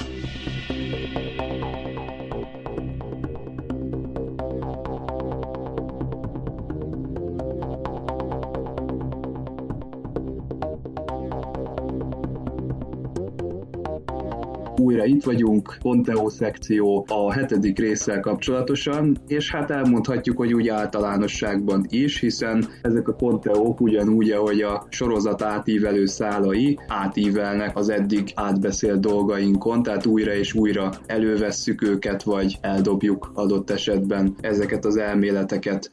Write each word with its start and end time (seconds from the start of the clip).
Thank 0.00 1.40
you. 1.42 1.47
Újra 14.88 15.04
itt 15.04 15.24
vagyunk, 15.24 15.76
Ponteo 15.80 16.28
szekció 16.28 17.06
a 17.08 17.32
hetedik 17.32 17.78
résszel 17.78 18.20
kapcsolatosan, 18.20 19.16
és 19.26 19.50
hát 19.50 19.70
elmondhatjuk, 19.70 20.36
hogy 20.36 20.54
úgy 20.54 20.68
általánosságban 20.68 21.86
is, 21.88 22.20
hiszen 22.20 22.64
ezek 22.82 23.08
a 23.08 23.14
Ponteók 23.14 23.80
ugyanúgy, 23.80 24.30
ahogy 24.30 24.60
a 24.60 24.86
sorozat 24.88 25.42
átívelő 25.42 26.06
szálai 26.06 26.78
átívelnek 26.86 27.76
az 27.76 27.88
eddig 27.88 28.30
átbeszélt 28.34 29.00
dolgainkon, 29.00 29.82
tehát 29.82 30.06
újra 30.06 30.34
és 30.34 30.54
újra 30.54 30.90
elővesszük 31.06 31.82
őket, 31.82 32.22
vagy 32.22 32.58
eldobjuk 32.60 33.30
adott 33.34 33.70
esetben 33.70 34.34
ezeket 34.40 34.84
az 34.84 34.96
elméleteket. 34.96 35.90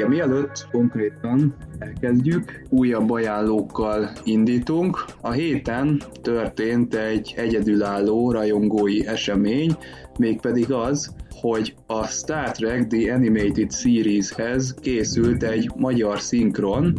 Ugye 0.00 0.08
mielőtt 0.08 0.68
konkrétan 0.70 1.56
elkezdjük, 1.78 2.62
újabb 2.68 3.10
ajánlókkal 3.10 4.10
indítunk. 4.24 5.04
A 5.20 5.30
héten 5.30 6.02
történt 6.22 6.94
egy 6.94 7.34
egyedülálló 7.36 8.30
rajongói 8.30 9.06
esemény, 9.06 9.76
mégpedig 10.18 10.72
az, 10.72 11.14
hogy 11.30 11.74
a 11.86 12.06
Star 12.06 12.50
Trek 12.50 12.86
The 12.86 13.14
Animated 13.14 13.72
Series-hez 13.72 14.74
készült 14.80 15.42
egy 15.42 15.70
magyar 15.76 16.20
szinkron, 16.20 16.94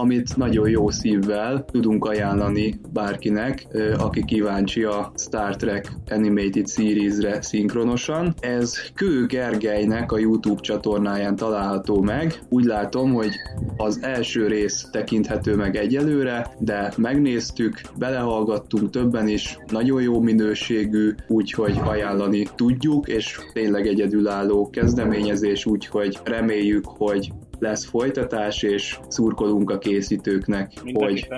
amit 0.00 0.36
nagyon 0.36 0.68
jó 0.68 0.90
szívvel 0.90 1.64
tudunk 1.72 2.04
ajánlani 2.04 2.80
bárkinek, 2.92 3.66
aki 3.98 4.24
kíváncsi 4.24 4.82
a 4.82 5.12
Star 5.16 5.56
Trek 5.56 5.92
Animated 6.08 6.68
Series-re 6.68 7.42
szinkronosan. 7.42 8.34
Ez 8.40 8.74
Kő 8.94 9.26
Gergelynek 9.26 10.12
a 10.12 10.18
YouTube 10.18 10.60
csatornáján 10.60 11.36
található 11.36 12.00
meg. 12.00 12.42
Úgy 12.48 12.64
látom, 12.64 13.12
hogy 13.12 13.30
az 13.76 13.98
első 14.02 14.46
rész 14.46 14.88
tekinthető 14.90 15.56
meg 15.56 15.76
egyelőre, 15.76 16.54
de 16.58 16.92
megnéztük, 16.96 17.80
belehallgattunk 17.98 18.90
többen 18.90 19.28
is, 19.28 19.58
nagyon 19.68 20.02
jó 20.02 20.20
minőségű, 20.20 21.14
úgyhogy 21.28 21.80
ajánlani 21.84 22.46
tudjuk, 22.54 23.08
és 23.08 23.38
tényleg 23.52 23.86
egyedülálló 23.86 24.70
kezdeményezés, 24.70 25.66
úgyhogy 25.66 26.18
reméljük, 26.24 26.84
hogy 26.86 27.32
lesz 27.60 27.84
folytatás, 27.84 28.62
és 28.62 28.98
szurkolunk 29.08 29.70
a 29.70 29.78
készítőknek, 29.78 30.72
hogy, 30.92 31.28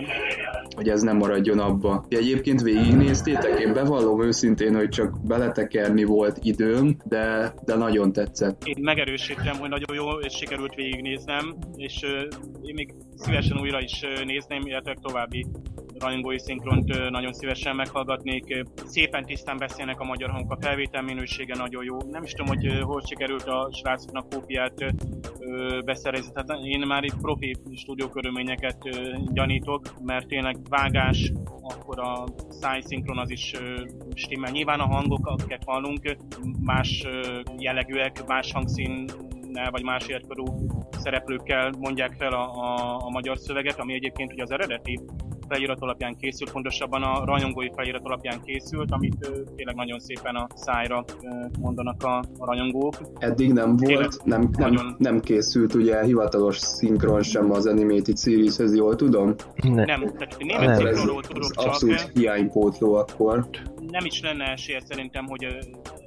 hogy 0.77 0.88
ez 0.88 1.03
nem 1.03 1.16
maradjon 1.16 1.59
abba. 1.59 2.05
Egyébként 2.09 2.62
végignéztétek? 2.62 3.60
Én 3.60 3.72
bevallom 3.72 4.22
őszintén, 4.22 4.75
hogy 4.75 4.88
csak 4.88 5.27
beletekerni 5.27 6.05
volt 6.05 6.38
időm, 6.43 6.97
de, 7.05 7.55
de 7.65 7.75
nagyon 7.75 8.12
tetszett. 8.12 8.62
Én 8.65 8.77
megerősítem, 8.81 9.56
hogy 9.56 9.69
nagyon 9.69 9.94
jó, 9.94 10.19
és 10.21 10.37
sikerült 10.37 10.75
végignéznem, 10.75 11.55
és 11.77 12.00
uh, 12.03 12.11
én 12.62 12.75
még 12.75 12.94
szívesen 13.16 13.61
újra 13.61 13.81
is 13.81 14.00
nézném, 14.25 14.66
illetve 14.66 14.97
további 15.03 15.47
rajongói 16.02 16.38
szinkront 16.38 17.10
nagyon 17.10 17.32
szívesen 17.32 17.76
meghallgatnék. 17.76 18.64
Szépen 18.84 19.24
tisztán 19.24 19.56
beszélnek 19.56 20.00
a 20.00 20.04
magyar 20.04 20.30
hangok, 20.30 20.52
a 20.52 20.58
felvétel 20.60 21.02
minősége 21.02 21.54
nagyon 21.56 21.84
jó. 21.84 21.96
Nem 22.10 22.22
is 22.22 22.30
tudom, 22.30 22.46
hogy 22.46 22.80
hol 22.82 23.02
sikerült 23.06 23.44
a 23.44 23.70
srácoknak 23.72 24.28
kópiát 24.28 24.94
beszerezni. 25.84 26.32
Tehát 26.32 26.64
én 26.64 26.86
már 26.86 27.04
itt 27.04 27.20
profi 27.20 27.56
stúdiókörülményeket 27.74 28.78
gyanítok, 29.32 30.02
mert 30.04 30.26
tényleg 30.26 30.56
vágás, 30.68 31.32
akkor 31.62 32.00
a 32.00 32.24
szájszinkron 32.48 33.19
az 33.19 33.30
is 33.30 33.52
stimmel. 34.14 34.50
Nyilván 34.50 34.80
a 34.80 34.86
hangok, 34.86 35.26
akiket 35.26 35.62
hallunk, 35.66 36.16
más 36.60 37.06
jellegűek, 37.58 38.26
más 38.26 38.52
hangszín 38.52 39.04
vagy 39.70 39.82
más 39.82 40.06
érkorú 40.06 40.44
szereplőkkel 40.90 41.72
mondják 41.78 42.14
fel 42.19 42.32
a, 42.32 42.54
a, 42.54 42.96
a 43.04 43.10
magyar 43.10 43.38
szöveget, 43.38 43.78
ami 43.78 43.94
egyébként 43.94 44.32
ugye 44.32 44.42
az 44.42 44.50
eredeti 44.50 45.00
felirat 45.52 45.80
alapján 45.80 46.16
készült, 46.16 46.52
pontosabban 46.52 47.02
a 47.02 47.24
rajongói 47.24 47.70
felirat 47.74 48.04
alapján 48.04 48.40
készült, 48.44 48.90
amit 48.90 49.30
tényleg 49.56 49.74
nagyon 49.74 49.98
szépen 50.00 50.34
a 50.34 50.46
szájra 50.54 51.04
mondanak 51.60 52.02
a, 52.02 52.18
a 52.38 52.44
rajongók. 52.44 52.94
Eddig 53.18 53.52
nem 53.52 53.76
volt, 53.76 54.24
nem, 54.24 54.40
nem, 54.40 54.70
nagyon... 54.70 54.94
nem 54.98 55.20
készült 55.20 55.74
ugye 55.74 56.04
hivatalos 56.04 56.58
szinkron 56.58 57.22
sem 57.22 57.50
az 57.50 57.66
Animated 57.66 58.18
Series-hez, 58.18 58.76
jól 58.76 58.96
tudom? 58.96 59.34
Ne. 59.62 59.84
Nem, 59.84 60.00
tehát 60.00 60.36
német 60.38 60.76
szinkronról 60.76 61.22
tudok 61.22 61.50
csak. 61.50 61.66
Abszolút 61.66 62.10
hiánypótló 62.14 62.94
akkor. 62.94 63.48
Nem 63.90 64.04
is 64.04 64.20
lenne 64.20 64.44
esélye 64.44 64.80
szerintem, 64.80 65.26
hogy 65.26 65.46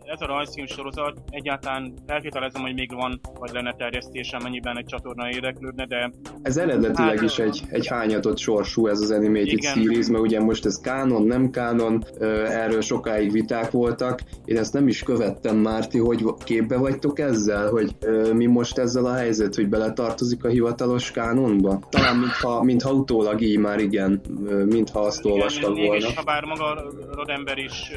ez 0.06 0.22
a 0.22 0.26
rajzfilm 0.26 0.68
sorozat 0.68 1.22
egyáltalán 1.30 1.94
feltételezem, 2.08 2.62
hogy 2.62 2.74
még 2.74 2.94
van, 2.94 3.20
vagy 3.40 3.52
lenne 3.54 3.74
terjesztése, 3.74 4.40
mennyiben 4.44 4.78
egy 4.78 4.86
csatorna 4.86 5.30
érdeklődne, 5.30 5.86
de... 5.86 6.12
Ez 6.42 6.58
eredetileg 6.58 7.20
hát, 7.20 7.22
is 7.22 7.40
egy, 7.40 7.62
egy 7.70 7.88
hányatott 7.88 8.38
sorsú 8.38 8.88
ez 8.88 9.00
az 9.00 9.12
animated 9.12 9.48
igen. 9.48 9.74
series, 9.74 10.08
mert 10.08 10.24
ugye 10.24 10.42
most 10.42 10.66
ez 10.66 10.80
kánon, 10.82 11.24
nem 11.24 11.50
kánon, 11.50 12.04
erről 12.46 12.82
sokáig 12.82 13.32
viták 13.32 13.72
voltak. 13.72 14.20
Én 14.46 14.58
ezt 14.58 14.74
nem 14.74 14.88
is 14.88 15.04
követtem, 15.04 15.58
Márti, 15.58 15.98
hogy 15.98 16.24
képbe 16.44 16.78
vagytok 16.78 17.20
ezzel, 17.20 17.70
hogy 17.70 17.96
mi 18.34 18.46
most 18.46 18.78
ezzel 18.78 19.06
a 19.06 19.14
helyzet, 19.14 19.56
hogy 19.56 19.70
beletartozik 19.70 20.44
a 20.44 20.48
hivatalos 20.48 21.12
kánonba? 21.12 21.80
Talán 21.90 22.18
mintha, 22.18 22.64
mintha 22.64 22.94
utólag 22.94 23.42
így 23.42 23.58
már 23.58 23.80
igen, 23.80 24.22
mintha 24.66 25.00
azt 25.00 25.26
olvastak 25.26 25.76
volna. 25.76 26.08
ha 26.16 26.24
bár 26.24 26.44
maga 26.44 26.94
Rodember 27.12 27.58
is 27.58 27.92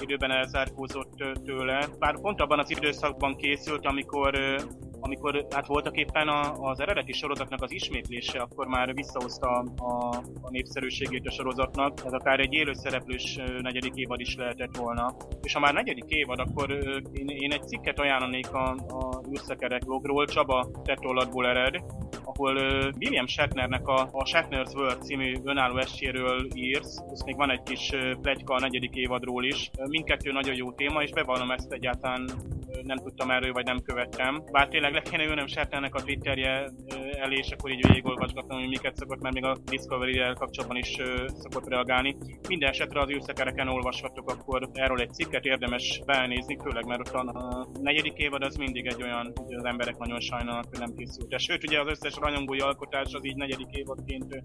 időben 0.00 0.30
elzárkózott 0.30 1.22
tőle, 1.52 1.88
bár 1.98 2.20
pont 2.20 2.40
abban 2.40 2.58
az 2.58 2.70
időszakban 2.70 3.36
készült, 3.36 3.86
amikor 3.86 4.34
amikor 5.04 5.46
hát 5.50 5.66
voltak 5.66 5.96
éppen 5.96 6.28
a, 6.28 6.70
az 6.70 6.80
eredeti 6.80 7.12
sorozatnak 7.12 7.62
az 7.62 7.72
ismétlése, 7.72 8.38
akkor 8.38 8.66
már 8.66 8.94
visszahozta 8.94 9.64
a, 9.76 10.16
a 10.42 10.50
népszerűségét 10.50 11.26
a 11.26 11.30
sorozatnak, 11.30 11.98
ez 12.04 12.12
akár 12.12 12.40
egy 12.40 12.52
élőszereplős 12.52 13.38
negyedik 13.60 13.94
évad 13.94 14.20
is 14.20 14.36
lehetett 14.36 14.76
volna. 14.76 15.14
És 15.42 15.52
ha 15.52 15.60
már 15.60 15.72
negyedik 15.72 16.08
évad, 16.08 16.38
akkor 16.38 16.70
én, 17.12 17.28
én 17.28 17.52
egy 17.52 17.62
cikket 17.62 17.98
ajánlanék 17.98 18.52
a, 18.52 18.70
a 18.88 19.20
űrszekerek 19.30 19.84
blogról, 19.84 20.26
Csaba 20.26 20.70
tetollatból 20.84 21.46
ered, 21.46 21.84
ahol 22.24 22.56
William 23.00 23.26
Shatnernek 23.26 23.86
a, 23.86 24.08
a 24.12 24.24
Shatner's 24.24 24.74
World 24.74 25.02
című 25.02 25.34
önálló 25.44 25.76
eséről 25.76 26.46
írsz, 26.54 27.02
és 27.12 27.20
még 27.24 27.36
van 27.36 27.50
egy 27.50 27.62
kis 27.62 27.90
plegyka 28.20 28.54
a 28.54 28.60
negyedik 28.60 28.94
évadról 28.94 29.44
is. 29.44 29.70
Mindkettő 29.88 30.32
nagyon 30.32 30.54
jó 30.54 30.72
téma, 30.72 31.02
és 31.02 31.10
bevallom 31.10 31.50
ezt 31.50 31.72
egyáltalán 31.72 32.24
nem 32.82 32.96
tudtam 32.96 33.30
erről, 33.30 33.52
vagy 33.52 33.64
nem 33.64 33.82
követtem. 33.82 34.42
Bár 34.52 34.68
tényleg 34.68 34.92
le 34.92 35.00
kéne 35.00 35.24
ülnöm 35.24 35.46
Shatnernek 35.46 35.94
a 35.94 36.02
Twitterje 36.02 36.70
elé, 37.20 37.36
és 37.36 37.50
akkor 37.50 37.70
így 37.70 37.86
végigolvasgatom, 37.86 38.58
hogy 38.58 38.68
miket 38.68 38.96
szokott, 38.96 39.20
mert 39.20 39.34
még 39.34 39.44
a 39.44 39.56
Discovery-rel 39.64 40.34
kapcsolatban 40.34 40.78
is 40.78 40.96
szokott 41.26 41.68
reagálni. 41.68 42.16
Minden 42.48 42.68
esetre 42.68 43.00
az 43.00 43.10
űrszekereken 43.10 43.68
olvashatok 43.68 44.30
akkor 44.30 44.68
erről 44.72 45.00
egy 45.00 45.12
cikket, 45.12 45.44
érdemes 45.44 46.00
belenézni, 46.06 46.58
főleg 46.62 46.86
mert 46.86 47.00
ott 47.00 47.14
a 47.14 47.66
negyedik 47.80 48.16
évad 48.16 48.42
az 48.42 48.56
mindig 48.56 48.86
egy 48.86 49.02
olyan, 49.02 49.32
hogy 49.34 49.54
az 49.54 49.64
emberek 49.64 49.98
nagyon 49.98 50.20
sajnálnak, 50.20 50.66
hogy 50.70 50.78
nem 50.78 50.94
készült. 50.96 51.38
Sőt, 51.38 51.64
ugye 51.68 51.80
az 51.80 51.88
összes 51.88 52.14
rajongói 52.20 52.58
alkotás 52.58 53.12
az 53.12 53.24
így 53.24 53.36
negyedik 53.36 53.70
évadként. 53.70 54.40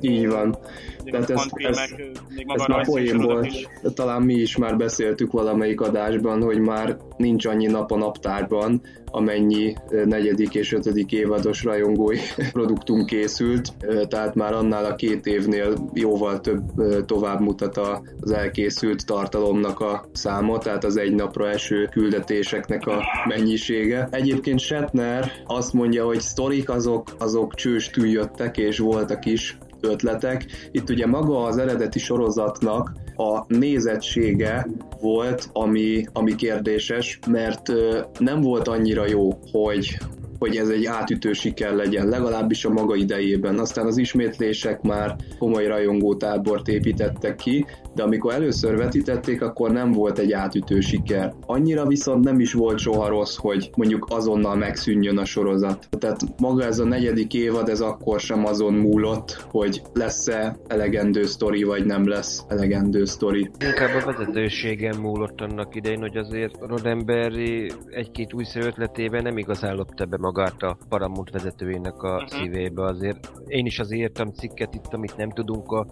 Így 0.00 0.28
van. 0.28 0.56
Tehát 1.04 1.30
ez, 1.30 1.46
ez, 1.54 1.90
még 2.28 2.46
maga 2.46 2.62
ez 2.62 2.68
már 2.68 2.86
poénból, 2.86 3.46
talán 3.94 4.22
mi 4.22 4.34
is 4.34 4.56
már 4.56 4.76
beszéltük 4.76 5.32
valamelyik 5.32 5.80
adásban, 5.80 6.42
hogy 6.42 6.58
már 6.58 6.96
nincs 7.16 7.44
annyi 7.46 7.55
annyi 7.56 7.66
nap 7.66 7.90
a 7.90 7.96
naptárban, 7.96 8.80
amennyi 9.04 9.74
negyedik 10.04 10.54
és 10.54 10.72
ötödik 10.72 11.12
évados 11.12 11.64
rajongói 11.64 12.18
produktunk 12.52 13.06
készült, 13.06 13.72
tehát 14.08 14.34
már 14.34 14.52
annál 14.52 14.84
a 14.84 14.94
két 14.94 15.26
évnél 15.26 15.90
jóval 15.94 16.40
több 16.40 16.62
tovább 17.06 17.40
mutat 17.40 17.76
az 18.20 18.30
elkészült 18.30 19.06
tartalomnak 19.06 19.80
a 19.80 20.04
száma, 20.12 20.58
tehát 20.58 20.84
az 20.84 20.96
egy 20.96 21.14
napra 21.14 21.48
eső 21.48 21.88
küldetéseknek 21.90 22.86
a 22.86 23.02
mennyisége. 23.28 24.08
Egyébként 24.10 24.60
Shatner 24.60 25.30
azt 25.46 25.72
mondja, 25.72 26.04
hogy 26.04 26.20
sztorik 26.20 26.68
azok, 26.70 27.08
azok 27.18 27.54
csőstül 27.54 28.06
jöttek, 28.06 28.56
és 28.56 28.78
voltak 28.78 29.26
is 29.26 29.58
ötletek. 29.80 30.44
Itt 30.70 30.90
ugye 30.90 31.06
maga 31.06 31.44
az 31.44 31.58
eredeti 31.58 31.98
sorozatnak 31.98 32.92
a 33.16 33.44
nézettsége 33.48 34.66
volt, 35.00 35.48
ami, 35.52 36.04
ami 36.12 36.34
kérdéses, 36.34 37.18
mert 37.26 37.72
nem 38.18 38.40
volt 38.40 38.68
annyira 38.68 39.08
jó, 39.08 39.38
hogy 39.52 39.98
hogy 40.38 40.56
ez 40.56 40.68
egy 40.68 40.84
átütő 40.84 41.32
siker 41.32 41.74
legyen, 41.74 42.08
legalábbis 42.08 42.64
a 42.64 42.70
maga 42.70 42.94
idejében. 42.94 43.58
Aztán 43.58 43.86
az 43.86 43.96
ismétlések 43.96 44.82
már 44.82 45.16
komoly 45.38 45.66
rajongótábort 45.66 46.68
építettek 46.68 47.36
ki, 47.36 47.66
de 47.94 48.02
amikor 48.02 48.32
először 48.32 48.76
vetítették, 48.76 49.42
akkor 49.42 49.70
nem 49.70 49.92
volt 49.92 50.18
egy 50.18 50.32
átütő 50.32 50.80
siker. 50.80 51.34
Annyira 51.46 51.86
viszont 51.86 52.24
nem 52.24 52.40
is 52.40 52.52
volt 52.52 52.78
soha 52.78 53.08
rossz, 53.08 53.36
hogy 53.36 53.70
mondjuk 53.76 54.06
azonnal 54.10 54.56
megszűnjön 54.56 55.18
a 55.18 55.24
sorozat. 55.24 55.88
Tehát 55.98 56.20
maga 56.40 56.64
ez 56.64 56.78
a 56.78 56.84
negyedik 56.84 57.34
évad, 57.34 57.68
ez 57.68 57.80
akkor 57.80 58.20
sem 58.20 58.44
azon 58.44 58.74
múlott, 58.74 59.46
hogy 59.50 59.82
lesz-e 59.92 60.56
elegendő 60.66 61.24
sztori, 61.24 61.62
vagy 61.62 61.84
nem 61.84 62.08
lesz 62.08 62.44
elegendő 62.48 63.04
sztori. 63.04 63.50
Inkább 63.58 64.02
a 64.02 64.12
vezetőségen 64.12 64.96
múlott 65.00 65.40
annak 65.40 65.74
idején, 65.74 66.00
hogy 66.00 66.16
azért 66.16 66.54
Roddenberry 66.60 67.70
egy-két 67.90 68.32
új 68.32 68.44
ötletében 68.54 69.22
nem 69.22 69.38
igazán 69.38 69.74
lopta 69.76 70.04
be 70.04 70.16
magát 70.26 70.62
a 70.62 70.76
Paramount 70.88 71.30
vezetőjének 71.30 72.02
a 72.02 72.14
uh-huh. 72.14 72.28
szívébe. 72.28 72.82
Azért 72.82 73.32
én 73.46 73.66
is 73.66 73.78
azért 73.78 74.00
írtam 74.00 74.32
cikket 74.32 74.74
itt, 74.74 74.92
amit 74.92 75.16
nem 75.16 75.30
tudunk 75.30 75.72
a 75.72 75.86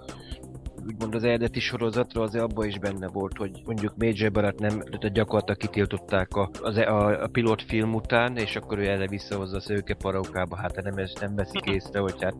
úgymond 0.86 1.14
az 1.14 1.24
eredeti 1.24 1.60
sorozatra, 1.60 2.22
azért 2.22 2.44
abban 2.44 2.66
is 2.66 2.78
benne 2.78 3.08
volt, 3.08 3.36
hogy 3.36 3.62
mondjuk 3.64 3.96
Major 3.96 4.32
Barát 4.32 4.58
nem, 4.58 4.80
tehát 4.80 5.12
gyakorlatilag 5.12 5.60
kitiltották 5.60 6.36
a, 6.36 6.50
az, 6.62 6.76
e- 6.76 6.92
a, 6.92 7.22
a 7.22 7.26
pilot 7.26 7.62
film 7.62 7.94
után, 7.94 8.36
és 8.36 8.56
akkor 8.56 8.78
ő 8.78 8.88
erre 8.88 9.06
visszahozza 9.06 9.56
a 9.56 9.60
szőke 9.60 9.94
parókába, 9.94 10.56
hát 10.56 10.82
nem, 10.82 10.94
nem 11.20 11.34
veszik 11.34 11.64
észre, 11.76 11.98
hogy 11.98 12.22
hát 12.22 12.34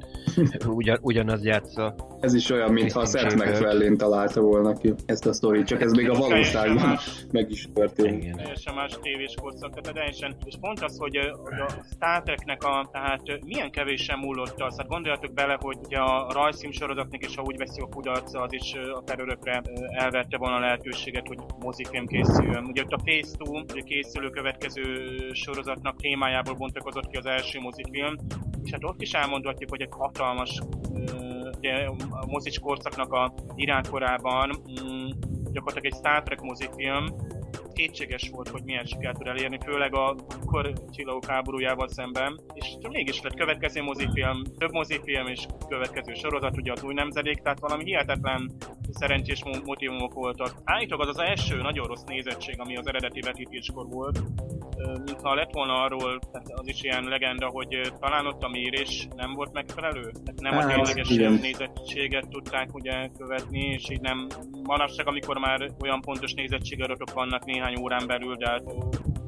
ugyan, 0.67 0.99
ugyanaz 1.01 1.45
játsza. 1.45 1.95
Ez 2.21 2.35
is 2.35 2.51
olyan, 2.51 2.73
mintha 2.73 3.01
a 3.01 3.07
Seth 3.07 3.37
MacFarlane 3.37 3.97
találta 3.97 4.41
volna 4.41 4.73
ki 4.73 4.95
ezt 5.07 5.27
a 5.27 5.33
sztorit, 5.33 5.67
csak 5.67 5.81
ez 5.81 5.93
még 5.93 6.11
a 6.11 6.15
valóságban 6.15 6.99
meg 7.33 7.51
is 7.51 7.69
történt. 7.75 8.37
Teljesen 8.37 8.75
más 8.75 8.99
tévés 9.03 9.35
korszak, 9.41 9.71
tehát 9.71 9.93
teljesen. 9.93 10.37
És 10.45 10.55
pont 10.61 10.81
az, 10.81 10.99
hogy 10.99 11.17
a 11.17 11.71
Star 11.95 12.23
Treknek 12.23 12.65
a, 12.65 12.89
tehát 12.93 13.23
milyen 13.45 13.71
kevésen 13.71 14.19
múlott 14.19 14.61
az, 14.61 14.77
hát 14.77 14.89
gondoljatok 14.89 15.33
bele, 15.33 15.59
hogy 15.61 15.77
ugye 15.85 15.99
a 15.99 16.33
rajzfilm 16.33 16.73
sorozatnak 16.73 17.25
is, 17.25 17.37
ha 17.37 17.43
úgy 17.43 17.57
veszi 17.57 17.81
a 17.81 17.89
kudarc, 17.89 18.34
az 18.35 18.53
is 18.53 18.75
akár 18.75 19.21
örökre 19.21 19.63
elvette 19.91 20.37
volna 20.39 20.57
a 20.57 20.61
lehetőséget, 20.61 21.27
hogy 21.27 21.39
mozifilm 21.59 22.07
készüljön. 22.07 22.65
Ugye 22.65 22.83
ott 22.83 22.93
a 22.93 23.03
Phase 23.05 23.37
2, 23.67 23.81
készülő 23.81 24.29
következő 24.29 24.83
sorozatnak 25.33 25.97
témájából 25.97 26.55
bontakozott 26.55 27.07
ki 27.07 27.17
az 27.17 27.27
első 27.27 27.61
mozifilm, 27.61 28.17
és 28.65 28.71
hát 28.71 28.85
ott 28.85 29.01
is 29.01 29.13
elmondhatjuk, 29.13 29.71
hogy 29.71 29.81
egy 29.81 29.93
hatalmas 29.93 30.61
ugye, 31.57 31.87
a 32.11 32.27
mozics 32.27 32.61
korszaknak 32.61 33.13
a 33.13 33.35
iránykorában 33.55 34.49
mm, 34.49 35.09
gyakorlatilag 35.53 35.85
egy 35.85 35.99
Star 35.99 36.23
Trek 36.23 36.41
mozifilm, 36.41 37.17
kétséges 37.75 38.29
volt, 38.33 38.49
hogy 38.49 38.63
milyen 38.65 38.85
sikert 38.85 39.19
tud 39.19 39.27
elérni, 39.27 39.59
főleg 39.65 39.95
a 39.95 40.15
kor 40.47 40.73
csillagok 40.91 41.27
háborújával 41.27 41.89
szemben. 41.89 42.41
És 42.55 42.77
mégis 42.91 43.23
lett 43.23 43.35
következő 43.35 43.83
mozifilm, 43.83 44.43
több 44.59 44.73
mozifilm 44.73 45.27
és 45.27 45.47
következő 45.69 46.15
sorozat, 46.15 46.57
ugye 46.57 46.73
az 46.73 46.83
új 46.83 46.95
nemzedék, 46.95 47.43
tehát 47.43 47.61
valami 47.61 47.85
hihetetlen 47.85 48.53
szerencsés 48.91 49.43
motivumok 49.65 50.15
voltak. 50.15 50.55
Állítólag 50.65 51.09
az 51.09 51.19
az 51.19 51.25
első 51.25 51.57
nagyon 51.57 51.87
rossz 51.87 52.05
nézettség, 52.05 52.61
ami 52.61 52.77
az 52.77 52.87
eredeti 52.87 53.21
vetítéskor 53.21 53.87
volt, 53.89 54.23
mintha 55.05 55.35
lett 55.35 55.53
volna 55.53 55.83
arról, 55.83 56.19
tehát 56.33 56.49
az 56.51 56.69
is 56.69 56.83
ilyen 56.83 57.05
legenda, 57.05 57.47
hogy 57.47 57.93
talán 58.01 58.27
ott 58.27 58.43
a 58.43 58.49
mérés 58.49 59.09
nem 59.17 59.33
volt 59.33 59.53
megfelelő, 59.53 60.01
tehát 60.01 60.41
nem 60.41 60.53
hát, 60.53 60.65
a 60.65 60.67
tényleges 60.67 61.09
nézettséget 61.41 62.29
tudták 62.29 62.75
ugye 62.75 63.09
követni, 63.19 63.61
és 63.61 63.91
így 63.91 64.01
nem 64.01 64.27
manapság, 64.63 65.07
amikor 65.07 65.39
már 65.39 65.71
olyan 65.81 66.01
pontos 66.01 66.35
nézettségadatok 66.35 67.13
vannak 67.13 67.45
néhány 67.45 67.64
órán 67.81 68.07
belül, 68.07 68.35
de 68.35 68.49
hát 68.49 68.63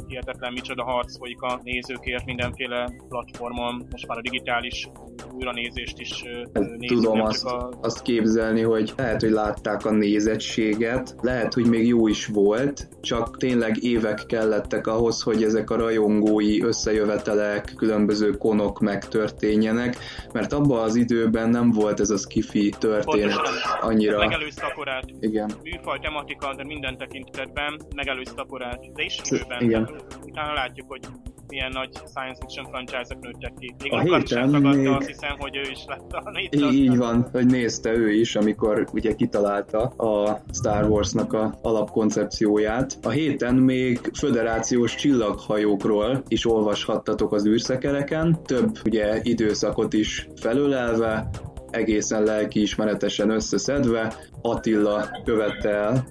hihetetlen 0.06 0.52
micsoda 0.52 0.84
harc 0.84 1.18
folyik 1.18 1.40
a 1.40 1.60
nézőkért 1.62 2.24
mindenféle 2.24 2.90
platformon, 3.08 3.86
most 3.90 4.06
már 4.06 4.18
a 4.18 4.20
digitális 4.20 4.88
újranézést 5.36 5.98
is 5.98 6.22
nézik. 6.52 6.88
Tudom 6.88 7.20
azt, 7.20 7.44
a... 7.44 7.70
azt 7.80 8.02
képzelni, 8.02 8.62
hogy 8.62 8.92
lehet, 8.96 9.20
hogy 9.20 9.30
látták 9.30 9.84
a 9.84 9.90
nézettséget, 9.90 11.14
lehet, 11.20 11.54
hogy 11.54 11.66
még 11.66 11.86
jó 11.86 12.08
is 12.08 12.26
volt, 12.26 12.88
csak 13.00 13.36
tényleg 13.36 13.82
évek 13.82 14.24
kellettek 14.26 14.86
ahhoz, 14.86 15.22
hogy 15.22 15.42
ezek 15.42 15.70
a 15.70 15.76
rajongói 15.76 16.62
összejövetelek, 16.62 17.72
különböző 17.76 18.30
konok 18.30 18.80
megtörténjenek, 18.80 19.96
mert 20.32 20.52
abban 20.52 20.82
az 20.82 20.94
időben 20.94 21.48
nem 21.48 21.70
volt 21.70 22.00
ez 22.00 22.10
a 22.10 22.16
skifi 22.16 22.74
történet 22.78 23.34
Pontosan. 23.34 23.78
annyira. 23.80 24.18
Megelőzte 24.18 24.66
a 24.66 24.74
korát. 24.74 25.04
Igen. 25.20 25.50
Műfaj, 25.62 25.98
tematika, 25.98 26.54
de 26.54 26.64
minden 26.64 26.96
tekintetben 26.98 27.80
megelőzte 27.94 28.40
a 28.40 28.44
korát. 28.44 28.92
De 28.92 29.02
is 29.02 29.20
időben. 29.24 29.62
Igen 29.62 29.88
utána 30.36 30.52
látjuk, 30.52 30.86
hogy 30.88 31.00
milyen 31.48 31.70
nagy 31.72 31.90
science 31.92 32.38
fiction 32.40 32.66
franchise-ok 32.66 33.20
nőttek 33.20 33.52
ki. 33.58 33.74
Még 33.82 33.92
a 33.92 34.00
héten 34.00 34.50
tagadta, 34.50 34.78
még... 34.78 34.86
azt 34.86 35.06
hiszem, 35.06 35.36
hogy 35.38 35.56
ő 35.56 35.70
is 35.70 35.84
lett 35.86 36.12
a 36.12 36.30
nézte. 36.30 36.70
Így 36.72 36.96
van, 36.96 37.28
hogy 37.32 37.46
nézte 37.46 37.90
ő 37.90 38.12
is, 38.12 38.36
amikor 38.36 38.86
ugye 38.92 39.14
kitalálta 39.14 39.82
a 39.82 40.42
Star 40.52 40.84
Wars-nak 40.90 41.32
a 41.32 41.58
alapkoncepcióját. 41.62 42.98
A 43.02 43.10
héten 43.10 43.54
még 43.54 44.10
föderációs 44.18 44.94
csillaghajókról 44.94 46.22
is 46.28 46.46
olvashattatok 46.46 47.32
az 47.32 47.46
űrszekereken, 47.46 48.42
több 48.44 48.78
ugye 48.84 49.20
időszakot 49.22 49.92
is 49.92 50.28
felölelve, 50.40 51.28
egészen 51.76 52.22
lelkiismeretesen 52.22 53.30
összeszedve. 53.30 54.14
Attila 54.42 55.08
követte 55.24 55.70
el 55.70 56.04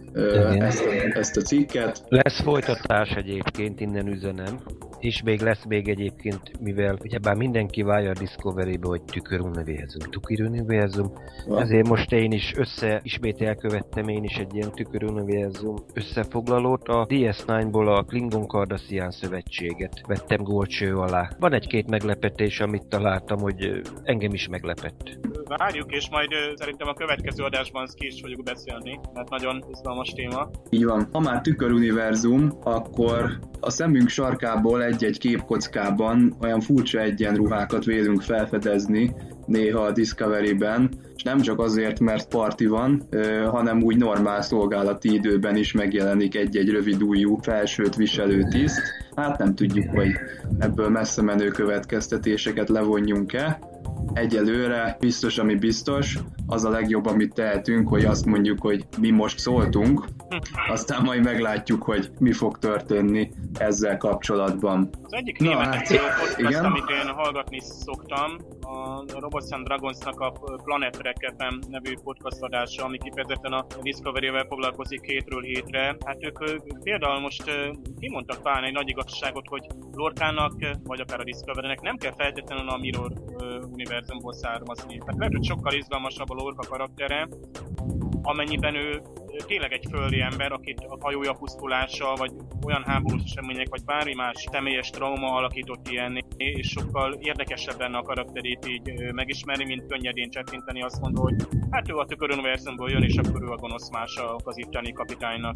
ezt, 0.59 0.85
a, 0.85 1.17
ezt 1.17 1.37
a 1.37 1.41
cikket. 1.41 2.03
Lesz 2.07 2.41
folytatás 2.41 3.09
egyébként, 3.09 3.79
innen 3.79 4.07
üzenem 4.07 4.59
és 5.05 5.21
még 5.23 5.41
lesz 5.41 5.65
még 5.67 5.87
egyébként, 5.87 6.59
mivel 6.59 6.97
ugyebár 7.01 7.35
mindenki 7.35 7.81
várja 7.81 8.09
a 8.09 8.13
Discovery-be, 8.19 8.87
hogy 8.87 9.03
tüköruniverzum, 9.03 10.09
tüköruniverzum, 10.09 11.11
ja. 11.47 11.61
ezért 11.61 11.87
most 11.87 12.11
én 12.11 12.31
is 12.31 12.53
össze, 12.55 12.99
ismét 13.03 13.41
elkövettem 13.41 14.07
én 14.07 14.23
is 14.23 14.35
egy 14.35 14.55
ilyen 14.55 14.71
tüköruniverzum 14.71 15.75
összefoglalót. 15.93 16.87
A 16.87 17.05
DS9-ból 17.05 17.97
a 17.97 18.03
Klingon 18.03 18.47
Cardassian 18.47 19.11
szövetséget 19.11 20.01
vettem 20.07 20.43
gólcső 20.43 20.95
alá. 20.95 21.29
Van 21.39 21.53
egy-két 21.53 21.89
meglepetés, 21.89 22.59
amit 22.59 22.87
találtam, 22.87 23.39
hogy 23.39 23.81
engem 24.03 24.33
is 24.33 24.47
meglepett. 24.47 25.17
Várjuk, 25.47 25.91
és 25.91 26.09
majd 26.09 26.29
szerintem 26.55 26.87
a 26.87 26.93
következő 26.93 27.43
adásban 27.43 27.87
ki 27.93 28.07
is 28.07 28.19
fogjuk 28.21 28.43
beszélni, 28.43 28.99
mert 29.13 29.29
nagyon 29.29 29.63
izgalmas 29.71 30.09
téma. 30.09 30.49
Így 30.69 30.85
van. 30.85 31.07
Ha 31.11 31.19
már 31.19 31.41
tüköruniverzum, 31.41 32.57
akkor 32.63 33.39
a 33.59 33.69
szemünk 33.69 34.09
sarkából 34.09 34.83
egy-egy 34.83 35.17
képkockában 35.17 36.35
olyan 36.41 36.59
furcsa 36.59 36.99
egyenruhákat 36.99 37.85
vélünk 37.85 38.21
felfedezni, 38.21 39.15
néha 39.45 39.81
a 39.81 39.91
Discovery-ben, 39.91 40.89
és 41.15 41.23
nem 41.23 41.41
csak 41.41 41.59
azért, 41.59 41.99
mert 41.99 42.27
parti 42.27 42.65
van, 42.65 43.07
hanem 43.45 43.83
úgy 43.83 43.97
normál 43.97 44.41
szolgálati 44.41 45.13
időben 45.13 45.55
is 45.55 45.71
megjelenik 45.71 46.35
egy-egy 46.35 46.69
rövid 46.69 47.03
ujjú 47.03 47.37
felsőt 47.41 47.95
viselő 47.95 48.47
tiszt. 48.49 48.81
Hát 49.15 49.37
nem 49.37 49.55
tudjuk, 49.55 49.89
hogy 49.89 50.11
ebből 50.59 50.89
messze 50.89 51.21
menő 51.21 51.47
következtetéseket 51.47 52.69
levonjunk-e. 52.69 53.59
Egyelőre 54.13 54.97
biztos, 54.99 55.37
ami 55.37 55.55
biztos, 55.55 56.17
az 56.47 56.65
a 56.65 56.69
legjobb, 56.69 57.05
amit 57.05 57.33
tehetünk, 57.33 57.89
hogy 57.89 58.05
azt 58.05 58.25
mondjuk, 58.25 58.61
hogy 58.61 58.85
mi 58.99 59.09
most 59.09 59.39
szóltunk, 59.39 60.05
aztán 60.69 61.03
majd 61.03 61.23
meglátjuk, 61.23 61.83
hogy 61.83 62.11
mi 62.19 62.31
fog 62.31 62.57
történni 62.57 63.31
ezzel 63.53 63.97
kapcsolatban. 63.97 64.89
Az 65.03 65.13
egyik 65.13 65.39
Na, 65.39 65.47
német 65.47 65.65
hát, 65.65 65.87
podcast, 65.87 66.37
igen? 66.37 66.65
amit 66.65 66.89
én 66.89 67.13
hallgatni 67.13 67.61
szoktam, 67.61 68.37
a 68.65 69.03
Robots 69.19 69.51
and 69.51 69.65
Dragonsnak 69.65 70.19
a 70.19 70.31
Planet 70.63 70.97
Trek 70.97 71.33
nevű 71.69 71.93
podcast 72.03 72.41
adása, 72.41 72.83
ami 72.83 72.97
kifejezetten 72.97 73.53
a 73.53 73.65
Discovery-vel 73.81 74.45
foglalkozik 74.45 75.05
hétről 75.05 75.41
hétre. 75.41 75.97
Hát 76.05 76.23
ők 76.23 76.37
például 76.83 77.19
most 77.19 77.43
kimondtak 77.99 78.41
talán 78.41 78.63
egy 78.63 78.73
nagy 78.73 78.89
igazságot, 78.89 79.47
hogy 79.47 79.67
Lorkának, 79.91 80.53
vagy 80.83 80.99
akár 80.99 81.19
a 81.19 81.23
Discovery-nek 81.23 81.81
nem 81.81 81.97
kell 81.97 82.13
feltétlenül 82.17 82.69
a 82.69 82.77
Mirror 82.77 83.11
univerzumból 83.71 84.33
származni. 84.33 84.97
Tehát 84.97 85.17
lehet, 85.17 85.33
hogy 85.33 85.45
sokkal 85.45 85.73
izgalmasabb 85.73 86.29
a 86.29 86.33
Lorca 86.33 86.67
karaktere, 86.69 87.27
amennyiben 88.21 88.75
ő 88.75 89.01
tényleg 89.47 89.71
egy 89.73 89.85
földi 89.91 90.21
ember, 90.21 90.51
akit 90.51 90.79
a 90.87 90.97
hajója 90.99 91.33
pusztulása, 91.33 92.13
vagy 92.17 92.31
olyan 92.65 92.83
háborús 92.83 93.21
események, 93.23 93.67
vagy 93.69 93.83
bármi 93.85 94.13
más 94.13 94.45
személyes 94.51 94.89
trauma 94.89 95.35
alakított 95.35 95.89
ilyen, 95.89 96.25
és 96.37 96.67
sokkal 96.67 97.17
érdekesebb 97.21 97.79
lenne 97.79 97.97
a 97.97 98.01
karakterét 98.01 98.67
így 98.67 99.13
megismerni, 99.13 99.65
mint 99.65 99.85
könnyedén 99.87 100.29
csettinteni 100.29 100.81
azt 100.81 101.01
mondva, 101.01 101.21
hogy 101.21 101.35
hát 101.71 101.89
ő 101.89 101.95
a 101.95 102.05
tüköruniverzumból 102.05 102.89
jön, 102.89 103.03
és 103.03 103.17
akkor 103.17 103.43
ő 103.43 103.47
a 103.47 103.55
gonosz 103.55 103.89
mása 103.89 104.35
az 104.43 104.57
itteni 104.57 104.91
kapitánynak. 104.91 105.55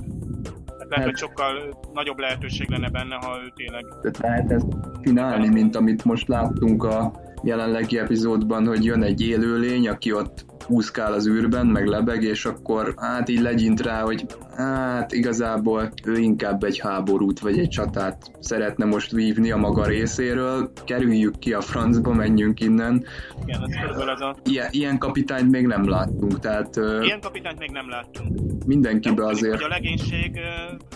Tehát 0.66 0.90
lehet, 0.90 1.06
hogy 1.06 1.18
sokkal 1.18 1.80
nagyobb 1.94 2.20
lehetőség 2.20 2.70
lenne 2.70 2.90
benne, 2.90 3.16
ha 3.16 3.40
ő 3.44 3.52
tényleg... 3.56 3.86
Tehát 4.02 4.18
lehet 4.18 4.52
ezt 4.52 4.68
csinálni, 5.04 5.48
mint 5.48 5.76
amit 5.76 6.06
most 6.06 6.28
láttunk 6.28 6.84
a 6.84 7.12
jelenlegi 7.44 7.98
epizódban, 7.98 8.68
hogy 8.68 8.84
jön 8.86 9.04
egy 9.04 9.22
élőlény, 9.22 9.88
aki 9.88 10.14
ott 10.14 10.46
úszkál 10.70 11.14
az 11.14 11.28
űrben, 11.28 11.66
meg 11.66 11.86
lebeg, 11.86 12.24
és 12.24 12.46
akkor 12.46 12.94
hát 12.98 13.30
így 13.30 13.42
legyint 13.42 13.82
rá, 13.82 14.02
hogy 14.02 14.26
hát 14.56 15.12
igazából 15.12 15.92
ő 16.04 16.18
inkább 16.18 16.64
egy 16.64 16.80
háborút 16.80 17.40
vagy 17.40 17.60
egy 17.60 17.70
csatát 17.70 18.32
szeretne 18.40 18.86
most 18.86 19.12
vívni 19.12 19.52
a 19.52 19.58
maga 19.58 19.86
részéről, 19.86 20.72
kerüljük 20.86 21.40
ki 21.40 21.54
a 21.54 21.62
francba, 21.62 22.14
menjünk 22.14 22.60
innen. 22.60 23.06
Igen, 23.46 23.62
ez 23.90 23.98
az 23.98 24.22
a... 24.22 24.36
Ilyen, 24.44 24.68
ilyen 24.72 24.98
kapitányt 24.98 25.52
még 25.52 25.66
nem 25.66 25.90
láttunk, 25.90 26.40
tehát... 26.40 26.76
Ilyen 27.02 27.20
kapitányt 27.22 27.60
még 27.60 27.72
nem 27.72 27.90
láttunk. 27.90 28.40
Mindenkibe 28.66 29.26
azért... 29.26 29.62
Hogy 29.62 29.64
a 29.64 29.68
legénység, 29.68 30.40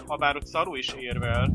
ha 0.07 0.17
bár 0.17 0.35
ott 0.35 0.45
szaru 0.45 0.75
is 0.75 0.95
érvel, 0.99 1.53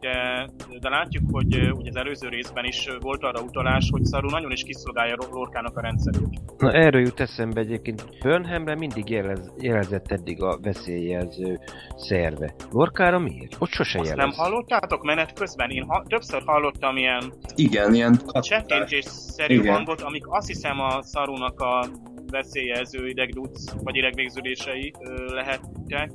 de, 0.00 0.48
de 0.80 0.88
látjuk, 0.88 1.22
hogy 1.32 1.70
ugye 1.72 1.88
az 1.88 1.96
előző 1.96 2.28
részben 2.28 2.64
is 2.64 2.88
volt 3.00 3.22
arra 3.22 3.40
utalás, 3.42 3.88
hogy 3.90 4.06
Saru 4.06 4.28
nagyon 4.28 4.50
is 4.50 4.62
kiszolgálja 4.62 5.16
Lorkának 5.30 5.76
a 5.76 5.80
rendszerét. 5.80 6.40
Na 6.58 6.72
erről 6.72 7.00
jut 7.00 7.20
eszembe 7.20 7.60
egyébként. 7.60 8.04
Burnhamre 8.22 8.74
mindig 8.74 9.08
jelez, 9.10 9.52
jelezett 9.58 10.10
eddig 10.10 10.42
a 10.42 10.58
veszélyjelző 10.62 11.58
szerve. 11.96 12.54
Lorkára 12.70 13.18
miért? 13.18 13.56
Ott 13.58 13.70
sose 13.70 13.98
Azt 13.98 14.08
jelez. 14.08 14.24
nem 14.24 14.44
hallottátok 14.44 15.02
menet 15.02 15.32
közben? 15.32 15.70
Én 15.70 15.84
ha- 15.84 16.04
többször 16.08 16.42
hallottam 16.44 16.96
ilyen... 16.96 17.32
Igen, 17.54 17.94
ilyen... 17.94 18.18
Csettintés-szerű 18.40 19.64
hangot, 19.66 20.00
amik 20.00 20.24
azt 20.26 20.46
hiszem 20.46 20.80
a 20.80 21.02
Sarunak 21.02 21.60
a 21.60 21.86
veszélyező 22.30 23.08
idegduc 23.08 23.72
vagy 23.82 23.96
idegvégződései 23.96 24.92
lehettek. 25.26 26.10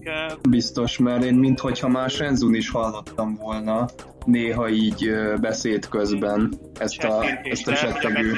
Biztos, 0.50 0.98
mert 0.98 1.24
én 1.24 1.34
minthogyha 1.34 1.88
már 1.88 2.10
Shenzun 2.10 2.54
is 2.54 2.70
hallottam 2.70 3.36
volna, 3.36 3.86
néha 4.26 4.70
így 4.70 5.12
beszéd 5.42 5.88
közben 5.88 6.54
ezt 6.80 7.04
a, 7.04 7.26
ezt 7.44 7.68
a 7.68 7.74
csettegő... 7.74 8.34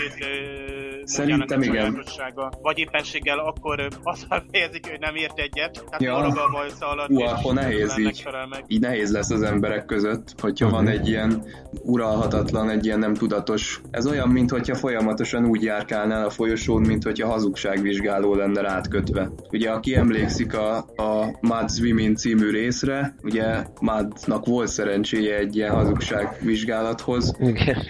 Szerintem 1.04 1.62
igen. 1.62 2.04
Vagy 2.62 2.78
éppenséggel 2.78 3.40
akkor 3.40 3.88
azzal 4.04 4.44
fejezik, 4.52 4.90
hogy 4.90 5.00
nem 5.00 5.16
ért 5.16 5.40
egyet. 5.40 5.84
Tehát 5.90 6.02
ja. 6.02 6.16
a 6.16 6.50
bajsza 6.52 6.88
alatt. 6.88 7.08
Hú, 7.08 7.22
akkor 7.22 7.54
nehéz 7.54 7.98
így. 7.98 8.28
Meg. 8.50 8.64
Így 8.68 8.80
nehéz 8.80 9.12
lesz 9.12 9.30
az 9.30 9.42
emberek 9.42 9.86
között, 9.86 10.34
hogyha 10.42 10.66
uh-huh. 10.66 10.84
van 10.84 10.92
egy 10.92 11.08
ilyen 11.08 11.44
uralhatatlan, 11.84 12.70
egy 12.70 12.86
ilyen 12.86 13.00
nem 13.00 13.14
tudatos. 13.14 13.82
Ez 13.92 14.08
olyan, 14.08 14.30
mintha 14.30 14.76
folyamatosan 14.76 15.46
úgy 15.46 15.64
járkálnál 15.64 16.26
a 16.26 16.30
folyosón, 16.30 16.82
mint 16.82 17.04
hogyha 17.04 17.28
hazugságvizsgáló 17.28 18.36
lenne 18.36 18.62
rátkötve. 18.62 19.30
Ugye, 19.52 19.70
aki 19.70 19.96
emlékszik 19.96 20.54
a, 20.54 20.78
a 20.78 21.38
Mad 21.42 21.72
Swimming 21.72 22.18
című 22.18 22.50
részre, 22.50 23.16
ugye 23.24 23.64
Madnak 23.80 24.46
volt 24.46 24.68
szerencséje 24.68 25.38
egy 25.38 25.56
ilyen 25.56 25.72
hazugságvizsgálathoz. 25.72 27.36
Igen. 27.40 27.84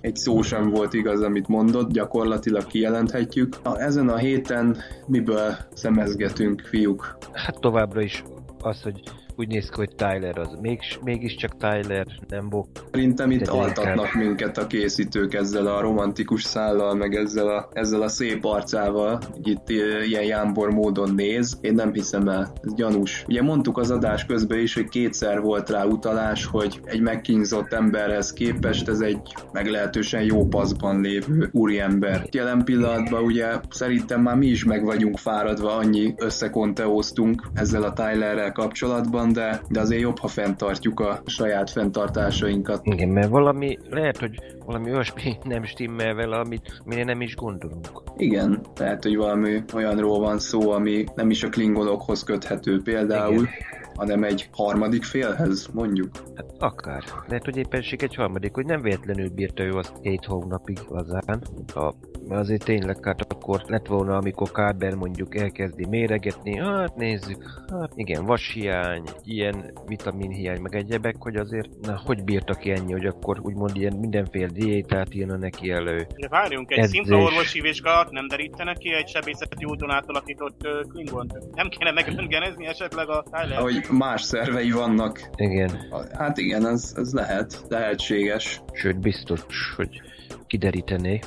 Egy 0.00 0.16
szó 0.16 0.42
sem 0.42 0.70
volt 0.70 0.94
igaz, 0.94 1.22
amit 1.22 1.48
mondott, 1.48 1.92
gyakorlatilag 1.92 2.66
kijelenthetjük. 2.66 3.62
Na, 3.62 3.78
ezen 3.78 4.08
a 4.08 4.16
héten 4.16 4.76
miből 5.06 5.56
szemezgetünk, 5.74 6.60
fiúk? 6.60 7.18
Hát 7.32 7.60
továbbra 7.60 8.00
is 8.00 8.24
az, 8.60 8.82
hogy 8.82 9.02
úgy 9.36 9.48
néz 9.48 9.68
ki, 9.68 9.76
hogy 9.76 9.94
Tyler 9.96 10.38
az 10.38 10.58
még, 10.60 10.80
mégiscsak 11.04 11.56
Tyler, 11.56 12.06
nem 12.28 12.48
Bok. 12.48 12.68
Szerintem 12.90 13.30
itt 13.30 13.46
altatnak 13.46 14.14
minket 14.14 14.58
a 14.58 14.66
készítők 14.66 15.34
ezzel 15.34 15.66
a 15.66 15.80
romantikus 15.80 16.42
szállal, 16.42 16.94
meg 16.94 17.14
ezzel 17.14 17.48
a, 17.48 17.68
ezzel 17.72 18.02
a 18.02 18.08
szép 18.08 18.44
arcával, 18.44 19.20
hogy 19.32 19.48
itt 19.48 19.68
ilyen 20.06 20.24
jámbor 20.24 20.70
módon 20.70 21.14
néz. 21.14 21.58
Én 21.60 21.74
nem 21.74 21.92
hiszem 21.92 22.28
el, 22.28 22.52
ez 22.62 22.74
gyanús. 22.74 23.24
Ugye 23.28 23.42
mondtuk 23.42 23.78
az 23.78 23.90
adás 23.90 24.26
közben 24.26 24.58
is, 24.58 24.74
hogy 24.74 24.88
kétszer 24.88 25.40
volt 25.40 25.70
rá 25.70 25.84
utalás, 25.84 26.44
hogy 26.44 26.80
egy 26.84 27.00
megkínzott 27.00 27.72
emberhez 27.72 28.32
képest 28.32 28.88
ez 28.88 29.00
egy 29.00 29.34
meglehetősen 29.52 30.22
jó 30.22 30.46
paszban 30.46 31.00
lévő 31.00 31.48
úriember. 31.52 32.26
Jelen 32.30 32.64
pillanatban 32.64 33.22
ugye 33.22 33.46
szerintem 33.70 34.20
már 34.22 34.36
mi 34.36 34.46
is 34.46 34.64
meg 34.64 34.84
vagyunk 34.84 35.18
fáradva, 35.18 35.76
annyi 35.76 36.14
összekonteóztunk 36.16 37.42
ezzel 37.54 37.82
a 37.82 37.92
Tylerrel 37.92 38.52
kapcsolatban, 38.52 39.25
van, 39.26 39.32
de, 39.32 39.60
de 39.68 39.80
azért 39.80 40.00
jobb, 40.00 40.18
ha 40.18 40.28
fenntartjuk 40.28 41.00
a 41.00 41.22
saját 41.26 41.70
fenntartásainkat. 41.70 42.80
Igen, 42.82 43.08
mert 43.08 43.28
valami, 43.28 43.78
lehet, 43.90 44.18
hogy 44.18 44.38
valami 44.66 44.90
olyasmi 44.90 45.36
nem 45.44 45.64
stimmel 45.64 46.14
vele, 46.14 46.36
amit 46.36 46.80
mi 46.84 47.02
nem 47.02 47.20
is 47.20 47.34
gondolunk. 47.34 48.02
Igen, 48.16 48.60
lehet, 48.76 49.02
hogy 49.02 49.16
valami 49.16 49.62
olyanról 49.74 50.18
van 50.20 50.38
szó, 50.38 50.70
ami 50.70 51.04
nem 51.14 51.30
is 51.30 51.42
a 51.42 51.48
klingonokhoz 51.48 52.22
köthető 52.22 52.82
például. 52.82 53.34
Igen 53.34 53.74
hanem 53.96 54.24
egy 54.24 54.48
harmadik 54.52 55.04
félhez, 55.04 55.68
mondjuk. 55.72 56.10
Hát 56.34 56.50
akár. 56.58 57.02
Lehet, 57.26 57.44
hogy 57.44 57.56
éppenség 57.56 58.02
egy 58.02 58.14
harmadik, 58.14 58.54
hogy 58.54 58.64
nem 58.64 58.82
véletlenül 58.82 59.28
bírta 59.28 59.62
ő 59.62 59.70
azt 59.70 60.00
két 60.02 60.24
hónapig 60.24 60.78
lazán. 60.88 61.42
A, 61.74 61.94
mert 62.28 62.40
azért 62.40 62.64
tényleg, 62.64 63.04
hát 63.04 63.32
akkor 63.32 63.62
lett 63.66 63.86
volna, 63.86 64.16
amikor 64.16 64.50
Kárber 64.50 64.94
mondjuk 64.94 65.36
elkezdi 65.36 65.86
méregetni, 65.86 66.58
hát 66.58 66.96
nézzük, 66.96 67.64
hát 67.70 67.92
igen, 67.94 68.24
vashiány, 68.24 69.02
ilyen 69.24 69.72
vitaminhiány, 69.86 70.60
meg 70.60 70.74
egyebek, 70.74 71.16
hogy 71.18 71.36
azért, 71.36 71.68
na, 71.82 72.00
hogy 72.04 72.24
bírta 72.24 72.54
ki 72.54 72.70
ennyi, 72.70 72.92
hogy 72.92 73.06
akkor 73.06 73.40
úgymond 73.40 73.76
ilyen 73.76 73.96
mindenféle 73.96 74.46
diétát 74.46 75.14
írna 75.14 75.36
neki 75.36 75.70
elő. 75.70 76.06
De 76.16 76.28
várjunk, 76.28 76.70
egy 76.70 76.88
szimpla 76.88 77.16
orvosi 77.16 77.60
vizsgálat 77.60 78.10
nem 78.10 78.28
derítenek 78.28 78.76
ki 78.76 78.92
egy 78.92 79.08
sebészeti 79.08 79.64
úton 79.64 79.90
átalakított 79.90 80.60
uh, 80.64 80.92
Klingont? 80.92 81.54
Nem 81.54 81.68
kéne 81.68 81.90
megröntgenezni 81.90 82.66
esetleg 82.66 83.08
a 83.08 83.24
Tyler? 83.30 83.58
Ahogy 83.58 83.85
más 83.90 84.22
szervei 84.22 84.70
vannak. 84.70 85.30
Igen. 85.36 85.88
Hát 86.12 86.38
igen, 86.38 86.66
ez, 86.66 86.92
ez 86.96 87.12
lehet, 87.12 87.60
lehetséges. 87.68 88.60
Sőt, 88.72 89.00
biztos, 89.00 89.40
hogy 89.76 90.00
kiderítené. 90.46 91.20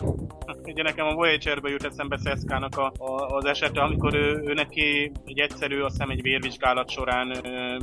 Ugye 0.63 0.83
nekem 0.83 1.05
a 1.05 1.13
Voyager-be 1.13 1.69
jut 1.69 1.85
eszembe 1.85 2.17
Szeszkának 2.17 2.77
a, 2.77 2.91
a, 2.97 3.27
az 3.27 3.45
esete, 3.45 3.81
amikor 3.81 4.15
ő, 4.15 4.41
ő 4.45 4.53
neki 4.53 5.11
egy 5.25 5.39
egyszerű, 5.39 5.79
azt 5.79 5.91
hiszem 5.91 6.09
egy 6.09 6.21
vérvizsgálat 6.21 6.89
során 6.89 7.29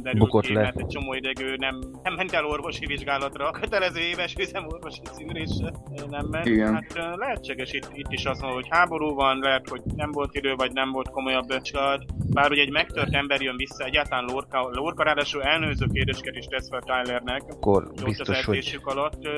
derült 0.02 0.18
Bukott 0.18 0.44
ki, 0.44 0.52
le. 0.52 0.60
mert 0.60 0.80
egy 0.80 0.86
csomó 0.86 1.14
ideg 1.14 1.40
ő 1.40 1.56
nem, 1.56 1.78
nem 2.02 2.14
ment 2.14 2.32
el 2.32 2.46
orvosi 2.46 2.86
vizsgálatra, 2.86 3.48
a 3.48 3.50
kötelező 3.50 4.00
éves 4.00 4.34
üzem 4.40 4.66
orvosi 4.66 5.00
szűrésre 5.12 5.72
nem 6.10 6.26
ment. 6.30 6.46
Igen. 6.46 6.74
Hát 6.74 7.16
lehetséges 7.16 7.72
itt, 7.72 7.90
itt 7.92 8.12
is 8.12 8.24
az, 8.24 8.40
hogy 8.40 8.66
háború 8.68 9.14
van, 9.14 9.38
lehet, 9.38 9.68
hogy 9.68 9.80
nem 9.96 10.10
volt 10.10 10.34
idő, 10.34 10.54
vagy 10.54 10.72
nem 10.72 10.90
volt 10.90 11.10
komolyabb 11.10 11.48
vizsgálat. 11.48 12.04
Bár 12.32 12.48
hogy 12.48 12.58
egy 12.58 12.70
megtört 12.70 13.14
ember 13.14 13.40
jön 13.40 13.56
vissza, 13.56 13.84
egyáltalán 13.84 14.24
Lorca, 14.24 14.68
Lorca 14.72 15.02
ráadásul 15.02 15.42
elnőző 15.42 15.86
kérdésket 15.92 16.36
is 16.36 16.44
tesz 16.44 16.68
fel 16.68 16.80
Tylernek. 16.80 17.42
Akkor 17.48 17.92
biztos, 18.04 18.44
hogy... 18.44 18.80
alatt, 18.82 19.28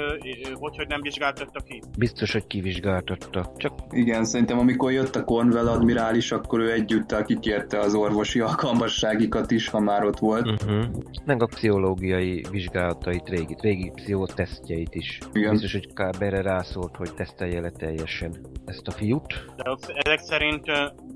hogy, 0.55 0.77
hogy 0.77 0.87
nem 0.87 1.01
vizsgáltatta 1.01 1.61
ki. 1.61 1.68
Biztos, 1.99 2.33
hogy 2.33 2.47
kivizsgáltatta. 2.47 3.53
Csak... 3.57 3.73
Igen, 3.91 4.25
szerintem 4.25 4.59
amikor 4.59 4.93
jött 4.93 5.17
a 5.17 5.25
Cornwell 5.25 5.69
admirális, 5.69 6.33
akkor 6.33 6.61
ő 6.61 6.73
együttel 6.73 7.25
kikérte 7.25 7.79
az 7.79 7.95
orvosi 7.95 8.41
alkalmasságikat 8.41 9.51
is, 9.51 9.69
ha 9.69 9.81
már 9.81 10.05
ott 10.05 10.19
volt. 10.19 10.51
Uh-huh. 10.51 10.85
Meg 11.25 11.43
a 11.43 11.47
pszichológiai 11.47 12.45
vizsgálatait, 12.51 13.29
régi, 13.29 13.57
régi 13.61 13.93
pszichotesztjeit 13.95 14.95
is. 14.95 15.19
Igen. 15.33 15.51
Biztos, 15.51 15.73
hogy 15.73 15.93
Káberre 15.93 16.43
rászólt, 16.43 16.97
hogy 16.97 17.15
tesztelje 17.15 17.61
le 17.61 17.71
teljesen 17.71 18.37
ezt 18.65 18.87
a 18.87 18.91
fiút. 18.91 19.45
De 19.57 19.77
ezek 20.05 20.19
szerint, 20.19 20.65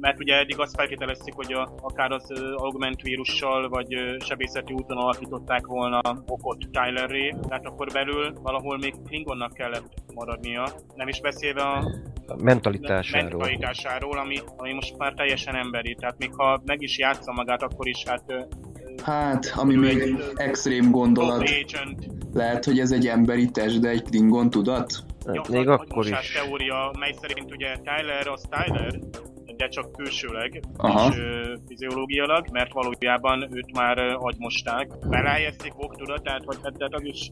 mert 0.02 0.18
ugye 0.18 0.36
eddig 0.36 0.58
azt 0.58 0.74
feltételezték, 0.76 1.34
hogy 1.34 1.52
a, 1.52 1.74
akár 1.80 2.10
az 2.10 2.32
augment 2.56 3.02
vírussal, 3.02 3.68
vagy 3.68 3.96
sebészeti 4.18 4.72
úton 4.72 4.96
alakították 4.96 5.66
volna 5.66 6.00
okot 6.26 6.58
Tylerré, 6.70 7.34
tehát 7.48 7.66
akkor 7.66 7.86
belül 7.92 8.32
valahol 8.42 8.78
még 8.78 8.94
Klingonnak 9.06 9.52
kellett 9.52 9.92
maradnia. 10.14 10.68
Nem 10.94 11.08
is 11.08 11.20
beszélve 11.20 11.62
a 11.62 11.90
mentalitásáról. 12.42 13.28
mentalitásáról, 13.28 14.18
ami, 14.18 14.38
ami 14.56 14.72
most 14.72 14.98
már 14.98 15.12
teljesen 15.12 15.56
emberi. 15.56 15.94
Tehát 15.94 16.18
még 16.18 16.30
ha 16.34 16.62
meg 16.64 16.82
is 16.82 16.98
játsza 16.98 17.32
magát, 17.32 17.62
akkor 17.62 17.88
is 17.88 18.04
hát... 18.06 18.48
Hát, 19.04 19.52
ami 19.56 19.74
még 19.74 19.98
egy 19.98 20.24
extrém 20.34 20.90
gondolat. 20.90 21.50
Lehet, 22.32 22.64
hogy 22.64 22.78
ez 22.78 22.90
egy 22.90 23.06
emberi 23.06 23.50
test, 23.50 23.80
de 23.80 23.88
egy 23.88 24.02
Klingon 24.02 24.50
tudat? 24.50 25.04
Hát, 25.26 25.48
még 25.48 25.68
akkor 25.68 26.06
is. 26.06 26.32
teória, 26.32 26.92
mely 26.98 27.14
szerint 27.20 27.50
ugye 27.50 27.76
Tyler 27.76 28.26
az 28.26 28.48
Tyler, 28.50 28.98
de 29.62 29.68
csak 29.68 29.92
külsőleg, 29.92 30.62
Aha. 30.76 31.08
és 31.10 31.18
ö, 31.18 31.54
fiziológiailag, 31.68 32.46
mert 32.52 32.72
valójában 32.72 33.48
őt 33.50 33.72
már 33.72 33.98
ö, 33.98 34.12
agymosták. 34.14 34.86
Belájezték 35.08 35.72
oktudatát, 35.76 36.44
vagy 36.44 36.56
hát, 36.62 36.72
tehát 36.78 36.94
az 36.94 37.04
is 37.04 37.30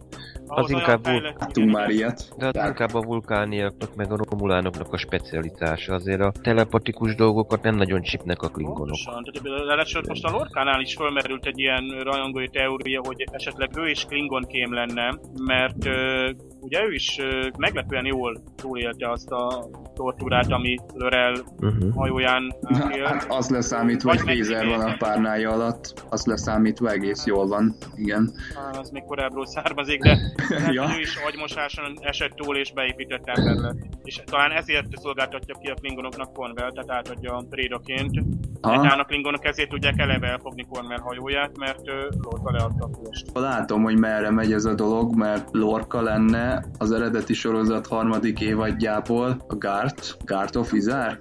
olyan 0.49 0.70
inkább 0.70 1.06
Láttunk 1.06 1.70
már 1.70 1.88
ilyet. 1.88 2.34
De 2.38 2.44
hát 2.44 2.52
Tehát- 2.52 2.68
inkább 2.68 2.94
a 2.94 3.02
vulkániaknak 3.06 3.94
meg 3.94 4.12
a 4.12 4.16
romulánoknak 4.16 4.92
a 4.92 4.96
specialitása. 4.96 5.94
Azért 5.94 6.20
a 6.20 6.32
telepatikus 6.42 7.14
dolgokat 7.14 7.62
nem 7.62 7.75
nagyon 7.75 8.02
csipnek 8.02 8.42
a 8.42 8.49
klingonok. 8.49 8.76
Pontosan, 8.76 9.22
tehát 9.22 9.68
először 9.70 10.08
most 10.08 10.25
a 10.25 10.30
Lorkánál 10.30 10.80
is 10.80 10.94
fölmerült 10.94 11.46
egy 11.46 11.58
ilyen 11.58 11.84
rajongói 12.02 12.49
teória, 12.49 13.00
hogy 13.04 13.25
esetleg 13.32 13.70
ő 13.76 13.88
is 13.88 14.04
Klingon 14.04 14.44
kém 14.46 14.72
lenne, 14.72 15.18
mert 15.46 15.87
ö, 15.87 16.30
ugye 16.61 16.85
ő 16.85 16.93
is 16.93 17.17
meglepően 17.59 18.05
jól 18.07 18.43
túlélte 18.57 19.11
azt 19.11 19.31
a 19.31 19.69
tortúrát, 19.95 20.50
ami 20.50 20.76
Lörel 20.95 21.33
Uh-huh. 21.61 21.95
hajóján 21.95 22.55
átélt. 22.62 23.07
Hát 23.07 23.26
az 23.29 23.49
leszámítva, 23.50 24.09
hogy 24.11 24.21
Fézer 24.21 24.67
van 24.67 24.81
a 24.81 24.97
párnája 24.99 25.50
alatt, 25.50 26.05
az 26.11 26.26
leszámítva 26.26 26.90
egész 26.90 27.25
jól 27.26 27.47
van, 27.47 27.75
igen. 27.95 28.33
Az 28.73 28.90
még 28.90 29.02
korábbról 29.05 29.47
származik, 29.47 30.02
de 30.02 30.19
Ja. 30.49 30.73
ja. 30.73 30.85
ő 30.97 31.00
is 31.00 31.17
agymosáson 31.26 31.99
esett 32.00 32.31
túl 32.31 32.57
és 32.57 32.73
beépített 32.73 33.23
ember 33.26 33.55
lett. 33.55 33.76
És 34.02 34.21
talán 34.25 34.50
ezért 34.50 34.87
szolgáltatja 34.99 35.55
ki 35.61 35.71
a 35.71 35.75
klingonoknak 35.75 36.33
Cornwell, 36.33 36.71
tehát 36.73 36.90
átadja 36.90 37.45
prédaként. 37.50 38.23
Aha. 38.61 38.75
Talán 38.83 38.99
a 38.99 39.05
klingonok 39.05 39.45
ezért 39.45 39.69
tudják 39.69 39.99
eleve 39.99 40.26
elfogni 40.29 40.67
Cornwell 40.71 40.99
hajóját, 40.99 41.57
mert 41.59 41.81
Lorca 42.21 42.50
leadta 42.52 42.85
a 42.85 42.90
fülest. 42.97 43.26
Látom, 43.35 43.83
hogy 43.83 43.99
merre 43.99 44.31
megy 44.31 44.52
ez 44.52 44.64
a 44.64 44.75
dolog, 44.75 45.14
mert 45.17 45.49
Lorca 45.52 46.02
lenne 46.02 46.50
az 46.78 46.92
eredeti 46.92 47.35
sorozat 47.35 47.87
harmadik 47.87 48.40
évadjából 48.40 49.45
a 49.49 49.57
Gart, 49.57 50.16
Gart 50.25 50.57
of 50.57 50.73
Izar. 50.73 51.19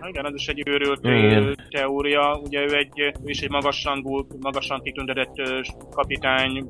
Na 0.00 0.08
Igen, 0.08 0.26
ez 0.26 0.34
is 0.34 0.46
egy 0.46 0.68
őrült 0.68 1.04
Igen. 1.04 1.56
teória. 1.70 2.40
Ugye 2.44 2.60
ő, 2.60 2.76
egy, 2.76 3.00
ő 3.00 3.12
is 3.24 3.40
egy 3.40 3.50
magasrangú, 3.50 4.26
magasan 4.40 4.80
kitüntetett 4.82 5.34
kapitány, 5.90 6.68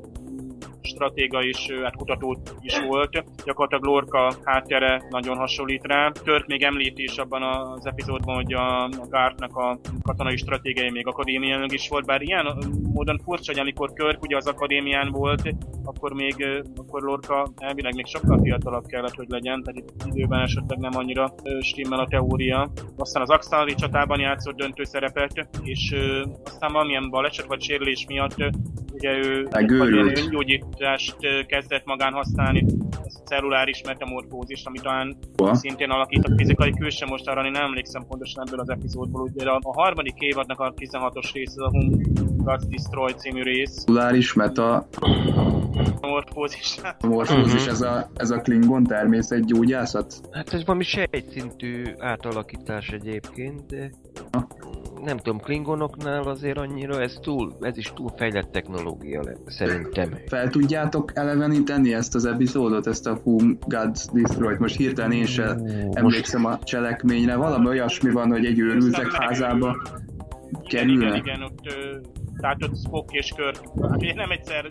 stratéga 0.81 1.43
is, 1.43 1.67
hát 1.83 1.95
kutató 1.95 2.37
is 2.59 2.79
volt. 2.79 3.23
Gyakorlatilag 3.45 3.83
Lorca 3.83 4.33
háttere 4.43 5.03
nagyon 5.09 5.37
hasonlít 5.37 5.85
rá. 5.85 6.11
Kirk 6.23 6.47
még 6.47 6.63
említi 6.63 7.03
is 7.03 7.17
abban 7.17 7.43
az 7.43 7.85
epizódban, 7.85 8.35
hogy 8.35 8.53
a, 8.53 8.89
Gartnak 9.09 9.55
a 9.55 9.79
katonai 10.01 10.37
stratégiai 10.37 10.91
még 10.91 11.07
akadémián 11.07 11.65
is 11.71 11.89
volt, 11.89 12.05
bár 12.05 12.21
ilyen 12.21 12.57
módon 12.93 13.19
furcsa, 13.23 13.51
hogy 13.51 13.61
amikor 13.61 13.93
Kirk 13.93 14.21
ugye 14.21 14.37
az 14.37 14.47
akadémián 14.47 15.11
volt, 15.11 15.55
akkor 15.83 16.13
még 16.13 16.47
akkor 16.75 17.01
Lorca 17.01 17.47
elvileg 17.57 17.95
még 17.95 18.05
sokkal 18.05 18.39
fiatalabb 18.41 18.85
kellett, 18.85 19.15
hogy 19.15 19.29
legyen, 19.29 19.63
tehát 19.63 19.79
itt 19.79 20.13
időben 20.13 20.39
esetleg 20.39 20.79
nem 20.79 20.95
annyira 20.95 21.33
stimmel 21.59 21.99
a 21.99 22.07
teória. 22.07 22.71
Aztán 22.97 23.21
az 23.21 23.29
Axtali 23.29 23.73
csatában 23.73 24.19
játszott 24.19 24.55
döntő 24.55 24.83
szerepet, 24.83 25.49
és 25.63 25.95
aztán 26.43 26.71
valamilyen 26.71 27.09
baleset 27.09 27.45
vagy 27.45 27.61
sérülés 27.61 28.05
miatt 28.07 28.35
ugye 29.01 29.17
ő 29.27 29.47
öngyógyítást 30.15 31.15
kezdett 31.47 31.85
magán 31.85 32.13
használni, 32.13 32.65
ezt 33.05 33.19
a 33.19 33.27
celluláris 33.27 33.81
metamorfózist, 33.85 34.67
ami 34.67 34.79
talán 34.79 35.17
Hol? 35.37 35.55
szintén 35.55 35.89
alakít 35.89 36.23
a 36.23 36.33
fizikai 36.37 36.71
külse, 36.71 37.05
most 37.05 37.27
arra 37.27 37.45
én 37.45 37.51
nem 37.51 37.63
emlékszem 37.63 38.03
pontosan 38.07 38.43
ebből 38.47 38.59
az 38.59 38.69
epizódból, 38.69 39.29
ugye 39.33 39.49
a, 39.49 39.59
a 39.63 39.81
harmadik 39.81 40.15
évadnak 40.17 40.59
a 40.59 40.73
16-os 40.73 41.29
része, 41.33 41.63
a 41.63 41.69
Hum 41.69 42.01
Gods 42.37 42.67
Destroy 42.67 43.11
című 43.13 43.41
rész, 43.41 43.83
Celluláris 43.83 44.33
meta 44.33 44.87
metamorfózis. 45.75 46.77
morfózis, 47.07 47.61
Mhm. 47.61 47.69
ez 47.69 47.81
a, 47.81 48.09
ez 48.15 48.29
a 48.31 48.37
Klingon 48.41 48.83
természetgyógyászat? 48.83 50.13
Hát 50.31 50.53
ez 50.53 50.65
valami 50.65 50.83
sejtszintű 50.83 51.83
átalakítás 51.99 52.87
egyébként, 52.89 53.65
de 53.65 53.91
nem 55.03 55.17
tudom, 55.17 55.39
klingonoknál 55.39 56.23
azért 56.23 56.57
annyira 56.57 57.01
ez 57.01 57.13
túl, 57.21 57.57
ez 57.61 57.77
is 57.77 57.91
túl 57.95 58.09
fejlett 58.15 58.51
technológia 58.51 59.21
lett, 59.23 59.41
szerintem. 59.45 60.17
Fel 60.27 60.49
tudjátok 60.49 61.11
eleveníteni 61.15 61.93
ezt 61.93 62.15
az 62.15 62.25
epizódot, 62.25 62.87
ezt 62.87 63.07
a 63.07 63.19
Whom 63.23 63.57
Gods 63.67 64.05
Destroyed? 64.13 64.59
Most 64.59 64.75
hirtelen 64.77 65.11
én 65.11 65.25
se 65.25 65.57
emlékszem 65.91 66.45
a 66.45 66.59
cselekményre. 66.63 67.35
Valami 67.35 67.67
olyasmi 67.67 68.11
van, 68.11 68.29
hogy 68.29 68.45
egy 68.45 68.59
őrültek 68.59 69.11
házába 69.11 69.77
Igen, 69.81 70.89
igen, 70.89 70.99
kerülnek. 70.99 71.17
igen, 71.17 71.41
ott 71.43 71.59
ö, 71.65 71.97
tehát 72.41 72.63
ott 72.63 72.77
Spock 72.77 73.13
és 73.13 73.33
hát 73.81 74.01
ugye 74.01 74.13
nem 74.13 74.31
egyszer 74.31 74.65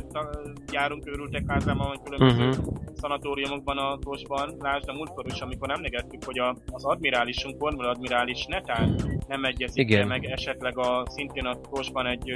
járunk 0.73 1.07
őrültek 1.09 1.45
házában, 1.47 1.89
vagy 1.89 2.00
különböző 2.05 2.49
Mhm. 2.49 2.69
szanatóriumokban 2.95 3.79
a 3.79 3.99
Tosban, 3.99 4.55
lásd 4.59 4.89
a 4.89 4.93
múltkor 4.93 5.27
is, 5.27 5.41
amikor 5.41 5.71
emlegettük, 5.71 6.25
hogy 6.25 6.39
a, 6.39 6.57
az 6.73 6.85
admirálisunk, 6.85 7.59
Cornwall 7.59 7.89
admirális 7.89 8.47
netán 8.47 8.95
nem 9.29 9.45
egyezik 9.45 9.83
Igen. 9.89 10.07
Meg 10.07 10.25
esetleg 10.25 10.79
a, 10.79 11.07
szintén 11.09 11.44
a 11.44 11.61
Tosban 11.71 12.07
egy, 12.07 12.31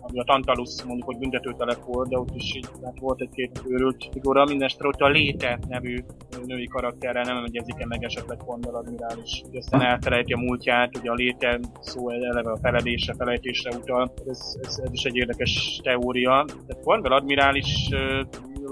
ami 0.00 0.18
a 0.20 0.24
Tantalus 0.24 0.82
mondjuk, 0.84 1.06
hogy 1.06 1.18
büntetőtelep 1.18 1.84
volt, 1.84 2.08
de 2.08 2.18
ott 2.18 2.34
is 2.34 2.54
így, 2.54 2.66
hát 2.84 2.98
volt 3.00 3.20
egy-két 3.20 3.62
őrült 3.68 4.08
figura, 4.12 4.44
mindenesetre 4.44 4.88
ott 4.88 5.00
a 5.00 5.08
Léte 5.08 5.58
nevű 5.68 5.96
női 6.46 6.66
karakterrel 6.66 7.24
nem 7.24 7.44
egyezik 7.44 7.86
meg 7.86 8.04
esetleg 8.04 8.38
Cornwall 8.46 8.74
admirális. 8.74 9.42
Aztán 9.52 9.82
elfelejti 9.82 10.32
a 10.32 10.38
múltját, 10.38 10.96
ugye 10.96 11.10
a 11.10 11.14
Léte 11.14 11.60
szó 11.80 12.10
eleve 12.10 12.50
a 12.50 12.56
feledésre, 12.56 13.14
felejtésre 13.14 13.76
utal. 13.76 14.12
Ez, 14.26 14.56
ez, 14.62 14.78
ez 14.84 14.92
is 14.92 15.04
egy 15.04 15.16
érdekes 15.16 15.80
teória. 15.82 16.44
Tehát 16.66 16.82
Cornwall 16.84 17.12
admirális 17.12 17.88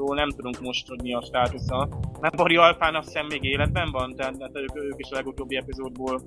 nem 0.05 0.29
tudunk 0.29 0.61
most, 0.61 0.89
hogy 0.89 1.03
mi 1.03 1.15
a 1.15 1.23
státusza. 1.23 1.89
Memory 2.21 2.57
Alpán 2.57 2.95
azt 2.95 3.07
hiszem 3.07 3.27
még 3.27 3.45
életben 3.45 3.91
van, 3.91 4.15
tehát 4.15 4.37
tehát 4.39 4.57
ők, 4.57 4.85
ők 4.85 4.99
is 4.99 5.11
a 5.11 5.15
legutóbbi 5.15 5.57
epizódból 5.57 6.21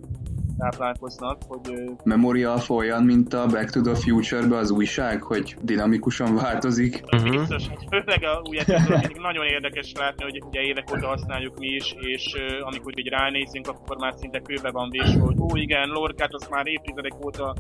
táplálkoznak, 0.60 1.38
hogy 1.48 1.74
ö, 1.74 1.92
Memorial 2.04 2.60
olyan, 2.70 3.04
mint 3.04 3.34
a 3.34 3.46
Back 3.46 3.70
to 3.70 3.82
the 3.82 3.96
Future-be 3.96 4.58
az 4.58 4.72
újság, 4.72 5.22
hogy 5.22 5.56
dinamikusan 5.62 6.36
változik. 6.36 7.04
Uh-huh. 7.12 7.30
biztos, 7.30 7.68
hogy 7.68 7.86
főleg 7.90 8.24
a 8.24 8.42
új 8.50 8.58
nagyon 9.30 9.46
érdekes 9.46 9.92
látni, 9.98 10.24
hogy 10.24 10.44
ugye 10.48 10.62
évek 10.62 10.92
óta 10.92 11.08
használjuk 11.08 11.60
mi 11.60 11.68
is, 11.68 11.96
és 12.00 12.36
ö, 12.38 12.62
amikor 12.62 13.00
így 13.00 13.08
ránézünk, 13.08 13.68
akkor 13.68 13.98
már 13.98 14.14
szinte 14.18 14.40
kőbe 14.40 14.72
van 14.72 14.90
vésve, 14.90 15.22
hogy 15.22 15.40
ó 15.40 15.56
igen, 15.56 15.88
Lorkát 15.88 16.34
azt 16.34 16.50
már 16.50 16.68
évtizedek 16.68 17.26
óta 17.26 17.56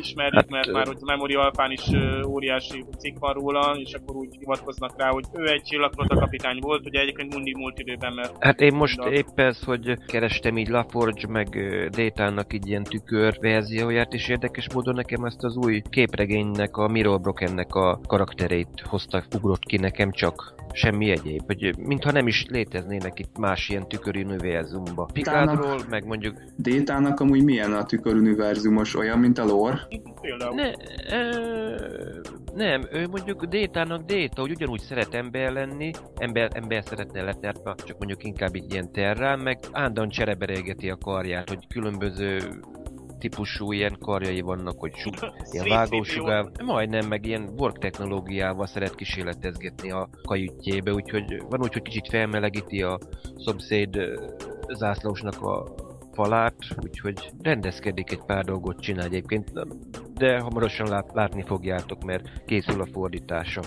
ismerjük, 0.00 0.34
Hát, 0.34 0.50
mert 0.50 0.72
már 0.72 0.86
hogy 0.86 0.96
a 1.00 1.04
Memory 1.04 1.34
Alpán 1.34 1.70
is 1.70 1.90
óriási 2.26 2.84
cikk 2.98 3.18
van 3.18 3.32
róla, 3.32 3.76
és 3.78 3.94
akkor 3.94 4.16
úgy 4.16 4.36
hivatkoznak 4.38 4.94
rá, 4.96 5.08
hogy 5.08 5.24
ő 5.32 5.48
egy 5.48 5.62
csillagflotta 5.62 6.16
kapitány 6.16 6.58
volt, 6.60 6.86
ugye 6.86 7.00
egyébként 7.00 7.34
mindig 7.34 7.56
múlt 7.56 7.78
időben, 7.78 8.12
mert 8.12 8.32
Hát 8.40 8.60
én 8.60 8.74
most 8.74 8.96
Na. 8.96 9.10
épp 9.10 9.38
ez, 9.38 9.62
hogy 9.62 9.96
kerestem 10.06 10.56
így 10.56 10.68
LaForge 10.68 11.28
meg 11.28 11.48
Détának 11.90 12.52
így 12.52 12.68
ilyen 12.68 12.84
tükör 12.84 13.36
verzióját, 13.40 14.12
és 14.12 14.28
érdekes 14.28 14.66
módon 14.74 14.94
nekem 14.94 15.24
ezt 15.24 15.44
az 15.44 15.56
új 15.56 15.82
képregénynek, 15.90 16.76
a 16.76 16.88
Mirror 16.88 17.20
Brokennek 17.20 17.74
a 17.74 18.00
karakterét 18.06 18.68
hozta, 18.84 19.22
ugrott 19.36 19.64
ki 19.64 19.76
nekem 19.76 20.10
csak 20.10 20.54
semmi 20.72 21.10
egyéb, 21.10 21.42
hogy 21.46 21.74
mintha 21.78 22.12
nem 22.12 22.26
is 22.26 22.46
léteznének 22.48 23.18
itt 23.18 23.38
más 23.38 23.68
ilyen 23.68 23.88
tükör 23.88 24.16
univerzumba. 24.16 25.08
Picardról, 25.12 25.80
meg 25.90 26.06
mondjuk 26.06 26.34
Détának 26.56 27.20
amúgy 27.20 27.44
milyen 27.44 27.72
a 27.72 27.84
tüköruniverzumos, 27.84 28.96
olyan, 28.96 29.18
mint 29.18 29.38
a 29.38 29.44
például. 30.20 30.54
Ne, 30.54 30.70
ö, 31.10 31.76
nem, 32.54 32.88
ő 32.92 33.08
mondjuk 33.08 33.44
Détának 33.44 34.02
Déta, 34.02 34.40
hogy 34.40 34.50
ugyanúgy 34.50 34.80
szeret 34.80 35.14
ember 35.14 35.52
lenni, 35.52 35.90
ember, 36.16 36.50
ember 36.54 36.82
szeretne 36.84 37.22
letártva, 37.22 37.74
csak 37.74 37.98
mondjuk 37.98 38.24
inkább 38.24 38.54
így 38.54 38.72
ilyen 38.72 38.92
terrán, 38.92 39.38
meg 39.38 39.58
állandóan 39.72 40.08
csereberélgeti 40.08 40.90
a 40.90 40.96
karját, 40.96 41.48
hogy 41.48 41.66
különböző 41.68 42.60
típusú 43.18 43.72
ilyen 43.72 43.96
karjai 44.00 44.40
vannak, 44.40 44.78
hogy 44.78 44.94
sug, 44.94 45.14
ilyen 45.52 45.68
vágósugár, 45.68 46.50
majdnem 46.64 47.06
meg 47.06 47.26
ilyen 47.26 47.50
work 47.58 47.78
technológiával 47.78 48.66
szeret 48.66 48.94
kísérletezgetni 48.94 49.90
a 49.90 50.08
kajütjébe, 50.22 50.92
úgyhogy 50.92 51.42
van 51.48 51.62
úgy, 51.62 51.72
hogy 51.72 51.82
kicsit 51.82 52.08
felmelegíti 52.08 52.82
a 52.82 52.98
szomszéd 53.36 53.98
zászlósnak 54.68 55.42
a 55.42 55.64
falát, 56.16 56.54
úgyhogy 56.82 57.30
rendezkedik 57.42 58.10
egy 58.10 58.24
pár 58.26 58.44
dolgot 58.44 58.80
csinál 58.80 59.04
egyébként, 59.04 59.52
de 60.14 60.38
hamarosan 60.38 60.88
lát, 60.88 61.10
látni 61.12 61.42
fogjátok, 61.42 62.04
mert 62.04 62.44
készül 62.46 62.80
a 62.80 62.86
fordítása. 62.92 63.60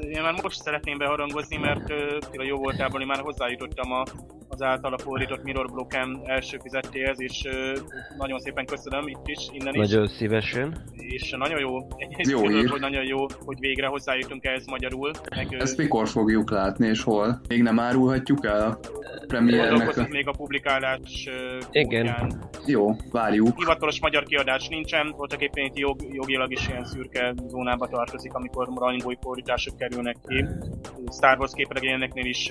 Én 0.00 0.22
már 0.22 0.42
most 0.42 0.62
szeretném 0.62 0.98
beharangozni, 0.98 1.56
mert 1.56 1.84
Tila 2.30 2.44
jó 2.44 2.56
voltából 2.56 3.00
én 3.00 3.06
már 3.06 3.20
hozzájutottam 3.20 3.92
a, 3.92 4.02
az 4.60 4.66
általa 4.66 4.98
fordított 4.98 5.42
Mirror 5.42 5.70
Blocken 5.72 6.20
első 6.24 6.58
fizettéhez, 6.62 7.20
és 7.20 7.42
nagyon 8.16 8.38
szépen 8.38 8.66
köszönöm 8.66 9.08
itt 9.08 9.26
is, 9.26 9.48
innen 9.52 9.74
is. 9.74 9.90
Nagyon 9.90 10.06
szívesen. 10.06 10.76
És 10.92 11.30
nagyon 11.30 11.58
jó, 11.60 11.86
egyrészt 11.96 12.30
Jó 12.30 12.42
tudod, 12.42 12.68
hogy 12.68 12.80
nagyon 12.80 13.04
jó, 13.04 13.26
hogy 13.44 13.58
végre 13.60 13.86
hozzájutunk 13.86 14.44
ehhez 14.44 14.66
magyarul. 14.66 15.10
Meg, 15.36 15.56
Ezt 15.58 15.76
mikor 15.76 16.08
fogjuk 16.08 16.50
látni, 16.50 16.86
és 16.86 17.02
hol? 17.02 17.40
Még 17.48 17.62
nem 17.62 17.78
árulhatjuk 17.78 18.44
el 18.44 18.60
a 18.60 18.78
premiernek 19.26 19.96
a... 19.96 20.06
még 20.10 20.28
a 20.28 20.32
publikálás 20.32 21.28
Igen. 21.70 22.04
módján. 22.04 22.50
Jó, 22.66 22.96
várjuk. 23.10 23.58
Hivatalos 23.58 24.00
magyar 24.00 24.24
kiadás 24.24 24.68
nincsen, 24.68 25.14
voltak 25.16 25.42
éppen 25.42 25.64
itt 25.64 25.78
jog, 25.78 25.96
jogilag 26.12 26.52
is 26.52 26.68
ilyen 26.68 26.84
szürke 26.84 27.34
zónába 27.46 27.86
tartozik, 27.86 28.34
amikor 28.34 28.68
rajongói 28.76 29.16
fordítások 29.20 29.76
kerülnek 29.76 30.16
ki. 30.26 30.44
Star 31.10 31.38
Wars 31.38 31.52
képregényeknél 31.54 32.26
is 32.26 32.48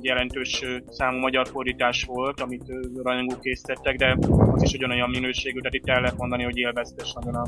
jelentős 0.00 0.64
számú 0.88 1.18
magyar 1.18 1.39
magyar 1.40 1.54
fordítás 1.54 2.04
volt, 2.04 2.40
amit 2.40 2.64
rajongók 3.02 3.40
készítettek, 3.40 3.96
de 3.96 4.16
az 4.52 4.62
is 4.62 4.72
ugyanolyan 4.72 5.10
minőségű, 5.10 5.58
tehát 5.58 5.74
itt 5.74 5.88
el 5.88 6.00
lehet 6.00 6.16
mondani, 6.16 6.44
hogy 6.44 6.56
élveztes 6.56 7.12
nagyon 7.12 7.34
a 7.34 7.46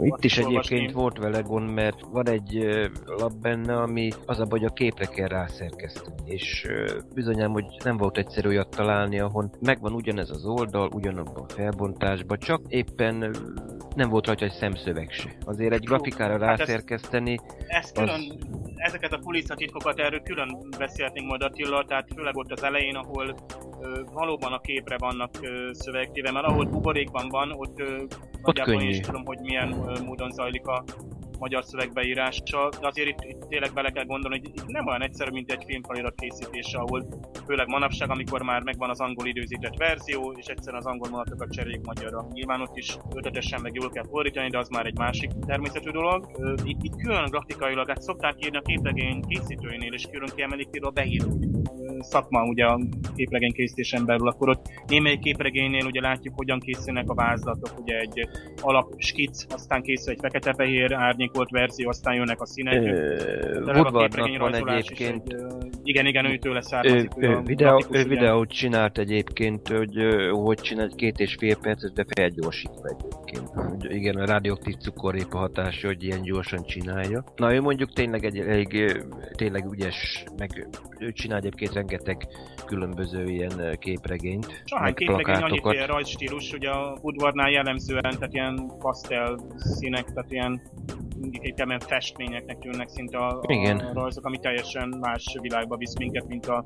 itt 0.00 0.24
is 0.24 0.38
egyébként 0.38 0.92
volt 0.92 1.18
vele 1.18 1.40
gond, 1.40 1.70
mert 1.70 2.00
van 2.12 2.28
egy 2.28 2.66
lap 3.06 3.32
benne, 3.32 3.76
ami 3.76 4.10
az 4.26 4.40
a 4.40 4.46
hogy 4.50 4.64
a 4.64 4.68
képre 4.70 5.06
kell 5.06 5.28
rászerkeszteni, 5.28 6.16
és 6.24 6.66
bizonyám, 7.14 7.50
hogy 7.50 7.64
nem 7.84 7.96
volt 7.96 8.18
egyszerű 8.18 8.48
olyat 8.48 8.68
találni, 8.68 9.18
ahol 9.20 9.50
megvan 9.60 9.92
ugyanez 9.92 10.30
az 10.30 10.44
oldal, 10.44 10.90
ugyanabban 10.92 11.44
a 11.48 11.52
felbontásban, 11.52 12.38
csak 12.38 12.60
éppen 12.68 13.34
nem 13.94 14.08
volt 14.08 14.26
rajta 14.26 14.44
egy 14.44 14.52
szemszöveg 14.52 15.10
se. 15.10 15.36
Azért 15.44 15.72
egy 15.72 15.84
grafikára 15.84 16.46
hát 16.46 16.58
rászerkeszteni... 16.58 17.38
Ezt, 17.66 17.92
külön, 17.92 18.08
az... 18.08 18.36
Ezeket 18.76 19.12
a 19.12 19.18
kulisszatitkokat 19.18 19.98
erről 19.98 20.20
külön 20.20 20.58
beszélhetnénk 20.78 21.28
majd 21.28 21.42
Attila, 21.42 21.84
tehát 21.84 22.08
főleg 22.14 22.36
ott 22.36 22.52
az 22.52 22.62
elején, 22.62 22.94
ahol 22.94 23.34
ö, 23.80 24.02
valóban 24.12 24.52
a 24.52 24.60
képre 24.60 24.96
vannak 24.98 25.30
szövegtéve, 25.72 26.32
mert 26.32 26.46
ahol 26.46 26.64
buborékban 26.64 27.28
van, 27.28 27.52
ott, 27.52 27.80
ö, 27.80 28.02
ott 28.42 28.60
könnyű. 28.60 28.88
is 28.88 29.00
tudom, 29.00 29.24
hogy 29.24 29.38
milyen 29.40 29.72
ö, 29.72 29.87
módon 30.04 30.30
zajlik 30.30 30.66
a 30.66 30.84
magyar 31.38 31.64
szövegbeírással, 31.64 32.70
de 32.80 32.86
azért 32.86 33.08
itt, 33.08 33.22
itt 33.22 33.48
tényleg 33.48 33.72
bele 33.72 33.90
kell 33.90 34.04
gondolni, 34.04 34.38
hogy 34.38 34.48
itt 34.48 34.66
nem 34.66 34.86
olyan 34.86 35.02
egyszerű, 35.02 35.30
mint 35.30 35.52
egy 35.52 35.64
filmfelirat 35.66 36.14
készítése, 36.14 36.78
ahol 36.78 37.06
főleg 37.46 37.68
manapság, 37.68 38.10
amikor 38.10 38.42
már 38.42 38.62
megvan 38.62 38.90
az 38.90 39.00
angol 39.00 39.26
időzített 39.26 39.76
verzió, 39.76 40.32
és 40.36 40.46
egyszerűen 40.46 40.82
az 40.82 40.86
angol 40.86 41.08
mondatokat 41.10 41.52
cseréljük 41.52 41.84
magyarra. 41.84 42.26
Nyilván 42.32 42.60
ott 42.60 42.76
is 42.76 42.96
ötötesen 43.14 43.60
meg 43.60 43.74
jól 43.74 43.90
kell 43.90 44.06
fordítani, 44.10 44.48
de 44.48 44.58
az 44.58 44.68
már 44.68 44.86
egy 44.86 44.98
másik 44.98 45.30
természetű 45.46 45.90
dolog. 45.90 46.26
Itt, 46.64 46.82
itt 46.82 46.96
külön 46.96 47.30
grafikailag, 47.30 47.88
hát 47.88 48.02
szokták 48.02 48.44
írni 48.44 48.56
a 48.56 48.60
képregény 48.60 49.22
készítőinél, 49.28 49.92
és 49.92 50.06
külön 50.10 50.30
kiemelik 50.34 50.68
a 50.80 50.90
beíró 50.90 51.57
szakma 52.00 52.42
ugye 52.42 52.64
a 52.64 52.80
képregény 53.16 53.52
készítésen 53.52 54.04
belül, 54.04 54.28
akkor 54.28 54.48
ott 54.48 54.66
némelyik 54.86 55.20
képregénynél 55.20 55.86
ugye 55.86 56.00
látjuk, 56.00 56.34
hogyan 56.36 56.60
készülnek 56.60 57.10
a 57.10 57.14
vázlatok, 57.14 57.80
ugye 57.80 57.98
egy 57.98 58.28
alap 58.60 58.94
skic, 58.96 59.44
aztán 59.48 59.82
készül 59.82 60.12
egy 60.12 60.18
fekete-fehér 60.20 60.92
árnyékolt 60.92 61.50
verzió, 61.50 61.88
aztán 61.88 62.14
jönnek 62.14 62.40
a 62.40 62.46
színek. 62.46 62.82
Woodwardnak 63.64 64.38
van 64.38 64.68
egyébként. 64.68 65.32
Egy, 65.32 65.67
igen, 65.88 66.06
igen, 66.06 66.24
őtőle 66.24 66.62
származik. 66.62 67.10
Ő, 67.16 67.28
ő, 67.28 67.40
videó, 67.44 67.84
ő 67.90 68.04
videót 68.04 68.50
csinált 68.50 68.98
egyébként, 68.98 69.68
hogy 69.68 69.96
hogy 70.30 70.60
csinál 70.60 70.88
két 70.96 71.18
és 71.18 71.34
fél 71.38 71.56
percet, 71.56 71.92
de 71.92 72.04
felgyorsítva 72.16 72.88
egyébként. 72.88 73.48
Igen, 73.94 74.16
a 74.16 74.24
rádióaktív 74.24 74.74
cukorrépa 74.74 75.38
hatása, 75.38 75.86
hogy 75.86 76.04
ilyen 76.04 76.22
gyorsan 76.22 76.64
csinálja. 76.64 77.24
Na 77.36 77.54
ő 77.54 77.60
mondjuk 77.60 77.92
tényleg 77.92 78.24
egy 78.24 78.38
elég, 78.38 78.96
tényleg 79.36 79.72
ügyes, 79.72 80.24
meg 80.36 80.68
ő 80.98 81.12
csinál 81.12 81.38
egyébként 81.38 81.72
rengeteg 81.72 82.26
különböző 82.66 83.24
ilyen 83.24 83.76
képregényt, 83.78 84.62
Sahány 84.64 84.84
meg 84.84 84.94
képregény 84.94 85.34
annyit 85.34 85.64
ilyen 85.64 85.86
rajzstílus, 85.86 86.50
hogy 86.50 86.64
a 86.64 86.98
Woodwardnál 87.02 87.50
jellemzően, 87.50 88.02
tehát 88.02 88.32
ilyen 88.32 88.70
pasztel 88.78 89.38
színek, 89.56 90.04
tehát 90.04 90.32
ilyen 90.32 90.60
ilyen 91.30 91.78
festményeknek 91.78 92.58
tűnnek 92.58 92.88
szinte 92.88 93.18
a, 93.18 93.40
Igen. 93.46 93.78
a 93.78 93.92
rajzok, 93.92 94.24
ami 94.24 94.38
teljesen 94.38 94.96
más 95.00 95.36
világba 95.40 95.76
visz 95.76 95.96
minket, 95.98 96.28
mint, 96.28 96.46
a, 96.46 96.62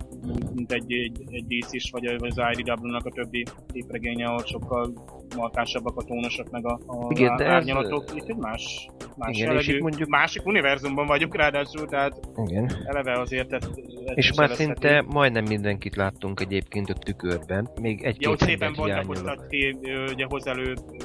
mint 0.55 0.73
egy, 0.73 0.93
egy, 0.93 1.23
egy 1.31 1.45
DC 1.47 1.73
is, 1.73 1.91
vagy 1.91 2.07
az 2.07 2.41
IDW-nak 2.57 3.07
a 3.07 3.11
többi 3.11 3.45
képregénye, 3.73 4.27
ahol 4.27 4.45
sokkal 4.45 4.93
markánsabbak 5.37 5.97
a 5.97 6.03
tónosok, 6.03 6.51
meg 6.51 6.67
a, 6.67 6.79
a 6.87 7.07
Igen, 7.11 7.37
de 7.37 7.47
árnyalatok. 7.47 8.05
Ez... 8.09 8.15
Itt 8.17 8.29
egy 8.29 8.37
más, 8.37 8.89
más 9.17 9.39
Igen, 9.39 9.57
és 9.57 9.69
itt 9.69 9.81
mondjuk... 9.81 10.09
másik 10.09 10.47
univerzumban 10.47 11.07
vagyunk 11.07 11.37
ráadásul, 11.37 11.87
tehát 11.87 12.21
Igen. 12.45 12.71
eleve 12.85 13.21
azért 13.21 13.53
ezt, 13.53 13.71
ezt 14.05 14.19
És 14.19 14.33
már 14.35 14.51
szinte 14.51 15.05
majdnem 15.09 15.45
mindenkit 15.45 15.97
láttunk 15.97 16.41
egyébként 16.41 16.89
a 16.89 16.95
tükörben. 16.95 17.69
Még 17.81 18.03
egy-két 18.03 18.41
ja, 18.41 18.47
szépen 18.47 18.73
bontakoztat 18.77 19.47
ki 19.49 19.77
ugye 20.13 20.27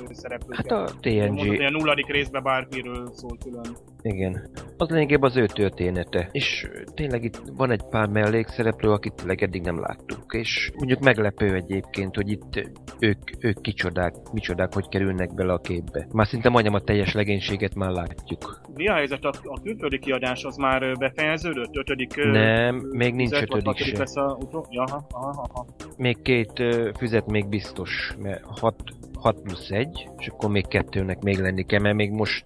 hozzáelő 0.08 0.14
szereplőket. 0.14 0.72
Hát 0.72 0.90
a 0.90 0.94
TNG... 1.00 1.34
Mondod, 1.34 1.62
a 1.62 1.70
nulladik 1.70 2.08
részben 2.08 2.44
bármiről 2.44 3.10
szól 3.14 3.38
külön. 3.44 3.78
Igen. 4.02 4.50
Az 4.78 4.90
lényegében 4.90 5.30
az 5.30 5.38
ő 5.38 5.46
története. 5.46 6.30
És 6.32 6.68
tényleg 6.94 7.24
itt 7.24 7.42
van 7.56 7.72
egy 7.72 7.84
pár 7.90 8.08
mellékszereplő, 8.08 8.92
akit 8.92 9.14
tényleg 9.14 9.44
eddig 9.44 9.62
nem 9.62 9.80
láttuk. 9.80 10.34
És 10.34 10.72
mondjuk 10.76 11.00
meglepő 11.00 11.54
egyébként, 11.54 12.16
hogy 12.16 12.30
itt 12.30 12.70
ők, 13.00 13.18
ők 13.40 13.62
kicsodák, 13.62 14.14
micsodák, 14.34 14.74
hogy 14.74 14.88
kerülnek 14.90 15.34
bele 15.34 15.54
a 15.54 15.58
képbe. 15.58 16.08
Már 16.12 16.28
szinte 16.28 16.50
majdnem 16.50 16.74
a 16.74 16.80
teljes 16.80 17.14
legénységet 17.14 17.76
már 17.76 17.92
látjuk. 17.92 18.62
Mi 18.76 18.88
a 18.88 18.94
helyzet? 18.94 19.26
A, 19.26 19.32
a 19.44 19.62
külföldi 19.64 20.00
kiadás 20.00 20.44
az 20.44 20.56
már 20.56 20.96
befejeződött? 20.98 21.76
Ötödik 21.76 22.16
Nem, 22.16 22.76
még 22.76 23.14
nincs 23.14 23.42
ötödik 23.42 23.78
se. 23.78 23.98
Lesz 23.98 24.16
a 24.16 24.38
utó... 24.40 24.66
ja, 24.70 24.84
aha, 24.84 25.06
aha. 25.10 25.66
Még 25.98 26.22
két 26.22 26.60
uh, 26.60 26.94
füzet 26.98 27.26
még 27.26 27.48
biztos, 27.50 28.16
mert 28.22 28.44
hat 28.60 28.84
6 29.20 29.42
plusz 29.42 29.70
1, 29.70 30.10
és 30.18 30.28
akkor 30.28 30.50
még 30.50 30.68
kettőnek 30.68 31.22
még 31.22 31.40
lenni 31.40 31.66
kell, 31.66 31.80
mert 31.80 31.96
még 31.96 32.12
most 32.12 32.44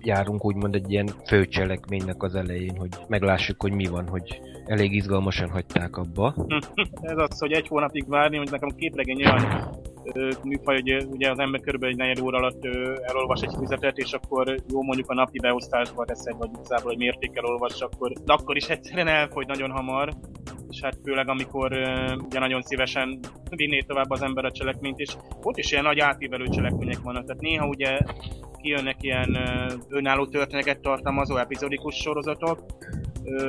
járunk 0.00 0.44
úgymond 0.44 0.74
egy 0.74 0.90
ilyen 0.90 1.08
főcselekménynek 1.26 2.22
az 2.22 2.34
elején, 2.34 2.76
hogy 2.76 2.96
meglássuk, 3.08 3.62
hogy 3.62 3.72
mi 3.72 3.86
van, 3.86 4.08
hogy 4.08 4.40
elég 4.66 4.92
izgalmasan 4.92 5.50
hagyták 5.50 5.96
abba. 5.96 6.34
Ez 7.12 7.16
az, 7.16 7.38
hogy 7.38 7.52
egy 7.52 7.68
hónapig 7.68 8.08
várni, 8.08 8.36
hogy 8.36 8.50
nekem 8.50 8.68
képregény 8.68 9.24
olyan 9.24 9.68
műfaj, 10.42 10.80
hogy 10.80 11.06
ugye 11.10 11.30
az 11.30 11.38
ember 11.38 11.60
körülbelül 11.60 11.94
egy 11.94 12.00
negyed 12.00 12.24
óra 12.24 12.38
alatt 12.38 12.64
elolvas 13.02 13.40
egy 13.40 13.54
füzetet, 13.58 13.96
és 13.96 14.12
akkor 14.12 14.54
jó 14.68 14.82
mondjuk 14.82 15.10
a 15.10 15.14
napi 15.14 15.38
beosztásba 15.38 16.04
teszed, 16.04 16.36
vagy 16.38 16.50
utcából, 16.58 16.90
hogy 16.90 16.96
mértékkel 16.96 17.44
olvas, 17.44 17.80
akkor, 17.80 18.12
de 18.12 18.32
akkor 18.32 18.56
is 18.56 18.68
egyszerűen 18.68 19.08
elfogy 19.08 19.46
nagyon 19.46 19.70
hamar 19.70 20.14
és 20.74 20.80
hát 20.80 20.98
főleg 21.04 21.28
amikor 21.28 21.72
ugye 22.24 22.38
nagyon 22.38 22.62
szívesen 22.62 23.18
vinné 23.50 23.78
tovább 23.78 24.10
az 24.10 24.22
ember 24.22 24.44
a 24.44 24.52
cselekményt, 24.52 24.98
és 24.98 25.16
ott 25.42 25.56
is 25.56 25.72
ilyen 25.72 25.84
nagy 25.84 25.98
átívelő 25.98 26.44
cselekmények 26.48 26.98
vannak. 27.02 27.24
Tehát 27.24 27.42
néha 27.42 27.66
ugye 27.66 27.98
kijönnek 28.62 28.96
ilyen 29.00 29.38
önálló 29.88 30.26
történeteket 30.26 30.80
tartalmazó 30.80 31.36
epizodikus 31.36 31.94
sorozatok, 31.94 32.60